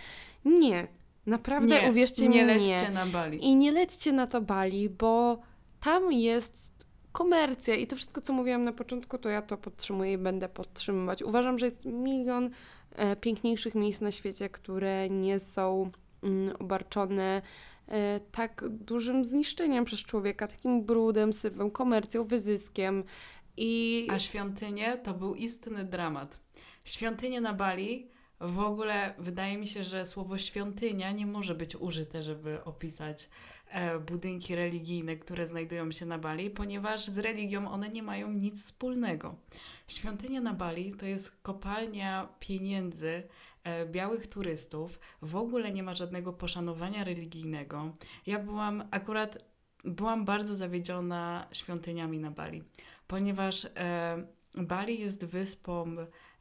Nie, 0.45 0.89
naprawdę 1.26 1.83
nie, 1.83 1.91
uwierzcie 1.91 2.28
nie 2.28 2.45
mi, 2.45 2.61
nie. 2.62 2.72
lećcie 2.72 2.91
na 2.91 3.07
Bali. 3.07 3.45
I 3.45 3.57
nie 3.57 3.72
lećcie 3.72 4.12
na 4.12 4.26
to 4.26 4.41
Bali, 4.41 4.89
bo 4.89 5.39
tam 5.80 6.12
jest 6.12 6.72
komercja 7.13 7.75
i 7.75 7.87
to 7.87 7.97
wszystko, 7.97 8.21
co 8.21 8.33
mówiłam 8.33 8.65
na 8.65 8.73
początku, 8.73 9.19
to 9.19 9.29
ja 9.29 9.43
to 9.43 9.57
podtrzymuję 9.57 10.13
i 10.13 10.19
będę 10.19 10.49
podtrzymywać. 10.49 11.23
Uważam, 11.23 11.59
że 11.59 11.67
jest 11.67 11.85
milion 11.85 12.51
e, 12.93 13.17
piękniejszych 13.17 13.75
miejsc 13.75 14.01
na 14.01 14.11
świecie, 14.11 14.49
które 14.49 15.11
nie 15.11 15.41
są 15.41 15.91
mm, 16.23 16.57
obarczone 16.57 17.43
e, 17.89 18.21
tak 18.21 18.69
dużym 18.69 19.25
zniszczeniem 19.25 19.85
przez 19.85 20.01
człowieka, 20.01 20.49
takim 20.49 20.85
brudem, 20.85 21.33
sywem, 21.33 21.71
komercją, 21.71 22.25
wyzyskiem. 22.25 23.05
I... 23.57 24.07
A 24.11 24.19
świątynie 24.19 24.97
to 24.97 25.15
był 25.15 25.35
istny 25.35 25.85
dramat. 25.85 26.41
Świątynie 26.85 27.41
na 27.41 27.53
Bali 27.53 28.09
w 28.41 28.59
ogóle 28.59 29.15
wydaje 29.19 29.59
mi 29.59 29.67
się, 29.67 29.85
że 29.85 30.07
słowo 30.07 30.39
świątynia 30.39 31.13
nie 31.13 31.27
może 31.27 31.55
być 31.55 31.77
użyte, 31.77 32.23
żeby 32.23 32.65
opisać 32.65 33.29
budynki 34.07 34.57
religijne, 34.57 35.16
które 35.16 35.47
znajdują 35.47 35.93
się 35.93 36.07
na 36.07 36.18
Bali, 36.18 36.51
ponieważ 36.51 37.07
z 37.07 37.18
religią 37.18 37.70
one 37.70 37.89
nie 37.89 38.03
mają 38.03 38.33
nic 38.33 38.64
wspólnego. 38.64 39.35
Świątynia 39.87 40.41
na 40.41 40.55
Bali 40.55 40.93
to 40.93 41.07
jest 41.07 41.43
kopalnia 41.43 42.29
pieniędzy 42.41 43.23
e, 43.64 43.87
białych 43.87 44.27
turystów, 44.27 45.01
w 45.23 45.37
ogóle 45.37 45.73
nie 45.73 45.83
ma 45.83 45.95
żadnego 45.95 46.33
poszanowania 46.33 47.05
religijnego. 47.05 47.97
Ja 48.27 48.39
byłam 48.39 48.89
akurat 48.91 49.53
byłam 49.85 50.25
bardzo 50.25 50.55
zawiedziona 50.55 51.49
świątyniami 51.53 52.18
na 52.18 52.31
Bali, 52.31 52.62
ponieważ 53.07 53.64
e, 53.64 54.27
Bali 54.55 55.01
jest 55.01 55.25
wyspą 55.25 55.97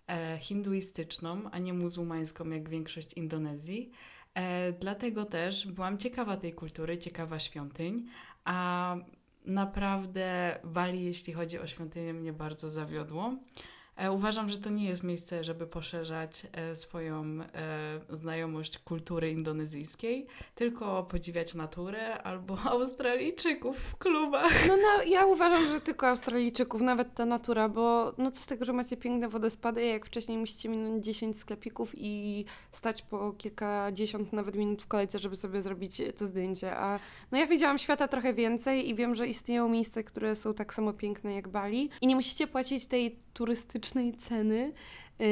e, 0.07 0.37
hinduistyczną, 0.41 1.51
a 1.51 1.59
nie 1.59 1.73
muzułmańską 1.73 2.49
jak 2.49 2.69
większość 2.69 3.13
Indonezji. 3.13 3.91
E, 4.33 4.71
dlatego 4.73 5.25
też 5.25 5.67
byłam 5.67 5.97
ciekawa 5.97 6.37
tej 6.37 6.53
kultury, 6.53 6.97
ciekawa 6.97 7.39
świątyń, 7.39 8.05
a 8.43 8.95
naprawdę 9.45 10.59
Bali, 10.63 11.05
jeśli 11.05 11.33
chodzi 11.33 11.59
o 11.59 11.67
świątynię, 11.67 12.13
mnie 12.13 12.33
bardzo 12.33 12.69
zawiodło. 12.69 13.33
E, 14.01 14.11
uważam, 14.11 14.49
że 14.49 14.57
to 14.57 14.69
nie 14.69 14.85
jest 14.85 15.03
miejsce, 15.03 15.43
żeby 15.43 15.67
poszerzać 15.67 16.47
e, 16.53 16.75
swoją 16.75 17.23
e, 17.41 17.99
znajomość 18.09 18.77
kultury 18.77 19.31
indonezyjskiej, 19.31 20.27
tylko 20.55 21.03
podziwiać 21.03 21.53
naturę 21.53 22.23
albo 22.23 22.57
Australijczyków 22.73 23.77
w 23.77 23.97
klubach. 23.97 24.67
No, 24.67 24.77
no 24.77 25.03
ja 25.03 25.25
uważam, 25.25 25.67
że 25.67 25.81
tylko 25.81 26.07
Australijczyków, 26.07 26.81
nawet 26.81 27.13
ta 27.13 27.25
natura, 27.25 27.69
bo 27.69 28.13
no 28.17 28.31
co 28.31 28.41
z 28.41 28.47
tego, 28.47 28.65
że 28.65 28.73
macie 28.73 28.97
piękne 28.97 29.29
wodospady, 29.29 29.85
jak 29.85 30.05
wcześniej 30.05 30.37
musicie 30.37 30.69
minąć 30.69 31.05
10 31.05 31.37
sklepików 31.37 31.91
i 31.95 32.45
stać 32.71 33.01
po 33.01 33.31
kilkadziesiąt 33.31 34.33
nawet 34.33 34.55
minut 34.55 34.81
w 34.81 34.87
kolejce, 34.87 35.19
żeby 35.19 35.35
sobie 35.35 35.61
zrobić 35.61 36.01
to 36.17 36.27
zdjęcie. 36.27 36.75
A 36.75 36.99
no 37.31 37.37
ja 37.37 37.47
widziałam 37.47 37.77
świata 37.77 38.07
trochę 38.07 38.33
więcej 38.33 38.89
i 38.89 38.95
wiem, 38.95 39.15
że 39.15 39.27
istnieją 39.27 39.69
miejsca, 39.69 40.03
które 40.03 40.35
są 40.35 40.53
tak 40.53 40.73
samo 40.73 40.93
piękne 40.93 41.33
jak 41.33 41.47
Bali 41.47 41.89
i 42.01 42.07
nie 42.07 42.15
musicie 42.15 42.47
płacić 42.47 42.85
tej 42.85 43.19
turystycznej 43.33 44.13
ceny 44.13 44.73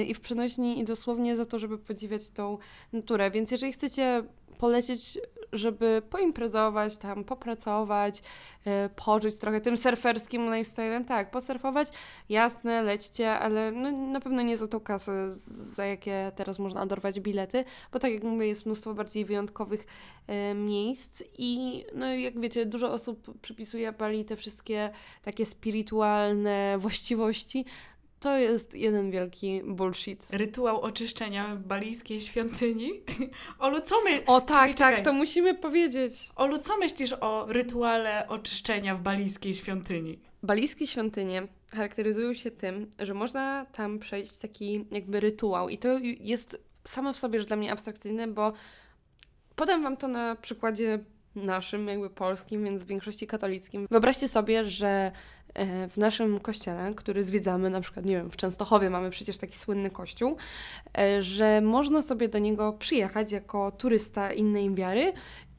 i 0.08 0.14
w 0.14 0.20
przenośni 0.20 0.80
i 0.80 0.84
dosłownie 0.84 1.36
za 1.36 1.46
to, 1.46 1.60
żeby 1.60 1.78
podziwiać 1.78 2.30
tą 2.30 2.58
naturę. 2.94 3.32
Więc 3.32 3.52
jeżeli 3.52 3.74
chcecie 3.74 4.24
polecieć, 4.60 5.20
żeby 5.54 6.02
poimprezować, 6.10 6.98
tam 6.98 7.24
popracować, 7.24 8.22
yy, 8.66 8.72
pożyć 9.06 9.38
trochę 9.38 9.62
tym 9.62 9.78
surferskim 9.78 10.46
lifestylem, 10.46 11.06
tak, 11.06 11.32
posurfować, 11.32 11.88
jasne, 12.30 12.84
lećcie, 12.84 13.32
ale 13.32 13.72
no, 13.72 13.92
na 13.92 14.20
pewno 14.20 14.42
nie 14.42 14.58
za 14.58 14.68
tą 14.68 14.80
kasę, 14.80 15.30
za 15.76 15.86
jakie 15.86 16.32
teraz 16.36 16.60
można 16.60 16.86
dorwać 16.86 17.20
bilety, 17.20 17.64
bo 17.92 18.00
tak 18.00 18.14
jak 18.14 18.24
mówię, 18.24 18.48
jest 18.48 18.66
mnóstwo 18.66 18.94
bardziej 18.94 19.26
wyjątkowych 19.26 19.86
yy, 20.28 20.54
miejsc 20.54 21.24
i 21.38 21.84
no 21.96 22.14
jak 22.14 22.40
wiecie, 22.40 22.66
dużo 22.66 22.92
osób 22.92 23.40
przypisuje 23.42 23.92
Bali 23.92 24.26
te 24.26 24.36
wszystkie 24.36 24.90
takie 25.24 25.46
spirytualne 25.46 26.78
właściwości, 26.78 27.66
to 28.20 28.38
jest 28.38 28.76
jeden 28.76 29.12
wielki 29.12 29.62
bullshit. 29.66 30.28
Rytuał 30.32 30.82
oczyszczenia 30.82 31.56
balijskiej 31.56 32.22
świątyni. 32.22 32.92
Olu, 33.60 33.82
co 33.82 33.96
my... 34.04 34.26
O 34.26 34.42
tak, 34.42 34.48
Czekaj, 34.48 34.74
tak, 34.74 34.90
czekaj. 34.90 35.04
to 35.04 35.14
musimy 35.14 35.56
powiedzieć. 35.56 36.30
Olu, 36.36 36.58
co 36.58 36.78
myślisz 36.78 37.14
o 37.22 37.46
rytuale 37.50 38.28
oczyszczenia 38.28 38.96
w 38.96 39.02
balijskiej 39.02 39.56
świątyni? 39.56 40.20
Balijskie 40.44 40.88
świątynie 40.88 41.48
charakteryzują 41.74 42.34
się 42.34 42.52
tym, 42.52 42.90
że 43.00 43.14
można 43.14 43.66
tam 43.66 44.00
przejść 44.00 44.38
taki 44.38 44.86
jakby 44.92 45.20
rytuał 45.20 45.70
i 45.70 45.78
to 45.78 45.90
jest 46.20 46.64
samo 46.84 47.14
w 47.14 47.18
sobie 47.18 47.38
już 47.38 47.46
dla 47.48 47.56
mnie 47.56 47.72
abstrakcyjne, 47.72 48.28
bo 48.28 48.54
podam 49.56 49.84
Wam 49.84 49.98
to 49.98 50.08
na 50.08 50.36
przykładzie 50.36 51.00
naszym, 51.36 51.88
jakby 51.88 52.10
polskim, 52.10 52.64
więc 52.64 52.84
w 52.84 52.88
większości 52.88 53.28
katolickim. 53.28 53.88
Wyobraźcie 53.92 54.28
sobie, 54.28 54.66
że 54.68 55.12
w 55.90 55.98
naszym 55.98 56.40
kościele, 56.40 56.94
który 56.96 57.24
zwiedzamy, 57.24 57.70
na 57.70 57.82
przykład, 57.82 58.06
nie 58.06 58.16
wiem, 58.16 58.30
w 58.30 58.36
Częstochowie 58.36 58.90
mamy 58.90 59.10
przecież 59.10 59.38
taki 59.38 59.58
słynny 59.58 59.90
kościół, 59.90 60.38
e, 60.98 61.22
że 61.22 61.62
można 61.62 62.02
sobie 62.02 62.30
do 62.30 62.40
niego 62.40 62.74
przyjechać 62.74 63.32
jako 63.32 63.72
turysta 63.72 64.34
innej 64.34 64.76
wiary 64.76 65.14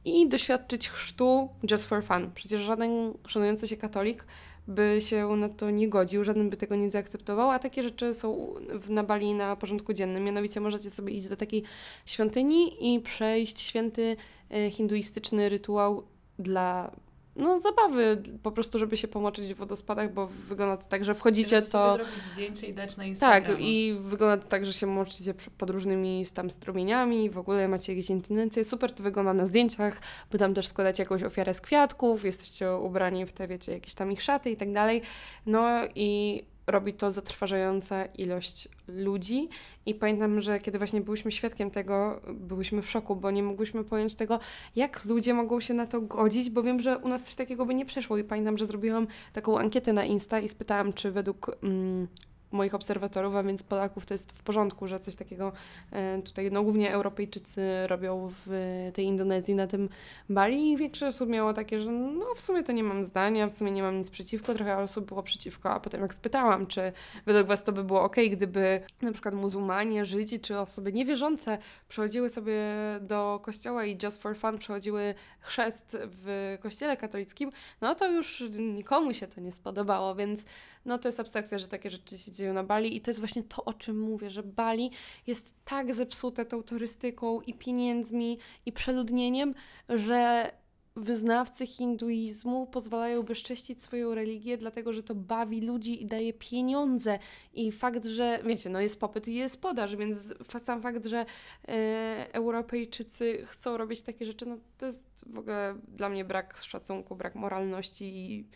i 0.04 0.28
doświadczyć 0.28 0.88
chrztu 0.88 1.48
just 1.70 1.86
for 1.86 2.04
fun. 2.04 2.30
Przecież 2.34 2.60
żaden 2.60 3.12
szanujący 3.26 3.68
się 3.68 3.76
katolik 3.76 4.24
by 4.68 4.98
się 5.00 5.36
na 5.36 5.48
to 5.48 5.70
nie 5.70 5.88
godził, 5.88 6.24
żaden 6.24 6.50
by 6.50 6.56
tego 6.56 6.76
nie 6.76 6.90
zaakceptował, 6.90 7.50
a 7.50 7.58
takie 7.58 7.82
rzeczy 7.82 8.14
są 8.14 8.54
w, 8.74 8.90
na 8.90 9.04
Bali 9.04 9.34
na 9.34 9.56
porządku 9.56 9.92
dziennym. 9.92 10.24
Mianowicie 10.24 10.60
możecie 10.60 10.90
sobie 10.90 11.12
iść 11.12 11.28
do 11.28 11.36
takiej 11.36 11.62
świątyni 12.06 12.94
i 12.94 13.00
przejść 13.00 13.60
święty 13.60 14.16
e, 14.50 14.70
hinduistyczny 14.70 15.48
rytuał 15.48 16.02
dla 16.38 16.90
no, 17.36 17.60
zabawy, 17.60 18.22
po 18.42 18.52
prostu, 18.52 18.78
żeby 18.78 18.96
się 18.96 19.08
pomoczyć 19.08 19.54
w 19.54 19.56
wodospadach, 19.56 20.12
bo 20.12 20.26
wygląda 20.26 20.76
to 20.76 20.88
tak, 20.88 21.04
że 21.04 21.14
wchodzicie, 21.14 21.56
Żeby 21.56 21.70
to... 21.70 21.92
zrobić 21.92 22.22
zdjęcie 22.32 22.66
i 22.66 22.74
dać 22.74 22.96
na 22.96 23.04
Instagram. 23.04 23.56
Tak, 23.56 23.64
i 23.64 23.96
wygląda 24.00 24.42
to 24.42 24.48
tak, 24.48 24.66
że 24.66 24.72
się 24.72 24.86
moczycie 24.86 25.34
pod 25.58 25.70
różnymi 25.70 26.24
tam 26.34 26.50
strumieniami, 26.50 27.30
w 27.30 27.38
ogóle 27.38 27.68
macie 27.68 27.92
jakieś 27.92 28.10
intencje. 28.10 28.64
Super 28.64 28.92
to 28.92 29.02
wygląda 29.02 29.34
na 29.34 29.46
zdjęciach, 29.46 30.00
bo 30.32 30.38
tam 30.38 30.54
też 30.54 30.68
składacie 30.68 31.02
jakąś 31.02 31.22
ofiarę 31.22 31.54
z 31.54 31.60
kwiatków, 31.60 32.24
jesteście 32.24 32.72
ubrani 32.76 33.26
w 33.26 33.32
te, 33.32 33.48
wiecie, 33.48 33.72
jakieś 33.72 33.94
tam 33.94 34.12
ich 34.12 34.22
szaty 34.22 34.50
i 34.50 34.56
tak 34.56 34.72
dalej. 34.72 35.02
No 35.46 35.68
i 35.94 36.42
robi 36.70 36.94
to 36.94 37.10
zatrważająca 37.10 38.04
ilość 38.04 38.68
ludzi. 38.88 39.48
I 39.86 39.94
pamiętam, 39.94 40.40
że 40.40 40.58
kiedy 40.58 40.78
właśnie 40.78 41.00
byliśmy 41.00 41.32
świadkiem 41.32 41.70
tego, 41.70 42.20
byliśmy 42.34 42.82
w 42.82 42.90
szoku, 42.90 43.16
bo 43.16 43.30
nie 43.30 43.42
mogłyśmy 43.42 43.84
pojąć 43.84 44.14
tego, 44.14 44.40
jak 44.76 45.04
ludzie 45.04 45.34
mogą 45.34 45.60
się 45.60 45.74
na 45.74 45.86
to 45.86 46.00
godzić, 46.00 46.50
bo 46.50 46.62
wiem, 46.62 46.80
że 46.80 46.98
u 46.98 47.08
nas 47.08 47.24
coś 47.24 47.34
takiego 47.34 47.66
by 47.66 47.74
nie 47.74 47.86
przeszło. 47.86 48.18
I 48.18 48.24
pamiętam, 48.24 48.58
że 48.58 48.66
zrobiłam 48.66 49.06
taką 49.32 49.58
ankietę 49.58 49.92
na 49.92 50.04
Insta 50.04 50.40
i 50.40 50.48
spytałam, 50.48 50.92
czy 50.92 51.10
według 51.10 51.56
mm, 51.62 52.08
moich 52.52 52.74
obserwatorów, 52.74 53.34
a 53.34 53.42
więc 53.42 53.62
Polaków, 53.62 54.06
to 54.06 54.14
jest 54.14 54.32
w 54.32 54.42
porządku, 54.42 54.86
że 54.86 55.00
coś 55.00 55.14
takiego 55.14 55.52
e, 55.92 56.22
tutaj, 56.22 56.50
no 56.52 56.62
głównie 56.62 56.92
Europejczycy 56.92 57.62
robią 57.86 58.32
w 58.46 58.90
tej 58.94 59.04
Indonezji 59.04 59.54
na 59.54 59.66
tym 59.66 59.88
Bali. 60.28 60.72
I 60.72 60.76
większość 60.76 61.16
osób 61.16 61.28
miało 61.28 61.52
takie, 61.52 61.80
że 61.80 61.90
no 61.90 62.34
w 62.34 62.40
sumie 62.40 62.62
to 62.62 62.72
nie 62.72 62.84
mam 62.84 63.04
zdania, 63.04 63.46
w 63.46 63.52
sumie 63.52 63.70
nie 63.72 63.82
mam 63.82 63.98
nic 63.98 64.10
przeciwko, 64.10 64.54
trochę 64.54 64.78
osób 64.78 65.04
było 65.04 65.22
przeciwko, 65.22 65.70
a 65.70 65.80
potem 65.80 66.00
jak 66.00 66.14
spytałam, 66.14 66.66
czy 66.66 66.92
według 67.26 67.46
Was 67.46 67.64
to 67.64 67.72
by 67.72 67.84
było 67.84 68.02
ok, 68.02 68.16
gdyby 68.32 68.80
na 69.02 69.12
przykład 69.12 69.34
muzułmanie, 69.34 70.04
Żydzi 70.04 70.40
czy 70.40 70.58
osoby 70.58 70.92
niewierzące 70.92 71.58
przychodziły 71.88 72.28
sobie 72.28 72.54
do 73.00 73.40
kościoła 73.42 73.84
i 73.84 73.98
just 74.02 74.22
for 74.22 74.36
fun 74.36 74.58
przechodziły 74.58 75.14
chrzest 75.40 75.96
w 76.00 76.58
kościele 76.62 76.96
katolickim, 76.96 77.52
no 77.80 77.94
to 77.94 78.08
już 78.08 78.44
nikomu 78.58 79.14
się 79.14 79.26
to 79.26 79.40
nie 79.40 79.52
spodobało, 79.52 80.14
więc 80.14 80.44
no 80.84 80.98
to 80.98 81.08
jest 81.08 81.20
abstrakcja, 81.20 81.58
że 81.58 81.68
takie 81.68 81.90
rzeczy 81.90 82.18
się 82.18 82.32
dzieją 82.40 82.52
na 82.52 82.64
Bali 82.64 82.96
i 82.96 83.00
to 83.00 83.10
jest 83.10 83.20
właśnie 83.20 83.42
to, 83.42 83.64
o 83.64 83.74
czym 83.74 84.00
mówię, 84.00 84.30
że 84.30 84.42
Bali 84.42 84.90
jest 85.26 85.54
tak 85.64 85.94
zepsute 85.94 86.44
tą 86.44 86.62
turystyką 86.62 87.40
i 87.40 87.54
pieniędzmi 87.54 88.38
i 88.66 88.72
przeludnieniem, 88.72 89.54
że 89.88 90.50
wyznawcy 90.96 91.66
hinduizmu 91.66 92.66
pozwalają 92.66 93.22
bezcześcić 93.22 93.82
swoją 93.82 94.14
religię, 94.14 94.56
dlatego 94.56 94.92
że 94.92 95.02
to 95.02 95.14
bawi 95.14 95.60
ludzi 95.60 96.02
i 96.02 96.06
daje 96.06 96.32
pieniądze. 96.32 97.18
I 97.54 97.72
fakt, 97.72 98.04
że 98.04 98.40
wiecie, 98.44 98.70
no 98.70 98.80
jest 98.80 99.00
popyt 99.00 99.28
i 99.28 99.34
jest 99.34 99.60
podaż, 99.60 99.96
więc 99.96 100.34
sam 100.58 100.82
fakt, 100.82 101.06
że 101.06 101.26
e, 101.68 102.26
Europejczycy 102.32 103.46
chcą 103.46 103.76
robić 103.76 104.00
takie 104.00 104.26
rzeczy, 104.26 104.46
no 104.46 104.58
to 104.78 104.86
jest 104.86 105.24
w 105.26 105.38
ogóle 105.38 105.74
dla 105.88 106.08
mnie 106.08 106.24
brak 106.24 106.58
szacunku, 106.58 107.16
brak 107.16 107.34
moralności 107.34 108.04
i 108.04 108.46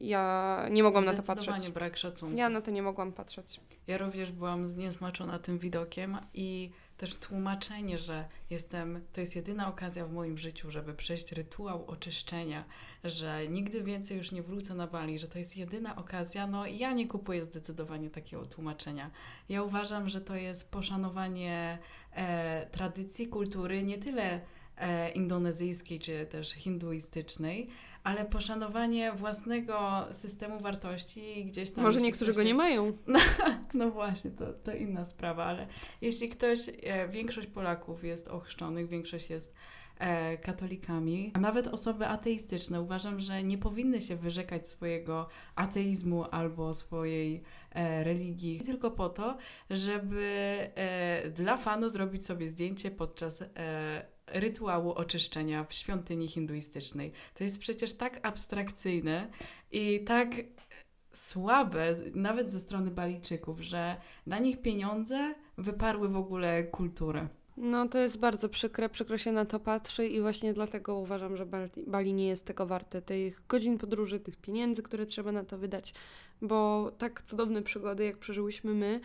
ja 0.00 0.66
nie 0.70 0.82
mogłam 0.82 1.04
na 1.04 1.14
to 1.14 1.22
patrzeć. 1.22 1.70
brak 1.70 1.96
szacunku. 1.96 2.36
Ja 2.36 2.48
na 2.48 2.60
to 2.60 2.70
nie 2.70 2.82
mogłam 2.82 3.12
patrzeć. 3.12 3.60
Ja 3.86 3.98
również 3.98 4.32
byłam 4.32 4.66
zniesmaczona 4.66 5.38
tym 5.38 5.58
widokiem 5.58 6.18
i 6.34 6.70
też 6.96 7.16
tłumaczenie, 7.16 7.98
że 7.98 8.24
jestem, 8.50 9.00
to 9.12 9.20
jest 9.20 9.36
jedyna 9.36 9.68
okazja 9.68 10.06
w 10.06 10.12
moim 10.12 10.38
życiu, 10.38 10.70
żeby 10.70 10.94
przejść 10.94 11.32
rytuał 11.32 11.86
oczyszczenia, 11.86 12.64
że 13.04 13.48
nigdy 13.48 13.82
więcej 13.82 14.16
już 14.16 14.32
nie 14.32 14.42
wrócę 14.42 14.74
na 14.74 14.86
Bali, 14.86 15.18
że 15.18 15.28
to 15.28 15.38
jest 15.38 15.56
jedyna 15.56 15.96
okazja, 15.96 16.46
no 16.46 16.66
ja 16.66 16.92
nie 16.92 17.06
kupuję 17.06 17.44
zdecydowanie 17.44 18.10
takiego 18.10 18.46
tłumaczenia. 18.46 19.10
Ja 19.48 19.62
uważam, 19.62 20.08
że 20.08 20.20
to 20.20 20.36
jest 20.36 20.70
poszanowanie 20.70 21.78
e, 22.12 22.66
tradycji, 22.66 23.28
kultury, 23.28 23.82
nie 23.82 23.98
tyle 23.98 24.40
e, 24.76 25.10
indonezyjskiej 25.10 25.98
czy 25.98 26.26
też 26.26 26.50
hinduistycznej, 26.52 27.68
ale 28.04 28.24
poszanowanie 28.24 29.12
własnego 29.12 30.06
systemu 30.12 30.60
wartości 30.60 31.44
gdzieś 31.44 31.70
tam... 31.70 31.84
Może 31.84 32.00
niektórzy 32.00 32.32
go 32.32 32.42
nie 32.42 32.48
jest- 32.48 32.58
mają. 32.58 32.92
no 33.74 33.90
właśnie, 33.90 34.30
to, 34.30 34.52
to 34.52 34.72
inna 34.74 35.04
sprawa, 35.04 35.44
ale 35.44 35.66
jeśli 36.00 36.28
ktoś, 36.28 36.58
e, 36.82 37.08
większość 37.08 37.46
Polaków 37.46 38.04
jest 38.04 38.28
ochrzczonych, 38.28 38.88
większość 38.88 39.30
jest 39.30 39.54
e, 39.98 40.38
katolikami, 40.38 41.30
a 41.34 41.40
nawet 41.40 41.68
osoby 41.68 42.06
ateistyczne, 42.06 42.80
uważam, 42.80 43.20
że 43.20 43.42
nie 43.42 43.58
powinny 43.58 44.00
się 44.00 44.16
wyrzekać 44.16 44.68
swojego 44.68 45.28
ateizmu 45.54 46.24
albo 46.30 46.74
swojej 46.74 47.42
e, 47.70 48.04
religii 48.04 48.60
tylko 48.60 48.90
po 48.90 49.08
to, 49.08 49.36
żeby 49.70 50.26
e, 50.74 51.30
dla 51.30 51.56
fanu 51.56 51.88
zrobić 51.88 52.26
sobie 52.26 52.50
zdjęcie 52.50 52.90
podczas 52.90 53.42
e, 53.42 54.17
rytuału 54.32 54.92
oczyszczenia 54.92 55.64
w 55.64 55.72
świątyni 55.72 56.28
hinduistycznej. 56.28 57.12
To 57.34 57.44
jest 57.44 57.58
przecież 57.58 57.92
tak 57.92 58.26
abstrakcyjne 58.26 59.28
i 59.72 60.04
tak 60.04 60.28
słabe, 61.12 61.94
nawet 62.14 62.50
ze 62.50 62.60
strony 62.60 62.90
Balijczyków, 62.90 63.60
że 63.60 63.96
na 64.26 64.38
nich 64.38 64.62
pieniądze 64.62 65.34
wyparły 65.58 66.08
w 66.08 66.16
ogóle 66.16 66.64
kulturę. 66.64 67.28
No 67.56 67.88
to 67.88 67.98
jest 67.98 68.18
bardzo 68.18 68.48
przykre, 68.48 68.88
przykro 68.88 69.18
się 69.18 69.32
na 69.32 69.44
to 69.44 69.60
patrzy 69.60 70.06
i 70.06 70.20
właśnie 70.20 70.52
dlatego 70.52 70.98
uważam, 70.98 71.36
że 71.36 71.46
Bali, 71.46 71.70
Bali 71.86 72.14
nie 72.14 72.26
jest 72.26 72.46
tego 72.46 72.66
warte, 72.66 73.02
tych 73.02 73.42
godzin 73.48 73.78
podróży, 73.78 74.20
tych 74.20 74.36
pieniędzy, 74.36 74.82
które 74.82 75.06
trzeba 75.06 75.32
na 75.32 75.44
to 75.44 75.58
wydać, 75.58 75.94
bo 76.42 76.90
tak 76.98 77.22
cudowne 77.22 77.62
przygody, 77.62 78.04
jak 78.04 78.18
przeżyłyśmy 78.18 78.74
my, 78.74 79.00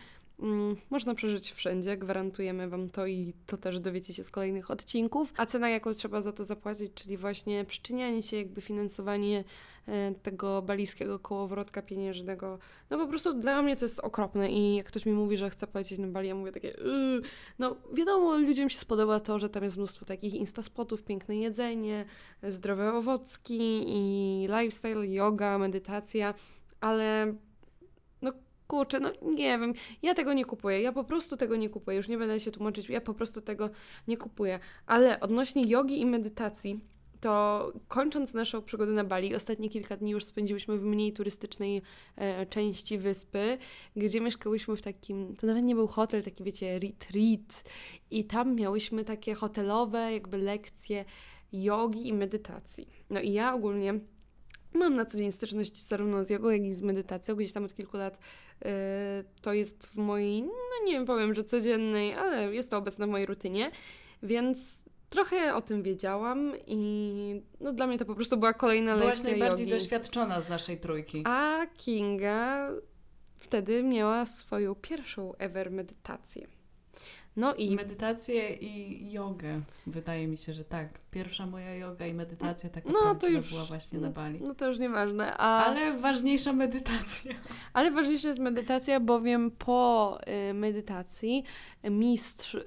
można 0.90 1.14
przeżyć 1.14 1.52
wszędzie, 1.52 1.96
gwarantujemy 1.96 2.68
Wam 2.68 2.90
to 2.90 3.06
i 3.06 3.34
to 3.46 3.56
też 3.56 3.80
dowiecie 3.80 4.14
się 4.14 4.24
z 4.24 4.30
kolejnych 4.30 4.70
odcinków, 4.70 5.32
a 5.36 5.46
cena, 5.46 5.68
jaką 5.68 5.94
trzeba 5.94 6.22
za 6.22 6.32
to 6.32 6.44
zapłacić, 6.44 6.94
czyli 6.94 7.16
właśnie 7.16 7.64
przyczynianie 7.64 8.22
się, 8.22 8.36
jakby 8.36 8.60
finansowanie 8.60 9.44
e, 9.88 10.14
tego 10.14 10.62
balijskiego 10.62 11.18
kołowrotka 11.18 11.82
pieniężnego, 11.82 12.58
no 12.90 12.98
po 12.98 13.06
prostu 13.06 13.34
dla 13.34 13.62
mnie 13.62 13.76
to 13.76 13.84
jest 13.84 14.00
okropne 14.00 14.50
i 14.52 14.76
jak 14.76 14.86
ktoś 14.86 15.06
mi 15.06 15.12
mówi, 15.12 15.36
że 15.36 15.50
chce 15.50 15.66
polecieć 15.66 15.98
na 15.98 16.06
Bali, 16.06 16.28
ja 16.28 16.34
mówię 16.34 16.52
takie 16.52 16.68
yy, 16.68 17.22
no 17.58 17.76
wiadomo, 17.92 18.36
ludziom 18.36 18.70
się 18.70 18.78
spodoba 18.78 19.20
to, 19.20 19.38
że 19.38 19.48
tam 19.48 19.64
jest 19.64 19.76
mnóstwo 19.76 20.04
takich 20.04 20.34
instaspotów, 20.34 21.02
piękne 21.02 21.36
jedzenie, 21.36 22.04
zdrowe 22.42 22.94
owocki 22.94 23.84
i 23.86 24.48
lifestyle, 24.58 25.06
yoga, 25.06 25.58
medytacja, 25.58 26.34
ale 26.80 27.34
kurczę, 28.66 29.00
no 29.00 29.12
nie 29.22 29.58
wiem, 29.58 29.74
ja 30.02 30.14
tego 30.14 30.32
nie 30.32 30.44
kupuję, 30.44 30.80
ja 30.80 30.92
po 30.92 31.04
prostu 31.04 31.36
tego 31.36 31.56
nie 31.56 31.68
kupuję, 31.68 31.96
już 31.96 32.08
nie 32.08 32.18
będę 32.18 32.40
się 32.40 32.50
tłumaczyć, 32.50 32.88
ja 32.88 33.00
po 33.00 33.14
prostu 33.14 33.40
tego 33.40 33.70
nie 34.08 34.16
kupuję, 34.16 34.58
ale 34.86 35.20
odnośnie 35.20 35.66
jogi 35.66 36.00
i 36.00 36.06
medytacji, 36.06 36.80
to 37.24 37.72
kończąc 37.88 38.34
naszą 38.34 38.62
przygodę 38.62 38.92
na 38.92 39.04
Bali, 39.04 39.34
ostatnie 39.34 39.70
kilka 39.70 39.96
dni 39.96 40.10
już 40.10 40.24
spędziłyśmy 40.24 40.78
w 40.78 40.84
mniej 40.84 41.12
turystycznej 41.12 41.82
e, 42.16 42.46
części 42.46 42.98
wyspy, 42.98 43.58
gdzie 43.96 44.20
mieszkałyśmy 44.20 44.76
w 44.76 44.82
takim, 44.82 45.34
to 45.34 45.46
nawet 45.46 45.64
nie 45.64 45.74
był 45.74 45.86
hotel, 45.86 46.22
taki 46.22 46.44
wiecie, 46.44 46.78
retreat 46.78 47.64
i 48.10 48.24
tam 48.24 48.54
miałyśmy 48.54 49.04
takie 49.04 49.34
hotelowe 49.34 50.12
jakby 50.12 50.38
lekcje 50.38 51.04
jogi 51.52 52.08
i 52.08 52.12
medytacji. 52.12 52.88
No 53.10 53.20
i 53.20 53.32
ja 53.32 53.54
ogólnie 53.54 54.00
mam 54.74 54.96
na 54.96 55.04
co 55.04 55.18
dzień 55.18 55.32
styczność 55.32 55.86
zarówno 55.86 56.24
z 56.24 56.30
jogą, 56.30 56.50
jak 56.50 56.62
i 56.62 56.72
z 56.72 56.82
medytacją, 56.82 57.34
gdzieś 57.34 57.52
tam 57.52 57.64
od 57.64 57.74
kilku 57.74 57.96
lat 57.96 58.18
to 59.42 59.52
jest 59.52 59.86
w 59.86 59.96
mojej, 59.96 60.42
no 60.42 60.86
nie 60.86 60.92
wiem, 60.92 61.06
powiem, 61.06 61.34
że 61.34 61.44
codziennej, 61.44 62.14
ale 62.14 62.54
jest 62.54 62.70
to 62.70 62.76
obecne 62.76 63.06
w 63.06 63.10
mojej 63.10 63.26
rutynie, 63.26 63.70
więc 64.22 64.84
trochę 65.10 65.54
o 65.54 65.62
tym 65.62 65.82
wiedziałam 65.82 66.52
i 66.66 67.42
no 67.60 67.72
dla 67.72 67.86
mnie 67.86 67.98
to 67.98 68.04
po 68.04 68.14
prostu 68.14 68.36
była 68.36 68.54
kolejna 68.54 68.96
Byłaś 68.96 69.08
lekcja 69.08 69.30
najbardziej 69.30 69.68
jogi. 69.68 69.80
doświadczona 69.80 70.40
z 70.40 70.48
naszej 70.48 70.80
trójki. 70.80 71.22
A 71.26 71.66
Kinga 71.76 72.70
wtedy 73.36 73.82
miała 73.82 74.26
swoją 74.26 74.74
pierwszą 74.74 75.34
ever 75.36 75.70
medytację. 75.70 76.46
No 77.36 77.54
i 77.54 77.76
Medytację 77.76 78.54
i 78.54 79.12
jogę. 79.12 79.60
Wydaje 79.86 80.26
mi 80.26 80.36
się, 80.36 80.52
że 80.52 80.64
tak. 80.64 80.88
Pierwsza 81.10 81.46
moja 81.46 81.74
yoga 81.74 82.06
i 82.06 82.14
medytacja 82.14 82.70
taka 82.70 82.90
No, 82.90 83.14
to 83.14 83.28
już- 83.28 83.50
była 83.50 83.64
właśnie 83.64 83.98
na 83.98 84.10
Bali. 84.10 84.40
no 84.42 84.54
to 84.54 84.68
już 84.68 84.78
nieważne. 84.78 85.36
A, 85.36 85.64
ale... 85.64 85.98
Ważniejsza 85.98 86.52
medytacja. 86.52 87.32
ale 87.72 87.90
ważniejsza 87.90 88.28
jest 88.28 88.40
medytacja, 88.40 89.00
bowiem 89.00 89.50
po 89.50 90.18
y, 90.50 90.54
medytacji 90.54 91.44
mistrz 91.90 92.54
y, 92.54 92.60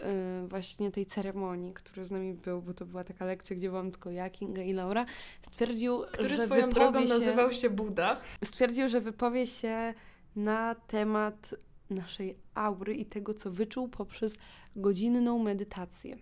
właśnie 0.48 0.92
tej 0.92 1.06
ceremonii, 1.06 1.74
który 1.74 2.06
z 2.06 2.12
nami 2.12 2.34
był, 2.34 2.62
bo 2.62 2.74
to 2.74 2.86
była 2.86 3.04
taka 3.04 3.26
lekcja, 3.26 3.56
gdzie 3.56 3.70
byłam 3.70 3.92
tylko 3.92 4.12
ja, 4.12 4.30
Kinga 4.30 4.62
i 4.62 4.74
Laura, 4.74 5.06
stwierdził, 5.42 6.04
Który 6.14 6.30
że 6.30 6.38
swoją 6.38 6.70
drogą 6.70 7.02
się... 7.02 7.08
nazywał 7.10 7.52
się 7.52 7.70
Buda. 7.70 8.20
stwierdził, 8.44 8.90
że 8.90 9.02
wypowie 9.02 9.48
się 9.48 9.94
na 10.36 10.76
temat 10.76 11.56
naszej 11.90 12.38
aury 12.56 12.96
i 12.96 13.06
tego, 13.06 13.34
co 13.34 13.52
wyczuł 13.52 13.88
poprzez 13.88 14.38
godzinną 14.76 15.40
medytację. 15.40 16.18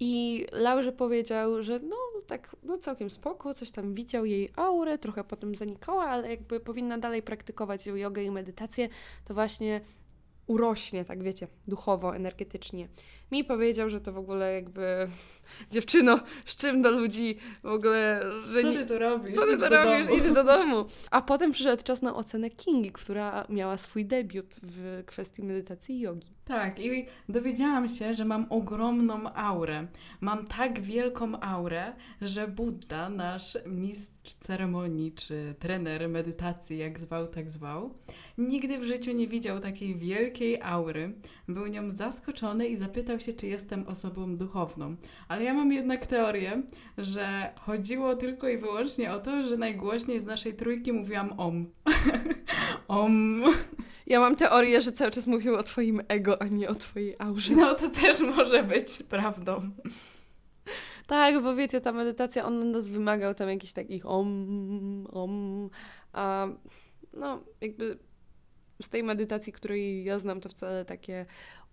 I 0.00 0.46
Laurze 0.52 0.92
powiedział, 0.92 1.62
że 1.62 1.78
no 1.78 1.96
tak, 2.26 2.56
no 2.62 2.78
całkiem 2.78 3.10
spoko, 3.10 3.54
coś 3.54 3.70
tam 3.70 3.94
widział 3.94 4.24
jej 4.24 4.48
aurę, 4.56 4.98
trochę 4.98 5.24
potem 5.24 5.54
zanikała, 5.54 6.04
ale 6.04 6.30
jakby 6.30 6.60
powinna 6.60 6.98
dalej 6.98 7.22
praktykować 7.22 7.86
jogę 7.86 8.24
i 8.24 8.30
medytację, 8.30 8.88
to 9.24 9.34
właśnie 9.34 9.80
urośnie, 10.46 11.04
tak 11.04 11.22
wiecie, 11.22 11.48
duchowo, 11.66 12.16
energetycznie. 12.16 12.88
Mi 13.32 13.44
powiedział, 13.44 13.88
że 13.88 14.00
to 14.00 14.12
w 14.12 14.18
ogóle 14.18 14.52
jakby 14.54 15.08
dziewczyno, 15.72 16.20
z 16.46 16.56
czym 16.56 16.82
do 16.82 16.90
ludzi 16.90 17.36
w 17.62 17.66
ogóle, 17.66 18.20
że 18.50 18.62
Co 18.62 18.72
ty 18.72 18.86
tu 18.86 18.98
robisz? 18.98 19.34
co 19.34 19.46
ty 19.46 19.58
to 19.58 19.70
do 19.70 19.84
robisz? 19.84 20.06
domu. 20.06 20.18
Idź 20.18 20.30
do 20.34 20.44
domu. 20.44 20.84
A 21.10 21.22
potem 21.22 21.52
przyszedł 21.52 21.82
czas 21.84 22.02
na 22.02 22.14
ocenę 22.16 22.50
Kingi, 22.50 22.92
która 22.92 23.46
miała 23.48 23.78
swój 23.78 24.04
debiut 24.04 24.56
w 24.62 25.02
kwestii 25.06 25.42
medytacji 25.42 25.96
i 25.96 26.00
jogi. 26.00 26.26
Tak, 26.44 26.80
i 26.80 27.06
dowiedziałam 27.28 27.88
się, 27.88 28.14
że 28.14 28.24
mam 28.24 28.46
ogromną 28.50 29.34
aurę. 29.34 29.86
Mam 30.20 30.44
tak 30.46 30.80
wielką 30.80 31.40
aurę, 31.40 31.92
że 32.22 32.48
Buddha, 32.48 33.08
nasz 33.08 33.58
mistrz 33.66 34.32
ceremonii 34.40 35.12
czy 35.12 35.54
trener 35.58 36.08
medytacji, 36.08 36.78
jak 36.78 36.98
zwał, 36.98 37.26
tak 37.26 37.50
zwał, 37.50 37.94
nigdy 38.38 38.78
w 38.78 38.84
życiu 38.84 39.12
nie 39.12 39.28
widział 39.28 39.60
takiej 39.60 39.94
wielkiej 39.96 40.62
aury. 40.62 41.12
Był 41.48 41.66
nią 41.66 41.90
zaskoczony 41.90 42.68
i 42.68 42.76
zapytał 42.76 43.19
się, 43.20 43.32
czy 43.32 43.46
jestem 43.46 43.88
osobą 43.88 44.36
duchowną. 44.36 44.96
Ale 45.28 45.44
ja 45.44 45.54
mam 45.54 45.72
jednak 45.72 46.06
teorię, 46.06 46.62
że 46.98 47.52
chodziło 47.60 48.16
tylko 48.16 48.48
i 48.48 48.58
wyłącznie 48.58 49.12
o 49.12 49.20
to, 49.20 49.46
że 49.46 49.56
najgłośniej 49.56 50.20
z 50.20 50.26
naszej 50.26 50.54
trójki 50.54 50.92
mówiłam 50.92 51.40
om. 51.40 51.66
om. 52.88 53.44
Ja 54.06 54.20
mam 54.20 54.36
teorię, 54.36 54.80
że 54.80 54.92
cały 54.92 55.10
czas 55.10 55.26
mówił 55.26 55.54
o 55.54 55.62
twoim 55.62 56.00
ego, 56.08 56.42
a 56.42 56.46
nie 56.46 56.68
o 56.68 56.74
twojej 56.74 57.14
aurze. 57.18 57.54
No 57.54 57.74
to 57.74 57.90
też 57.90 58.20
może 58.20 58.62
być 58.62 59.02
prawdą. 59.02 59.70
Tak, 61.06 61.42
bo 61.42 61.54
wiecie, 61.54 61.80
ta 61.80 61.92
medytacja, 61.92 62.44
on 62.44 62.70
nas 62.70 62.88
wymagał 62.88 63.34
tam 63.34 63.48
jakichś 63.48 63.72
takich 63.72 64.06
om, 64.06 65.06
om, 65.12 65.70
a 66.12 66.48
no 67.12 67.42
jakby 67.60 67.98
z 68.82 68.88
tej 68.88 69.02
medytacji, 69.02 69.52
której 69.52 70.04
ja 70.04 70.18
znam, 70.18 70.40
to 70.40 70.48
wcale 70.48 70.84
takie 70.84 71.26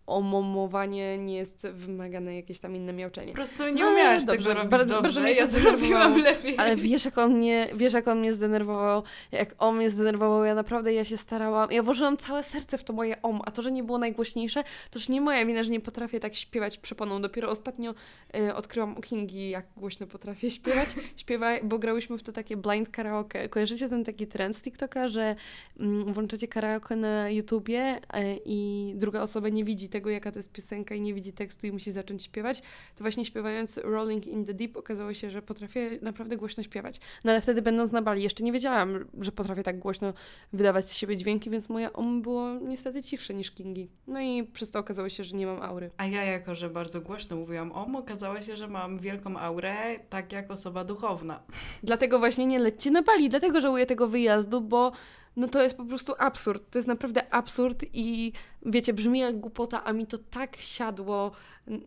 omomowanie 0.08 1.18
nie 1.18 1.36
jest 1.38 1.68
wymagane 1.68 2.36
jakieś 2.36 2.60
tam 2.60 2.76
inne 2.76 2.93
miauczenie. 2.93 3.28
Po 3.28 3.36
prostu 3.36 3.64
nie 3.70 3.84
No, 3.84 3.89
umiałaś 3.91 4.26
dobrze, 4.26 4.43
tego 4.49 4.53
robić 4.53 4.72
bardzo- 4.72 4.86
dobrze. 4.86 5.01
bardzo 5.01 5.22
mnie 5.22 5.34
to 5.36 5.39
ja 5.41 5.45
zdenerwowało. 5.45 5.80
zrobiłam 5.80 6.22
lepiej. 6.34 6.55
Ale 6.58 6.76
wiesz 6.76 7.05
jak, 7.05 7.18
on 7.18 7.34
mnie, 7.38 7.68
wiesz, 7.76 7.93
jak 7.93 8.08
on 8.08 8.20
mnie 8.20 8.34
zdenerwował? 8.34 9.03
Jak 9.32 9.55
on 9.60 9.76
mnie 9.78 9.89
zdenerwował, 9.89 10.43
ja 10.45 10.55
naprawdę, 10.55 10.93
ja 10.93 11.05
się 11.05 11.18
starałam. 11.18 11.72
Ja 11.72 11.84
włożyłam 11.84 12.18
całe 12.18 12.43
serce 12.43 12.78
w 12.78 12.84
to 12.84 12.93
moje 12.93 13.22
om, 13.22 13.39
a 13.45 13.51
to, 13.51 13.62
że 13.62 13.72
nie 13.72 13.84
było 13.84 13.97
najgłośniejsze, 13.97 14.64
to 14.91 14.99
już 14.99 15.10
nie 15.10 15.22
moja 15.22 15.45
wina, 15.45 15.64
że 15.64 15.70
nie 15.72 15.80
potrafię 15.80 16.20
tak 16.20 16.36
śpiewać 16.36 16.78
przeponą. 16.78 17.22
Dopiero 17.22 17.49
ostatnio 17.49 17.93
y, 18.36 18.55
odkryłam 18.55 18.97
u 18.97 19.01
Kingi, 19.01 19.49
jak 19.49 19.66
głośno 19.78 20.08
potrafię 20.08 20.51
śpiewać. 20.51 20.89
Śpiewa, 21.18 21.51
bo 21.64 21.80
grałyśmy 21.80 22.18
w 22.18 22.24
to 22.24 22.32
takie 22.32 22.58
blind 22.58 22.89
karaoke. 22.89 23.49
Kojarzycie 23.49 23.89
ten 23.89 24.03
taki 24.03 24.28
trend 24.28 24.55
z 24.58 24.62
TikToka, 24.62 25.08
że 25.08 25.36
mm, 25.80 26.14
włączacie 26.14 26.47
karaoke 26.47 26.95
na 26.95 27.30
YouTubie 27.30 27.97
y, 27.97 27.99
i 28.45 28.93
druga 28.95 29.22
osoba 29.22 29.49
nie 29.49 29.64
widzi 29.64 29.89
tego, 29.89 29.97
jaka 30.06 30.32
to 30.32 30.39
jest 30.39 30.52
piosenka 30.52 30.95
i 30.95 31.02
nie 31.02 31.14
widzi 31.14 31.34
tekstu 31.34 31.68
i 31.68 31.72
musi 31.72 31.91
zacząć 31.91 32.24
śpiewać? 32.24 32.62
To 32.95 33.04
właśnie 33.04 33.26
śpiewając 33.26 33.78
Rolling 33.78 34.28
in 34.28 34.45
the 34.45 34.54
Deep 34.54 34.78
okazało 34.78 35.14
się, 35.14 35.30
że 35.30 35.41
potrafię 35.41 36.00
naprawdę 36.02 36.38
głośno 36.38 36.64
śpiewać. 36.64 37.00
No 37.24 37.32
ale 37.32 37.41
wtedy 37.41 37.62
będąc 37.62 37.91
na 37.91 38.02
Bali 38.02 38.24
jeszcze 38.24 38.43
nie 38.43 38.52
wiedziałam, 38.52 39.06
że 39.20 39.32
potrafię 39.32 39.64
tak 39.64 39.80
głośno 39.80 40.14
wydawać 40.54 40.86
z 40.86 40.95
siebie 40.95 41.18
dźwięki, 41.18 41.50
więc 41.50 41.70
moje 41.70 41.93
om 41.93 42.22
było 42.22 42.54
niestety 42.54 43.04
cichsze 43.04 43.34
niż 43.34 43.52
Kingi. 43.52 43.89
No 44.08 44.22
i 44.22 44.43
przez 44.43 44.70
to 44.70 44.80
okazało 44.80 45.10
się, 45.10 45.24
że 45.24 45.36
nie 45.36 45.45
mam 45.45 45.62
aury. 45.62 45.91
A 45.98 46.06
ja, 46.06 46.24
jako 46.24 46.56
że 46.56 46.70
bardzo 46.70 47.02
głośno 47.02 47.36
mówiłam 47.36 47.72
om, 47.72 47.95
okazało 47.95 48.41
się, 48.41 48.58
że 48.58 48.68
mam 48.68 49.00
wielką 49.00 49.39
aurę, 49.39 50.00
tak 50.10 50.32
jak 50.32 50.52
osoba 50.52 50.84
duchowna. 50.84 51.43
Dlatego 51.84 52.20
właśnie 52.20 52.45
nie 52.45 52.60
lećcie 52.60 52.91
na 52.91 53.02
Bali, 53.02 53.30
dlatego 53.30 53.62
żałuję 53.62 53.86
tego 53.86 54.08
wyjazdu, 54.08 54.62
bo 54.62 54.91
no 55.38 55.48
to 55.48 55.62
jest 55.64 55.78
po 55.78 55.86
prostu 55.86 56.14
absurd. 56.20 56.70
To 56.70 56.78
jest 56.78 56.88
naprawdę 56.88 57.34
absurd 57.34 57.86
i 57.94 58.32
wiecie, 58.66 58.94
brzmi 58.94 59.20
jak 59.20 59.40
głupota, 59.40 59.84
a 59.84 59.94
mi 59.94 60.08
to 60.08 60.18
tak 60.18 60.58
siadło 60.58 61.32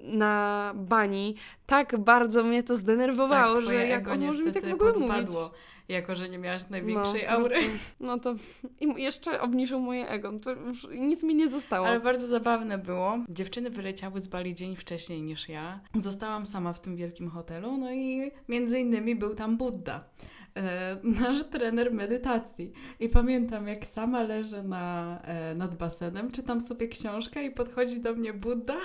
na 0.02 0.72
bani, 0.76 1.36
tak 1.66 1.98
bardzo 1.98 2.44
mnie 2.44 2.62
to 2.62 2.76
zdenerwowało, 2.76 3.54
tak, 3.54 3.64
że 3.64 3.86
jak 3.86 4.08
on 4.08 4.24
może 4.26 4.42
mi 4.42 4.52
tak 4.52 4.66
w 4.66 4.72
ogóle 4.72 4.92
mówić. 4.92 5.30
jako 5.88 6.14
że 6.14 6.28
nie 6.28 6.38
miałaś 6.38 6.62
największej 6.70 7.22
no, 7.22 7.28
aury. 7.28 7.54
bardzo- 7.54 7.78
No 8.00 8.18
to 8.18 8.34
i 8.80 9.02
jeszcze 9.02 9.40
obniżył 9.40 9.80
moje 9.80 10.08
ego. 10.08 10.32
To 10.38 10.50
już 10.50 10.88
nic 10.90 11.22
mi 11.22 11.34
nie 11.34 11.48
zostało. 11.48 11.86
Ale 11.86 12.00
bardzo 12.00 12.26
zabawne 12.26 12.78
było. 12.78 13.18
Dziewczyny 13.28 13.70
wyleciały 13.70 14.20
z 14.20 14.28
Bali 14.28 14.54
dzień 14.54 14.76
wcześniej 14.76 15.22
niż 15.22 15.48
ja. 15.48 15.80
Zostałam 15.98 16.46
sama 16.46 16.72
w 16.72 16.80
tym 16.80 16.96
wielkim 16.96 17.30
hotelu, 17.30 17.76
no 17.76 17.92
i 17.92 18.30
między 18.48 18.80
innymi 18.80 19.16
był 19.16 19.34
tam 19.34 19.56
Buddha. 19.56 20.04
E, 20.56 20.96
nasz 21.02 21.44
trener 21.44 21.92
medytacji. 21.92 22.72
I 23.00 23.08
pamiętam, 23.08 23.68
jak 23.68 23.86
sama 23.86 24.22
leżę 24.22 24.62
na, 24.62 25.18
e, 25.22 25.54
nad 25.54 25.74
basenem, 25.74 26.30
czytam 26.30 26.60
sobie 26.60 26.88
książkę 26.88 27.44
i 27.44 27.50
podchodzi 27.50 28.00
do 28.00 28.14
mnie 28.14 28.32
Buddha. 28.32 28.76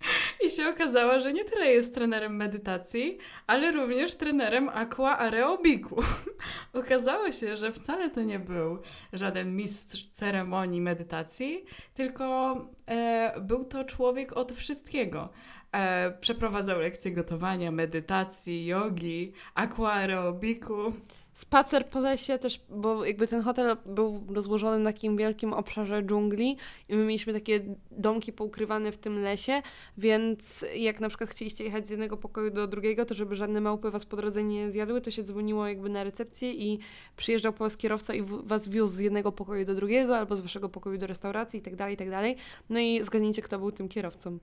I 0.46 0.50
się 0.50 0.68
okazało, 0.68 1.20
że 1.20 1.32
nie 1.32 1.44
tyle 1.44 1.66
jest 1.66 1.94
trenerem 1.94 2.36
medytacji, 2.36 3.18
ale 3.46 3.72
również 3.72 4.14
trenerem 4.14 4.68
aqua 4.68 5.18
aerobiku. 5.18 6.02
Okazało 6.72 7.32
się, 7.32 7.56
że 7.56 7.72
wcale 7.72 8.10
to 8.10 8.22
nie 8.22 8.38
był 8.38 8.78
żaden 9.12 9.56
mistrz 9.56 10.10
ceremonii 10.10 10.80
medytacji, 10.80 11.64
tylko 11.94 12.56
e, 12.86 13.40
był 13.40 13.64
to 13.64 13.84
człowiek 13.84 14.32
od 14.32 14.52
wszystkiego. 14.52 15.28
E, 15.72 16.10
przeprowadzał 16.20 16.80
lekcje 16.80 17.12
gotowania, 17.12 17.70
medytacji, 17.70 18.66
jogi, 18.66 19.32
aqua 19.54 19.92
aerobiku. 19.92 20.92
Spacer 21.36 21.86
po 21.86 22.00
lesie 22.00 22.38
też, 22.38 22.60
bo 22.70 23.04
jakby 23.04 23.26
ten 23.26 23.42
hotel 23.42 23.76
był 23.86 24.26
rozłożony 24.34 24.78
na 24.78 24.92
takim 24.92 25.16
wielkim 25.16 25.52
obszarze 25.52 26.02
dżungli 26.02 26.56
i 26.88 26.96
my 26.96 27.04
mieliśmy 27.04 27.32
takie 27.32 27.60
domki 27.90 28.32
poukrywane 28.32 28.92
w 28.92 28.98
tym 28.98 29.22
lesie, 29.22 29.62
więc 29.98 30.64
jak 30.76 31.00
na 31.00 31.08
przykład 31.08 31.30
chcieliście 31.30 31.64
jechać 31.64 31.86
z 31.86 31.90
jednego 31.90 32.16
pokoju 32.16 32.50
do 32.50 32.66
drugiego, 32.66 33.04
to 33.04 33.14
żeby 33.14 33.36
żadne 33.36 33.60
małpy 33.60 33.90
was 33.90 34.06
po 34.06 34.16
drodze 34.16 34.44
nie 34.44 34.70
zjadły, 34.70 35.00
to 35.00 35.10
się 35.10 35.22
dzwoniło 35.22 35.68
jakby 35.68 35.88
na 35.88 36.04
recepcję 36.04 36.52
i 36.52 36.78
przyjeżdżał 37.16 37.52
po 37.52 37.64
was 37.64 37.76
kierowca 37.76 38.14
i 38.14 38.22
was 38.22 38.68
wiózł 38.68 38.96
z 38.96 39.00
jednego 39.00 39.32
pokoju 39.32 39.64
do 39.64 39.74
drugiego 39.74 40.18
albo 40.18 40.36
z 40.36 40.40
waszego 40.40 40.68
pokoju 40.68 40.98
do 40.98 41.06
restauracji 41.06 41.60
i 41.60 41.62
tak 41.62 41.76
dalej, 41.76 41.94
i 41.94 41.96
tak 41.96 42.10
dalej. 42.10 42.36
No 42.70 42.80
i 42.80 43.04
zgadnijcie, 43.04 43.42
kto 43.42 43.58
był 43.58 43.72
tym 43.72 43.88
kierowcą. 43.88 44.38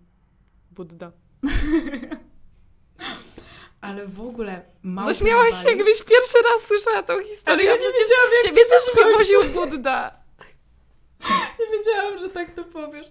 Buddha. 0.74 1.12
Ale 3.82 4.08
w 4.08 4.22
ogóle 4.22 4.66
małpy 4.84 5.14
Zaśmiałaś 5.14 5.64
się, 5.64 5.70
jakbyś 5.70 6.04
pierwszy 6.04 6.38
raz 6.44 6.68
słyszała 6.68 7.04
tą 7.04 7.20
historię. 7.24 7.54
Ale 7.54 7.64
ja 7.64 7.74
nie 7.74 8.00
wiedziałam, 8.00 8.30
jak 8.34 8.46
Ciebie 8.46 8.62
też 8.70 9.06
wywoził 9.06 9.40
Buddha. 9.54 10.24
Nie 11.60 11.78
wiedziałam, 11.78 12.18
że 12.18 12.30
tak 12.30 12.56
to 12.56 12.64
powiesz. 12.64 13.08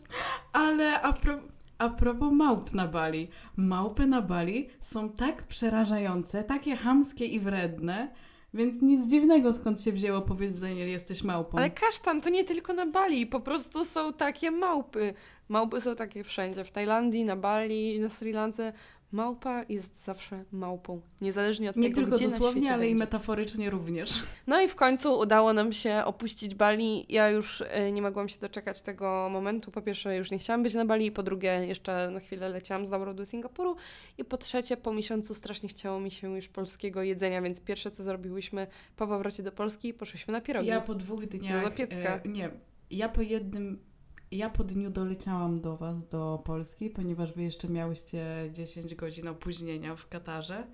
Ale 0.53 1.03
a, 1.03 1.13
pro, 1.13 1.39
a 1.79 1.89
propos 1.89 2.33
małp 2.33 2.73
na 2.73 2.89
Bali. 2.89 3.31
Małpy 3.57 4.07
na 4.07 4.23
Bali 4.23 4.71
są 4.81 5.11
tak 5.11 5.43
przerażające, 5.43 6.45
takie 6.45 6.77
hamskie 6.77 7.27
i 7.27 7.41
wredne, 7.41 8.15
więc 8.55 8.83
nic 8.83 9.07
dziwnego 9.07 9.55
skąd 9.55 9.83
się 9.83 9.93
wzięło 9.93 10.23
powiedzenie, 10.23 10.89
jesteś 10.89 11.23
małpą. 11.23 11.59
Ale 11.59 11.71
kasztan 11.71 12.21
to 12.21 12.31
nie 12.31 12.45
tylko 12.45 12.73
na 12.73 12.87
Bali, 12.87 13.27
po 13.27 13.41
prostu 13.41 13.85
są 13.85 14.13
takie 14.13 14.51
małpy. 14.51 15.15
Małpy 15.53 15.81
są 15.81 15.97
takie 15.97 16.25
wszędzie, 16.25 16.65
w 16.65 16.71
Tajlandii, 16.71 17.25
na 17.25 17.37
Bali, 17.37 18.01
na 18.01 18.09
Sri 18.09 18.33
Lance. 18.33 18.73
Małpa 19.13 19.63
jest 19.69 20.05
zawsze 20.05 20.45
małpą, 20.53 21.01
niezależnie 21.21 21.71
od 21.71 21.77
Nie 21.77 21.83
tego, 21.83 21.95
tylko 21.95 22.17
gdzie 22.17 22.25
na 22.25 22.31
dosłownie, 22.31 22.61
świecie 22.63 22.75
ale 22.75 22.87
i 22.87 22.91
będzie. 22.91 23.05
metaforycznie 23.05 23.71
również. 23.71 24.23
No 24.47 24.61
i 24.61 24.69
w 24.69 24.75
końcu 24.75 25.19
udało 25.19 25.53
nam 25.53 25.73
się 25.73 26.03
opuścić 26.05 26.55
Bali. 26.55 27.07
Ja 27.09 27.31
już 27.31 27.63
e, 27.69 27.93
nie 27.93 28.03
mogłam 28.03 28.29
się 28.29 28.41
doczekać 28.41 28.83
tego 28.83 29.29
momentu. 29.33 29.71
Po 29.71 29.83
pierwsze, 29.83 30.17
już 30.17 30.31
nie 30.31 30.39
chciałam 30.39 30.63
być 30.63 30.75
na 30.75 30.85
Bali, 30.85 31.13
po 31.13 31.23
drugie, 31.23 31.67
jeszcze 31.67 32.11
na 32.11 32.21
chwilę 32.21 32.49
leciałam 32.49 32.87
z 32.87 32.91
Laurą 32.91 33.15
do 33.15 33.27
Singapuru 33.27 33.77
i 34.19 34.25
po 34.25 34.37
trzecie, 34.37 34.77
po 34.77 34.93
miesiącu 34.93 35.35
strasznie 35.35 35.69
chciało 35.69 36.01
mi 36.01 36.11
się 36.11 36.37
już 36.37 36.49
polskiego 36.49 37.03
jedzenia, 37.03 37.43
więc 37.43 37.61
pierwsze, 37.61 37.91
co 37.91 38.03
zrobiłyśmy 38.03 38.67
po 38.97 39.07
powrocie 39.07 39.43
do 39.43 39.53
Polski, 39.53 39.95
poszliśmy 39.95 40.33
na 40.33 40.41
pierogi. 40.41 40.69
Ja 40.69 40.81
po 40.81 40.95
dwóch 40.95 41.27
dniach... 41.27 41.65
Do 41.65 41.71
Zapiecka. 41.71 42.21
E, 42.25 42.29
nie, 42.29 42.51
ja 42.91 43.09
po 43.09 43.23
jednym... 43.23 43.92
Ja 44.33 44.51
po 44.51 44.65
dniu 44.65 44.91
doleciałam 44.91 45.61
do 45.61 45.77
Was, 45.77 46.09
do 46.09 46.43
Polski, 46.45 46.91
ponieważ 46.91 47.33
Wy 47.33 47.43
jeszcze 47.43 47.69
miałyście 47.69 48.51
10 48.53 48.95
godzin 48.95 49.29
opóźnienia 49.29 49.97
w 49.97 50.09
Katarze, 50.09 50.67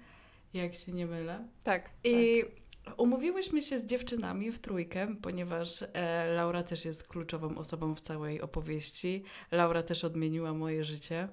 jak 0.55 0.75
się 0.75 0.93
nie 0.93 1.07
mylę. 1.07 1.49
Tak. 1.65 1.91
I 2.05 2.45
umówiłyśmy 2.97 3.63
się 3.63 3.79
z 3.79 3.87
dziewczynami 3.87 4.53
w 4.53 4.59
trójkę, 4.59 5.17
ponieważ 5.23 5.85
e, 5.93 6.27
Laura 6.35 6.63
też 6.63 6.85
jest 6.85 7.09
kluczową 7.09 7.59
osobą 7.59 7.95
w 7.95 8.01
całej 8.01 8.41
opowieści. 8.41 9.25
Laura 9.51 9.83
też 9.83 10.05
odmieniła 10.05 10.55
moje 10.55 10.85
życie. 10.85 11.29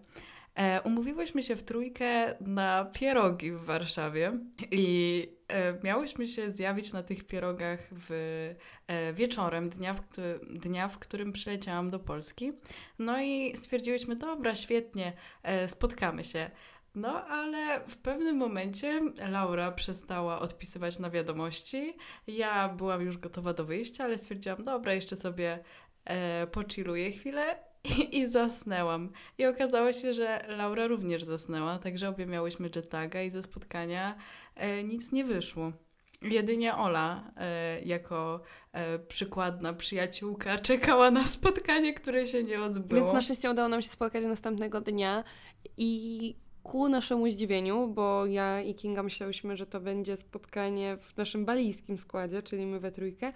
E, 0.56 0.82
umówiłyśmy 0.82 1.43
się 1.43 1.56
w 1.56 1.64
trójkę 1.64 2.36
na 2.39 2.86
pierogi 2.86 3.51
w 3.51 3.64
Warszawie 3.64 4.39
i 4.72 5.28
e, 5.47 5.84
miałyśmy 5.84 6.28
się 6.28 6.51
zjawić 6.51 6.93
na 6.93 7.03
tych 7.03 7.24
pierogach 7.24 7.80
w, 7.91 8.12
e, 8.88 9.14
wieczorem 9.14 9.70
dnia 9.70 9.93
w, 9.93 10.01
dnia, 10.60 10.88
w 10.88 10.99
którym 10.99 11.32
przyleciałam 11.32 11.89
do 11.89 11.99
Polski. 11.99 12.51
No 12.99 13.22
i 13.22 13.58
stwierdziłyśmy, 13.58 14.16
dobra, 14.16 14.56
świetnie, 14.56 15.14
spotkamy 15.68 16.24
się. 16.24 16.51
No, 16.95 17.26
ale 17.26 17.80
w 17.88 17.97
pewnym 17.97 18.38
momencie 18.38 19.01
Laura 19.30 19.72
przestała 19.72 20.39
odpisywać 20.39 20.99
na 20.99 21.10
wiadomości. 21.10 21.97
Ja 22.28 22.70
byłam 22.70 23.01
już 23.01 23.18
gotowa 23.18 23.53
do 23.53 23.66
wyjścia, 23.66 24.03
ale 24.03 24.18
stwierdziłam, 24.18 24.64
dobra, 24.64 24.93
jeszcze 24.93 25.16
sobie 25.16 25.60
e, 26.06 27.12
chwilę 27.12 27.60
i, 28.20 28.28
zasnęłam. 28.28 29.10
I 29.38 29.46
okazało 29.46 29.94
się, 29.94 30.14
że 30.14 30.46
Laura 30.48 30.88
również 30.88 31.24
zasnęła, 31.24 31.80
także 31.80 32.10
obie 32.10 32.26
miałyśmy 32.26 32.70
jetaga 32.76 33.22
i 33.22 33.32
ze 33.32 33.44
spotkania 33.44 34.16
e, 34.56 34.84
nic 34.84 35.12
nie 35.12 35.26
wyszło. 35.26 35.72
Jedynie 36.22 36.76
Ola, 36.76 37.32
e, 37.38 37.82
jako 37.82 38.42
e, 38.74 39.00
przykładna 39.00 39.74
przyjaciółka, 39.74 40.58
czekała 40.70 41.12
na 41.12 41.26
spotkanie, 41.26 41.94
które 41.94 42.28
się 42.28 42.44
nie 42.44 42.62
odbyło. 42.62 43.02
Więc 43.02 43.14
na 43.14 43.22
szczęście 43.22 43.52
udało 43.52 43.70
nam 43.70 43.82
się 43.82 43.90
spotkać 43.90 44.24
następnego 44.24 44.82
dnia 44.82 45.24
i 45.78 46.36
ku 46.64 46.90
naszemu 46.90 47.30
zdziwieniu, 47.30 47.88
bo 47.88 48.26
ja 48.26 48.62
i 48.62 48.76
Kinga 48.76 49.04
myślałyśmy, 49.04 49.58
że 49.58 49.66
to 49.66 49.80
będzie 49.80 50.18
spotkanie 50.18 50.98
w 50.98 51.18
naszym 51.18 51.46
balijskim 51.46 51.98
składzie, 51.98 52.42
czyli 52.42 52.66
my 52.66 52.80
we 52.80 52.92
trójkę. 52.92 53.34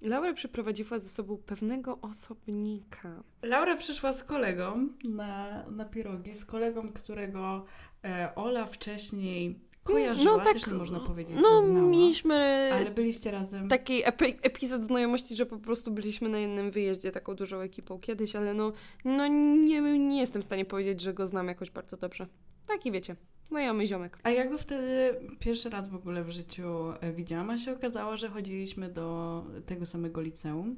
Laura 0.00 0.34
przyprowadziła 0.34 0.98
ze 0.98 1.08
sobą 1.08 1.36
pewnego 1.46 1.98
osobnika. 2.00 3.22
Laura 3.42 3.76
przyszła 3.76 4.12
z 4.12 4.24
kolegą 4.24 4.88
na, 5.08 5.64
na 5.70 5.84
pierogi, 5.84 6.36
z 6.36 6.44
kolegą, 6.44 6.92
którego 6.92 7.64
e, 8.04 8.32
Ola 8.34 8.66
wcześniej 8.66 9.60
kojarzyła, 9.84 10.36
No 10.36 10.44
tak, 10.44 10.52
też 10.54 10.66
nie 10.66 10.72
można 10.72 11.00
powiedzieć, 11.00 11.36
No, 11.42 11.60
że 11.60 11.66
znała. 11.66 11.88
mieliśmy 11.88 12.70
Ale 12.74 12.90
byliście 12.90 13.30
razem. 13.30 13.68
taki 13.68 14.04
epi- 14.04 14.38
epizod 14.42 14.82
znajomości, 14.82 15.36
że 15.36 15.46
po 15.46 15.58
prostu 15.58 15.90
byliśmy 15.90 16.28
na 16.28 16.38
jednym 16.38 16.70
wyjeździe 16.70 17.12
taką 17.12 17.34
dużą 17.34 17.60
ekipą 17.60 17.98
kiedyś, 18.00 18.36
ale 18.36 18.54
no, 18.54 18.72
no 19.04 19.26
nie, 19.26 19.80
nie 19.98 20.20
jestem 20.20 20.42
w 20.42 20.44
stanie 20.44 20.64
powiedzieć, 20.64 21.00
że 21.00 21.14
go 21.14 21.26
znam 21.26 21.48
jakoś 21.48 21.70
bardzo 21.70 21.96
dobrze. 21.96 22.26
Taki 22.66 22.92
wiecie, 22.92 23.16
znajomy 23.48 23.86
ziomek. 23.86 24.18
A 24.22 24.30
ja 24.30 24.46
go 24.46 24.58
wtedy 24.58 25.14
pierwszy 25.38 25.70
raz 25.70 25.88
w 25.88 25.94
ogóle 25.94 26.24
w 26.24 26.30
życiu 26.30 26.92
e, 27.00 27.12
widziałam, 27.12 27.50
a 27.50 27.58
się 27.58 27.72
okazało, 27.72 28.16
że 28.16 28.28
chodziliśmy 28.28 28.88
do 28.88 29.44
tego 29.66 29.86
samego 29.86 30.20
liceum. 30.20 30.76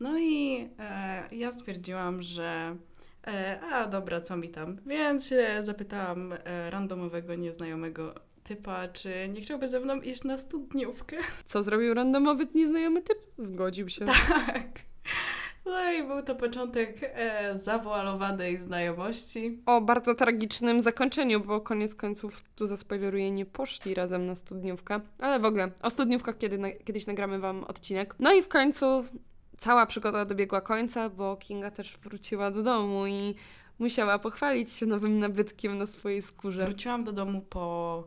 No 0.00 0.18
i 0.18 0.68
e, 0.78 1.28
ja 1.32 1.52
stwierdziłam, 1.52 2.22
że 2.22 2.76
e, 3.26 3.60
a 3.60 3.86
dobra, 3.86 4.20
co 4.20 4.36
mi 4.36 4.48
tam. 4.48 4.76
Więc 4.86 5.28
się 5.28 5.58
zapytałam 5.62 6.32
e, 6.32 6.70
randomowego, 6.70 7.34
nieznajomego 7.34 8.14
typa, 8.44 8.88
czy 8.88 9.28
nie 9.34 9.40
chciałby 9.40 9.68
ze 9.68 9.80
mną 9.80 10.00
iść 10.00 10.24
na 10.24 10.38
studniówkę. 10.38 11.16
Co 11.44 11.62
zrobił 11.62 11.94
randomowy 11.94 12.48
nieznajomy 12.54 13.02
typ? 13.02 13.18
Zgodził 13.38 13.88
się. 13.88 14.04
Tak. 14.46 14.68
No 15.66 15.92
i 15.92 16.06
był 16.06 16.22
to 16.22 16.34
początek 16.34 16.96
e, 17.02 17.58
zawoalowanej 17.58 18.58
znajomości. 18.58 19.58
o 19.66 19.80
bardzo 19.80 20.14
tragicznym 20.14 20.80
zakończeniu, 20.80 21.40
bo 21.40 21.60
koniec 21.60 21.94
końców, 21.94 22.42
tu 22.56 22.66
zaspoileruję, 22.66 23.30
nie 23.30 23.46
poszli 23.46 23.94
razem 23.94 24.26
na 24.26 24.34
studniówkę. 24.34 25.00
Ale 25.18 25.40
w 25.40 25.44
ogóle 25.44 25.70
o 25.82 25.90
studniówkach 25.90 26.38
kiedy 26.38 26.58
na, 26.58 26.70
kiedyś 26.70 27.06
nagramy 27.06 27.38
Wam 27.38 27.64
odcinek. 27.64 28.14
No 28.18 28.32
i 28.32 28.42
w 28.42 28.48
końcu 28.48 29.04
cała 29.58 29.86
przygoda 29.86 30.24
dobiegła 30.24 30.60
końca, 30.60 31.10
bo 31.10 31.36
Kinga 31.36 31.70
też 31.70 31.98
wróciła 31.98 32.50
do 32.50 32.62
domu 32.62 33.06
i 33.06 33.34
musiała 33.78 34.18
pochwalić 34.18 34.72
się 34.72 34.86
nowym 34.86 35.18
nabytkiem 35.18 35.78
na 35.78 35.86
swojej 35.86 36.22
skórze. 36.22 36.64
Wróciłam 36.64 37.04
do 37.04 37.12
domu 37.12 37.40
po 37.40 38.04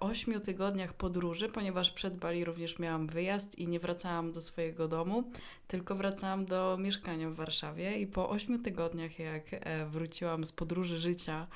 ośmiu 0.00 0.40
tygodniach 0.40 0.92
podróży, 0.92 1.48
ponieważ 1.48 1.90
przed 1.90 2.16
Bali 2.16 2.44
również 2.44 2.78
miałam 2.78 3.06
wyjazd 3.06 3.58
i 3.58 3.68
nie 3.68 3.80
wracałam 3.80 4.32
do 4.32 4.42
swojego 4.42 4.88
domu, 4.88 5.24
tylko 5.68 5.94
wracałam 5.94 6.44
do 6.44 6.76
mieszkania 6.80 7.30
w 7.30 7.34
Warszawie. 7.34 7.98
I 7.98 8.06
po 8.06 8.28
ośmiu 8.28 8.58
tygodniach, 8.58 9.18
jak 9.18 9.42
e, 9.50 9.86
wróciłam 9.86 10.46
z 10.46 10.52
podróży 10.52 10.98
życia 10.98 11.46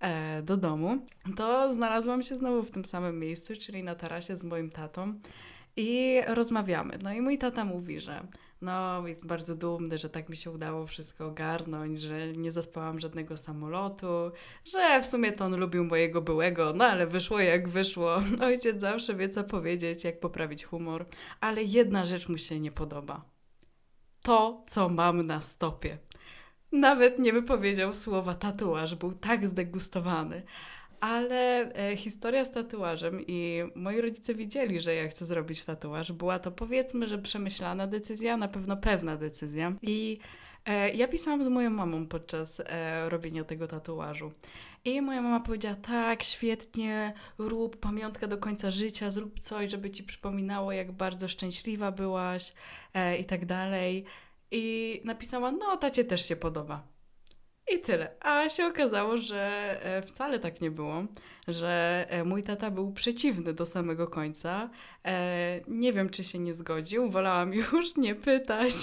e, 0.00 0.42
do 0.42 0.56
domu, 0.56 0.98
to 1.36 1.70
znalazłam 1.70 2.22
się 2.22 2.34
znowu 2.34 2.62
w 2.62 2.70
tym 2.70 2.84
samym 2.84 3.18
miejscu, 3.18 3.54
czyli 3.60 3.82
na 3.82 3.94
tarasie 3.94 4.36
z 4.36 4.44
moim 4.44 4.70
tatą. 4.70 5.14
I 5.76 6.20
rozmawiamy. 6.26 6.98
No 7.02 7.12
i 7.12 7.20
mój 7.20 7.38
tata 7.38 7.64
mówi, 7.64 8.00
że 8.00 8.26
no, 8.60 9.08
jest 9.08 9.26
bardzo 9.26 9.56
dumny, 9.56 9.98
że 9.98 10.10
tak 10.10 10.28
mi 10.28 10.36
się 10.36 10.50
udało 10.50 10.86
wszystko 10.86 11.26
ogarnąć, 11.26 12.00
że 12.00 12.32
nie 12.32 12.52
zaspałam 12.52 13.00
żadnego 13.00 13.36
samolotu, 13.36 14.06
że 14.64 15.02
w 15.02 15.06
sumie 15.06 15.32
to 15.32 15.44
on 15.44 15.56
lubił 15.56 15.84
mojego 15.84 16.22
byłego, 16.22 16.72
no 16.76 16.84
ale 16.84 17.06
wyszło 17.06 17.40
jak 17.40 17.68
wyszło. 17.68 18.22
Ojciec 18.48 18.80
zawsze 18.80 19.14
wie, 19.14 19.28
co 19.28 19.44
powiedzieć, 19.44 20.04
jak 20.04 20.20
poprawić 20.20 20.64
humor. 20.64 21.06
Ale 21.40 21.62
jedna 21.62 22.04
rzecz 22.04 22.28
mu 22.28 22.38
się 22.38 22.60
nie 22.60 22.72
podoba. 22.72 23.24
To, 24.22 24.64
co 24.68 24.88
mam 24.88 25.22
na 25.22 25.40
stopie. 25.40 25.98
Nawet 26.72 27.18
nie 27.18 27.32
wypowiedział 27.32 27.94
słowa 27.94 28.34
tatuaż, 28.34 28.94
był 28.94 29.12
tak 29.12 29.48
zdegustowany. 29.48 30.42
Ale 31.04 31.72
e, 31.74 31.96
historia 31.96 32.44
z 32.44 32.50
tatuażem 32.50 33.24
i 33.26 33.62
moi 33.74 34.00
rodzice 34.00 34.34
widzieli, 34.34 34.80
że 34.80 34.94
ja 34.94 35.08
chcę 35.08 35.26
zrobić 35.26 35.64
tatuaż. 35.64 36.12
Była 36.12 36.38
to 36.38 36.50
powiedzmy, 36.50 37.08
że 37.08 37.18
przemyślana 37.18 37.86
decyzja, 37.86 38.36
na 38.36 38.48
pewno 38.48 38.76
pewna 38.76 39.16
decyzja. 39.16 39.72
I 39.82 40.18
e, 40.66 40.94
ja 40.94 41.08
pisałam 41.08 41.44
z 41.44 41.48
moją 41.48 41.70
mamą 41.70 42.06
podczas 42.06 42.60
e, 42.60 43.08
robienia 43.08 43.44
tego 43.44 43.66
tatuażu. 43.66 44.32
I 44.84 45.02
moja 45.02 45.22
mama 45.22 45.40
powiedziała: 45.40 45.74
Tak, 45.74 46.22
świetnie, 46.22 47.12
rób 47.38 47.76
pamiątka 47.76 48.26
do 48.26 48.38
końca 48.38 48.70
życia, 48.70 49.10
zrób 49.10 49.40
coś, 49.40 49.70
żeby 49.70 49.90
ci 49.90 50.04
przypominało, 50.04 50.72
jak 50.72 50.92
bardzo 50.92 51.28
szczęśliwa 51.28 51.92
byłaś 51.92 52.52
i 53.20 53.24
tak 53.24 53.46
dalej. 53.46 54.04
I 54.50 55.00
napisała: 55.04 55.52
No, 55.52 55.76
tacie 55.76 56.04
też 56.04 56.28
się 56.28 56.36
podoba. 56.36 56.93
I 57.72 57.78
tyle. 57.78 58.14
A 58.20 58.48
się 58.48 58.66
okazało, 58.66 59.18
że 59.18 59.40
e, 59.82 60.02
wcale 60.02 60.38
tak 60.38 60.60
nie 60.60 60.70
było, 60.70 61.04
że 61.48 62.04
e, 62.08 62.24
mój 62.24 62.42
tata 62.42 62.70
był 62.70 62.92
przeciwny 62.92 63.52
do 63.52 63.66
samego 63.66 64.06
końca. 64.08 64.70
E, 65.04 65.60
Nie 65.68 65.92
wiem, 65.92 66.10
czy 66.10 66.24
się 66.24 66.38
nie 66.38 66.54
zgodził, 66.54 67.10
wolałam 67.10 67.54
już 67.72 67.96
nie 67.96 68.14
pytać. 68.14 68.74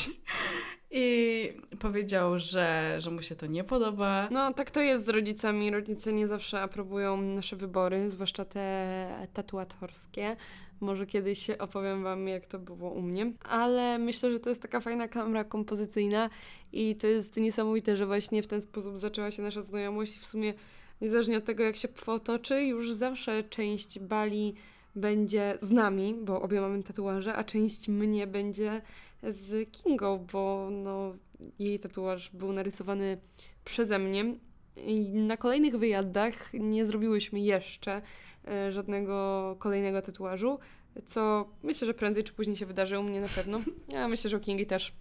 I 0.93 1.49
powiedział, 1.79 2.39
że, 2.39 2.95
że 2.99 3.11
mu 3.11 3.21
się 3.21 3.35
to 3.35 3.45
nie 3.45 3.63
podoba. 3.63 4.27
No, 4.31 4.53
tak 4.53 4.71
to 4.71 4.81
jest 4.81 5.05
z 5.05 5.09
rodzicami. 5.09 5.71
Rodzice 5.71 6.13
nie 6.13 6.27
zawsze 6.27 6.61
aprobują 6.61 7.21
nasze 7.21 7.55
wybory, 7.55 8.09
zwłaszcza 8.09 8.45
te 8.45 9.27
tatuatorskie. 9.33 10.35
Może 10.79 11.05
kiedyś 11.05 11.49
opowiem 11.49 12.03
Wam, 12.03 12.27
jak 12.27 12.45
to 12.45 12.59
było 12.59 12.89
u 12.89 13.01
mnie. 13.01 13.31
Ale 13.43 13.99
myślę, 13.99 14.31
że 14.31 14.39
to 14.39 14.49
jest 14.49 14.61
taka 14.61 14.79
fajna 14.79 15.07
kamera 15.07 15.43
kompozycyjna 15.43 16.29
i 16.73 16.95
to 16.95 17.07
jest 17.07 17.37
niesamowite, 17.37 17.95
że 17.95 18.05
właśnie 18.05 18.43
w 18.43 18.47
ten 18.47 18.61
sposób 18.61 18.97
zaczęła 18.97 19.31
się 19.31 19.41
nasza 19.43 19.61
znajomość. 19.61 20.17
I 20.17 20.19
w 20.19 20.25
sumie, 20.25 20.53
niezależnie 21.01 21.37
od 21.37 21.45
tego, 21.45 21.63
jak 21.63 21.77
się 21.77 21.87
potoczy, 21.87 22.63
już 22.63 22.93
zawsze 22.93 23.43
część 23.43 23.99
Bali 23.99 24.55
będzie 24.95 25.57
z 25.59 25.71
nami, 25.71 26.15
bo 26.23 26.41
obie 26.41 26.61
mamy 26.61 26.83
tatuaże, 26.83 27.35
a 27.35 27.43
część 27.43 27.87
mnie 27.87 28.27
będzie 28.27 28.81
z 29.23 29.71
Kingą, 29.71 30.27
bo 30.33 30.69
no, 30.71 31.13
jej 31.59 31.79
tatuaż 31.79 32.29
był 32.33 32.53
narysowany 32.53 33.17
przeze 33.65 33.99
mnie. 33.99 34.35
I 34.77 35.09
na 35.09 35.37
kolejnych 35.37 35.77
wyjazdach 35.77 36.53
nie 36.53 36.85
zrobiłyśmy 36.85 37.39
jeszcze 37.39 38.01
e, 38.47 38.71
żadnego 38.71 39.55
kolejnego 39.59 40.01
tatuażu, 40.01 40.59
co 41.05 41.49
myślę, 41.63 41.87
że 41.87 41.93
prędzej 41.93 42.23
czy 42.23 42.33
później 42.33 42.57
się 42.57 42.65
wydarzy 42.65 42.99
u 42.99 43.03
mnie 43.03 43.21
na 43.21 43.27
pewno. 43.27 43.61
Ja 43.87 44.07
myślę, 44.07 44.29
że 44.29 44.37
u 44.37 44.39
Kingi 44.39 44.65
też, 44.65 44.93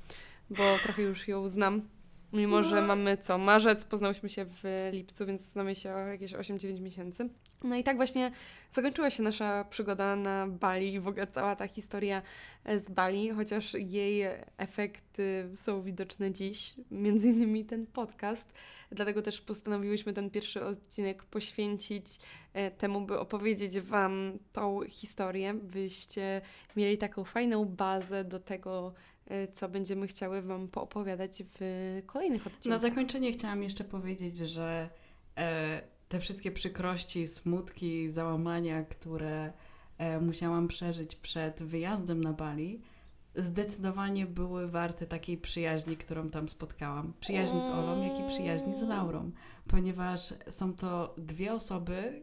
bo 0.51 0.63
trochę 0.83 1.03
już 1.03 1.29
ją 1.29 1.49
znam. 1.49 1.83
Mimo, 2.33 2.57
No. 2.57 2.63
że 2.63 2.83
mamy 2.83 3.17
co? 3.17 3.39
Marzec, 3.39 3.85
poznałyśmy 3.85 4.29
się 4.29 4.45
w 4.49 4.89
lipcu, 4.93 5.27
więc 5.27 5.41
znamy 5.41 5.75
się 5.75 5.95
o 5.95 5.99
jakieś 5.99 6.33
8-9 6.35 6.81
miesięcy. 6.81 7.29
No 7.65 7.77
i 7.77 7.85
tak 7.85 7.97
właśnie 7.97 8.31
zakończyła 8.71 9.11
się 9.11 9.23
nasza 9.23 9.65
przygoda 9.65 10.17
na 10.17 10.47
Bali 10.47 10.93
i 10.95 11.01
w 11.01 11.09
ogóle 11.09 11.27
cała 11.27 11.57
ta 11.57 11.67
historia 11.69 12.23
e, 12.65 12.79
z 12.81 12.89
Bali, 12.91 13.31
chociaż 13.31 13.75
jej 13.75 14.23
efekty 14.57 15.51
są 15.55 15.83
widoczne 15.83 16.33
dziś, 16.33 16.75
między 16.91 17.29
innymi 17.29 17.65
ten 17.65 17.87
podcast. 17.87 18.55
Dlatego 18.93 19.23
też 19.23 19.41
postanowiłyśmy 19.41 20.13
ten 20.13 20.31
pierwszy 20.31 20.65
odcinek 20.65 21.23
poświęcić 21.25 22.07
e, 22.53 22.71
temu, 22.71 23.01
by 23.01 23.19
opowiedzieć 23.19 23.81
Wam 23.81 24.39
tą 24.53 24.81
historię, 24.89 25.55
byście 25.55 26.41
mieli 26.77 26.99
taką 26.99 27.25
fajną 27.25 27.65
bazę 27.65 28.25
do 28.25 28.41
tego, 28.41 28.95
co 29.53 29.69
będziemy 29.69 30.07
chciały 30.07 30.43
Wam 30.43 30.69
poopowiadać 30.69 31.43
w 31.59 31.61
kolejnych 32.07 32.45
Na 32.47 32.51
odcinkach. 32.53 32.81
zakończenie 32.81 33.33
chciałam 33.33 33.63
jeszcze 33.63 33.85
powiedzieć, 33.85 34.37
że 34.37 34.89
e, 35.37 35.83
te 36.09 36.21
wszystkie 36.21 36.51
przykrości, 36.51 37.27
smutki, 37.27 38.11
załamania, 38.11 38.85
które 38.85 39.53
e, 39.99 40.21
musiałam 40.21 40.69
przeżyć 40.69 41.17
przed 41.17 41.63
wyjazdem 41.63 42.21
na 42.21 42.33
Bali, 42.33 42.81
zdecydowanie 43.35 44.27
były 44.27 44.69
warte 44.69 45.07
takiej 45.07 45.39
przyjaźni, 45.39 45.97
którą 45.97 46.31
tam 46.31 46.49
spotkałam. 46.49 47.13
Przyjaźni 47.21 47.61
z 47.61 47.65
Olą, 47.71 48.03
jak 48.09 48.21
i 48.21 48.29
przyjaźni 48.29 48.79
z 48.79 48.83
Laurą, 48.83 49.31
ponieważ 49.69 50.35
są 50.51 50.75
to 50.75 51.15
dwie 51.19 51.53
osoby, 51.55 52.23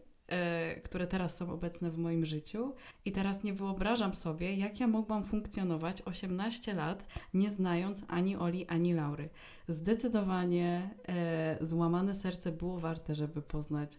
które 0.83 1.07
teraz 1.07 1.37
są 1.37 1.51
obecne 1.51 1.91
w 1.91 1.97
moim 1.97 2.25
życiu 2.25 2.75
i 3.05 3.11
teraz 3.11 3.43
nie 3.43 3.53
wyobrażam 3.53 4.15
sobie, 4.15 4.55
jak 4.55 4.79
ja 4.79 4.87
mogłam 4.87 5.23
funkcjonować 5.23 6.01
18 6.01 6.73
lat, 6.73 7.07
nie 7.33 7.49
znając 7.49 8.03
ani 8.07 8.35
Oli, 8.35 8.67
ani 8.67 8.93
Laury. 8.93 9.29
Zdecydowanie 9.67 10.89
e, 11.07 11.57
złamane 11.61 12.15
serce 12.15 12.51
było 12.51 12.79
warte, 12.79 13.15
żeby 13.15 13.41
poznać 13.41 13.91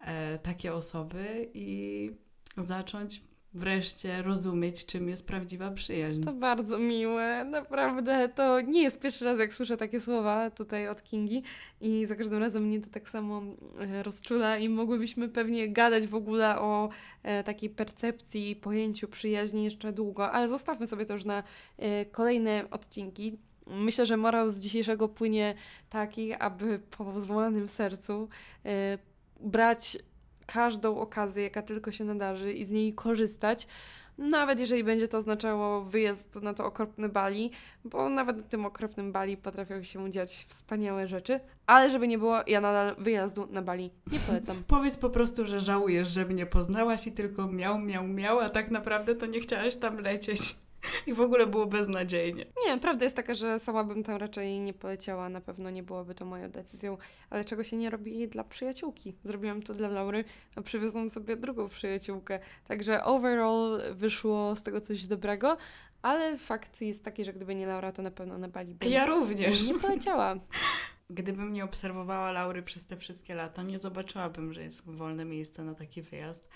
e, 0.00 0.38
takie 0.38 0.74
osoby 0.74 1.50
i 1.54 2.10
zacząć 2.58 3.22
wreszcie 3.54 4.22
rozumieć, 4.22 4.86
czym 4.86 5.08
jest 5.08 5.26
prawdziwa 5.26 5.70
przyjaźń. 5.70 6.22
To 6.22 6.32
bardzo 6.32 6.78
miłe, 6.78 7.44
naprawdę. 7.44 8.28
To 8.28 8.60
nie 8.60 8.82
jest 8.82 9.00
pierwszy 9.00 9.24
raz, 9.24 9.38
jak 9.38 9.54
słyszę 9.54 9.76
takie 9.76 10.00
słowa 10.00 10.50
tutaj 10.50 10.88
od 10.88 11.02
Kingi 11.02 11.42
i 11.80 12.06
za 12.06 12.16
każdym 12.16 12.38
razem 12.38 12.64
mnie 12.64 12.80
to 12.80 12.90
tak 12.90 13.08
samo 13.08 13.42
e, 13.80 14.02
rozczula 14.02 14.58
i 14.58 14.68
mogłybyśmy 14.68 15.28
pewnie 15.28 15.68
gadać 15.68 16.06
w 16.06 16.14
ogóle 16.14 16.58
o 16.58 16.88
e, 17.22 17.44
takiej 17.44 17.70
percepcji 17.70 18.50
i 18.50 18.56
pojęciu 18.56 19.08
przyjaźni 19.08 19.64
jeszcze 19.64 19.92
długo, 19.92 20.32
ale 20.32 20.48
zostawmy 20.48 20.86
sobie 20.86 21.06
to 21.06 21.12
już 21.12 21.24
na 21.24 21.42
e, 21.78 22.04
kolejne 22.04 22.64
odcinki. 22.70 23.38
Myślę, 23.66 24.06
że 24.06 24.16
morał 24.16 24.48
z 24.48 24.58
dzisiejszego 24.58 25.08
płynie 25.08 25.54
taki, 25.90 26.34
aby 26.34 26.80
po 26.98 27.20
złamanym 27.20 27.68
sercu 27.68 28.28
brać 29.40 29.98
każdą 30.52 31.00
okazję, 31.00 31.42
jaka 31.42 31.62
tylko 31.62 31.92
się 31.92 32.04
nadarzy 32.04 32.52
i 32.52 32.64
z 32.64 32.70
niej 32.70 32.94
korzystać. 32.94 33.66
Nawet 34.18 34.60
jeżeli 34.60 34.84
będzie 34.84 35.08
to 35.08 35.18
oznaczało 35.18 35.82
wyjazd 35.82 36.34
na 36.42 36.54
to 36.54 36.64
okropne 36.64 37.08
Bali, 37.08 37.50
bo 37.84 38.08
nawet 38.08 38.36
na 38.36 38.42
tym 38.42 38.66
okropnym 38.66 39.12
Bali 39.12 39.36
potrafią 39.36 39.82
się 39.82 40.10
dziać 40.10 40.46
wspaniałe 40.48 41.08
rzeczy, 41.08 41.40
ale 41.66 41.90
żeby 41.90 42.08
nie 42.08 42.18
było, 42.18 42.40
ja 42.46 42.60
nadal 42.60 42.94
wyjazdu 42.98 43.46
na 43.50 43.62
Bali 43.62 43.90
nie 44.12 44.18
polecam. 44.26 44.64
Powiedz 44.66 44.96
po 44.96 45.10
prostu, 45.10 45.46
że 45.46 45.60
żałujesz, 45.60 46.08
że 46.08 46.24
mnie 46.24 46.46
poznałaś 46.46 47.06
i 47.06 47.12
tylko 47.12 47.46
miał, 47.46 47.78
miał, 47.78 48.06
miał, 48.06 48.40
a 48.40 48.48
tak 48.48 48.70
naprawdę 48.70 49.14
to 49.14 49.26
nie 49.26 49.40
chciałaś 49.40 49.76
tam 49.76 49.98
lecieć. 49.98 50.56
I 51.06 51.12
w 51.14 51.20
ogóle 51.20 51.46
było 51.46 51.66
beznadziejnie. 51.66 52.46
Nie, 52.66 52.78
prawda 52.78 53.04
jest 53.04 53.16
taka, 53.16 53.34
że 53.34 53.58
sama 53.58 53.84
bym 53.84 54.02
tam 54.02 54.16
raczej 54.16 54.60
nie 54.60 54.72
poleciała, 54.72 55.28
na 55.28 55.40
pewno 55.40 55.70
nie 55.70 55.82
byłoby 55.82 56.14
to 56.14 56.24
moją 56.24 56.50
decyzją, 56.50 56.96
ale 57.30 57.44
czego 57.44 57.64
się 57.64 57.76
nie 57.76 57.90
robi 57.90 58.28
dla 58.28 58.44
przyjaciółki. 58.44 59.14
Zrobiłam 59.24 59.62
to 59.62 59.74
dla 59.74 59.88
Laury, 59.88 60.24
a 60.56 60.62
przywiozłam 60.62 61.10
sobie 61.10 61.36
drugą 61.36 61.68
przyjaciółkę. 61.68 62.38
Także 62.68 63.04
overall 63.04 63.82
wyszło 63.94 64.56
z 64.56 64.62
tego 64.62 64.80
coś 64.80 65.06
dobrego, 65.06 65.56
ale 66.02 66.36
fakt 66.36 66.80
jest 66.80 67.04
taki, 67.04 67.24
że 67.24 67.32
gdyby 67.32 67.54
nie 67.54 67.66
Laura, 67.66 67.92
to 67.92 68.02
na 68.02 68.10
pewno 68.10 68.38
na 68.38 68.48
Bali 68.48 68.74
bym 68.74 68.88
Ja 68.90 69.06
również. 69.06 69.68
nie 69.68 69.74
poleciała. 69.74 70.34
Gdybym 71.10 71.52
nie 71.52 71.64
obserwowała 71.64 72.32
Laury 72.32 72.62
przez 72.62 72.86
te 72.86 72.96
wszystkie 72.96 73.34
lata, 73.34 73.62
nie 73.62 73.78
zobaczyłabym, 73.78 74.52
że 74.52 74.62
jest 74.62 74.90
wolne 74.90 75.24
miejsce 75.24 75.64
na 75.64 75.74
taki 75.74 76.02
wyjazd. 76.02 76.48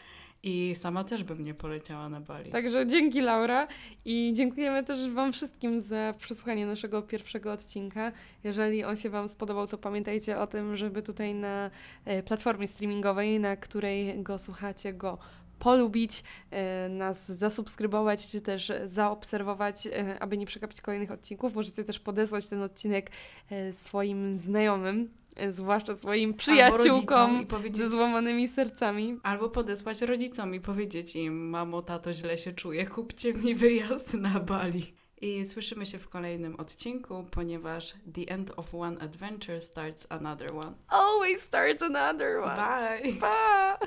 I 0.42 0.74
sama 0.74 1.04
też 1.04 1.24
bym 1.24 1.44
nie 1.44 1.54
poleciała 1.54 2.08
na 2.08 2.20
Bali. 2.20 2.50
Także 2.50 2.86
dzięki 2.86 3.20
Laura 3.20 3.68
i 4.04 4.32
dziękujemy 4.34 4.84
też 4.84 5.10
Wam 5.10 5.32
wszystkim 5.32 5.80
za 5.80 6.14
przesłuchanie 6.18 6.66
naszego 6.66 7.02
pierwszego 7.02 7.52
odcinka. 7.52 8.12
Jeżeli 8.44 8.84
on 8.84 8.96
się 8.96 9.10
Wam 9.10 9.28
spodobał, 9.28 9.66
to 9.66 9.78
pamiętajcie 9.78 10.38
o 10.38 10.46
tym, 10.46 10.76
żeby 10.76 11.02
tutaj 11.02 11.34
na 11.34 11.70
e, 12.04 12.22
platformie 12.22 12.68
streamingowej, 12.68 13.40
na 13.40 13.56
której 13.56 14.22
go 14.22 14.38
słuchacie, 14.38 14.92
go 14.92 15.18
polubić, 15.58 16.24
e, 16.50 16.88
nas 16.88 17.28
zasubskrybować, 17.28 18.30
czy 18.30 18.40
też 18.40 18.72
zaobserwować, 18.84 19.86
e, 19.86 20.18
aby 20.20 20.38
nie 20.38 20.46
przegapić 20.46 20.80
kolejnych 20.80 21.10
odcinków. 21.10 21.54
Możecie 21.54 21.84
też 21.84 22.00
podesłać 22.00 22.46
ten 22.46 22.62
odcinek 22.62 23.10
swoim 23.72 24.36
znajomym, 24.36 25.08
zwłaszcza 25.50 25.94
swoim 25.94 26.34
przyjaciółkom 26.34 27.46
powiedzieć, 27.46 27.76
ze 27.76 27.90
złamanymi 27.90 28.48
sercami. 28.48 29.20
Albo 29.22 29.48
podesłać 29.48 30.00
rodzicom 30.02 30.54
i 30.54 30.60
powiedzieć 30.60 31.16
im, 31.16 31.48
mamo, 31.48 31.82
tato, 31.82 32.12
źle 32.12 32.38
się 32.38 32.52
czuję, 32.52 32.86
kupcie 32.86 33.34
mi 33.34 33.54
wyjazd 33.54 34.14
na 34.14 34.40
Bali. 34.40 34.94
I 35.20 35.44
słyszymy 35.46 35.86
się 35.86 35.98
w 35.98 36.08
kolejnym 36.08 36.56
odcinku, 36.56 37.26
ponieważ 37.30 37.94
the 38.14 38.32
end 38.32 38.52
of 38.56 38.74
one 38.74 38.96
adventure 39.00 39.60
starts 39.60 40.06
another 40.08 40.52
one. 40.52 40.72
Always 40.88 41.42
starts 41.42 41.82
another 41.82 42.38
one. 42.38 42.56
Bye! 42.56 43.12
Pa! 43.20 43.78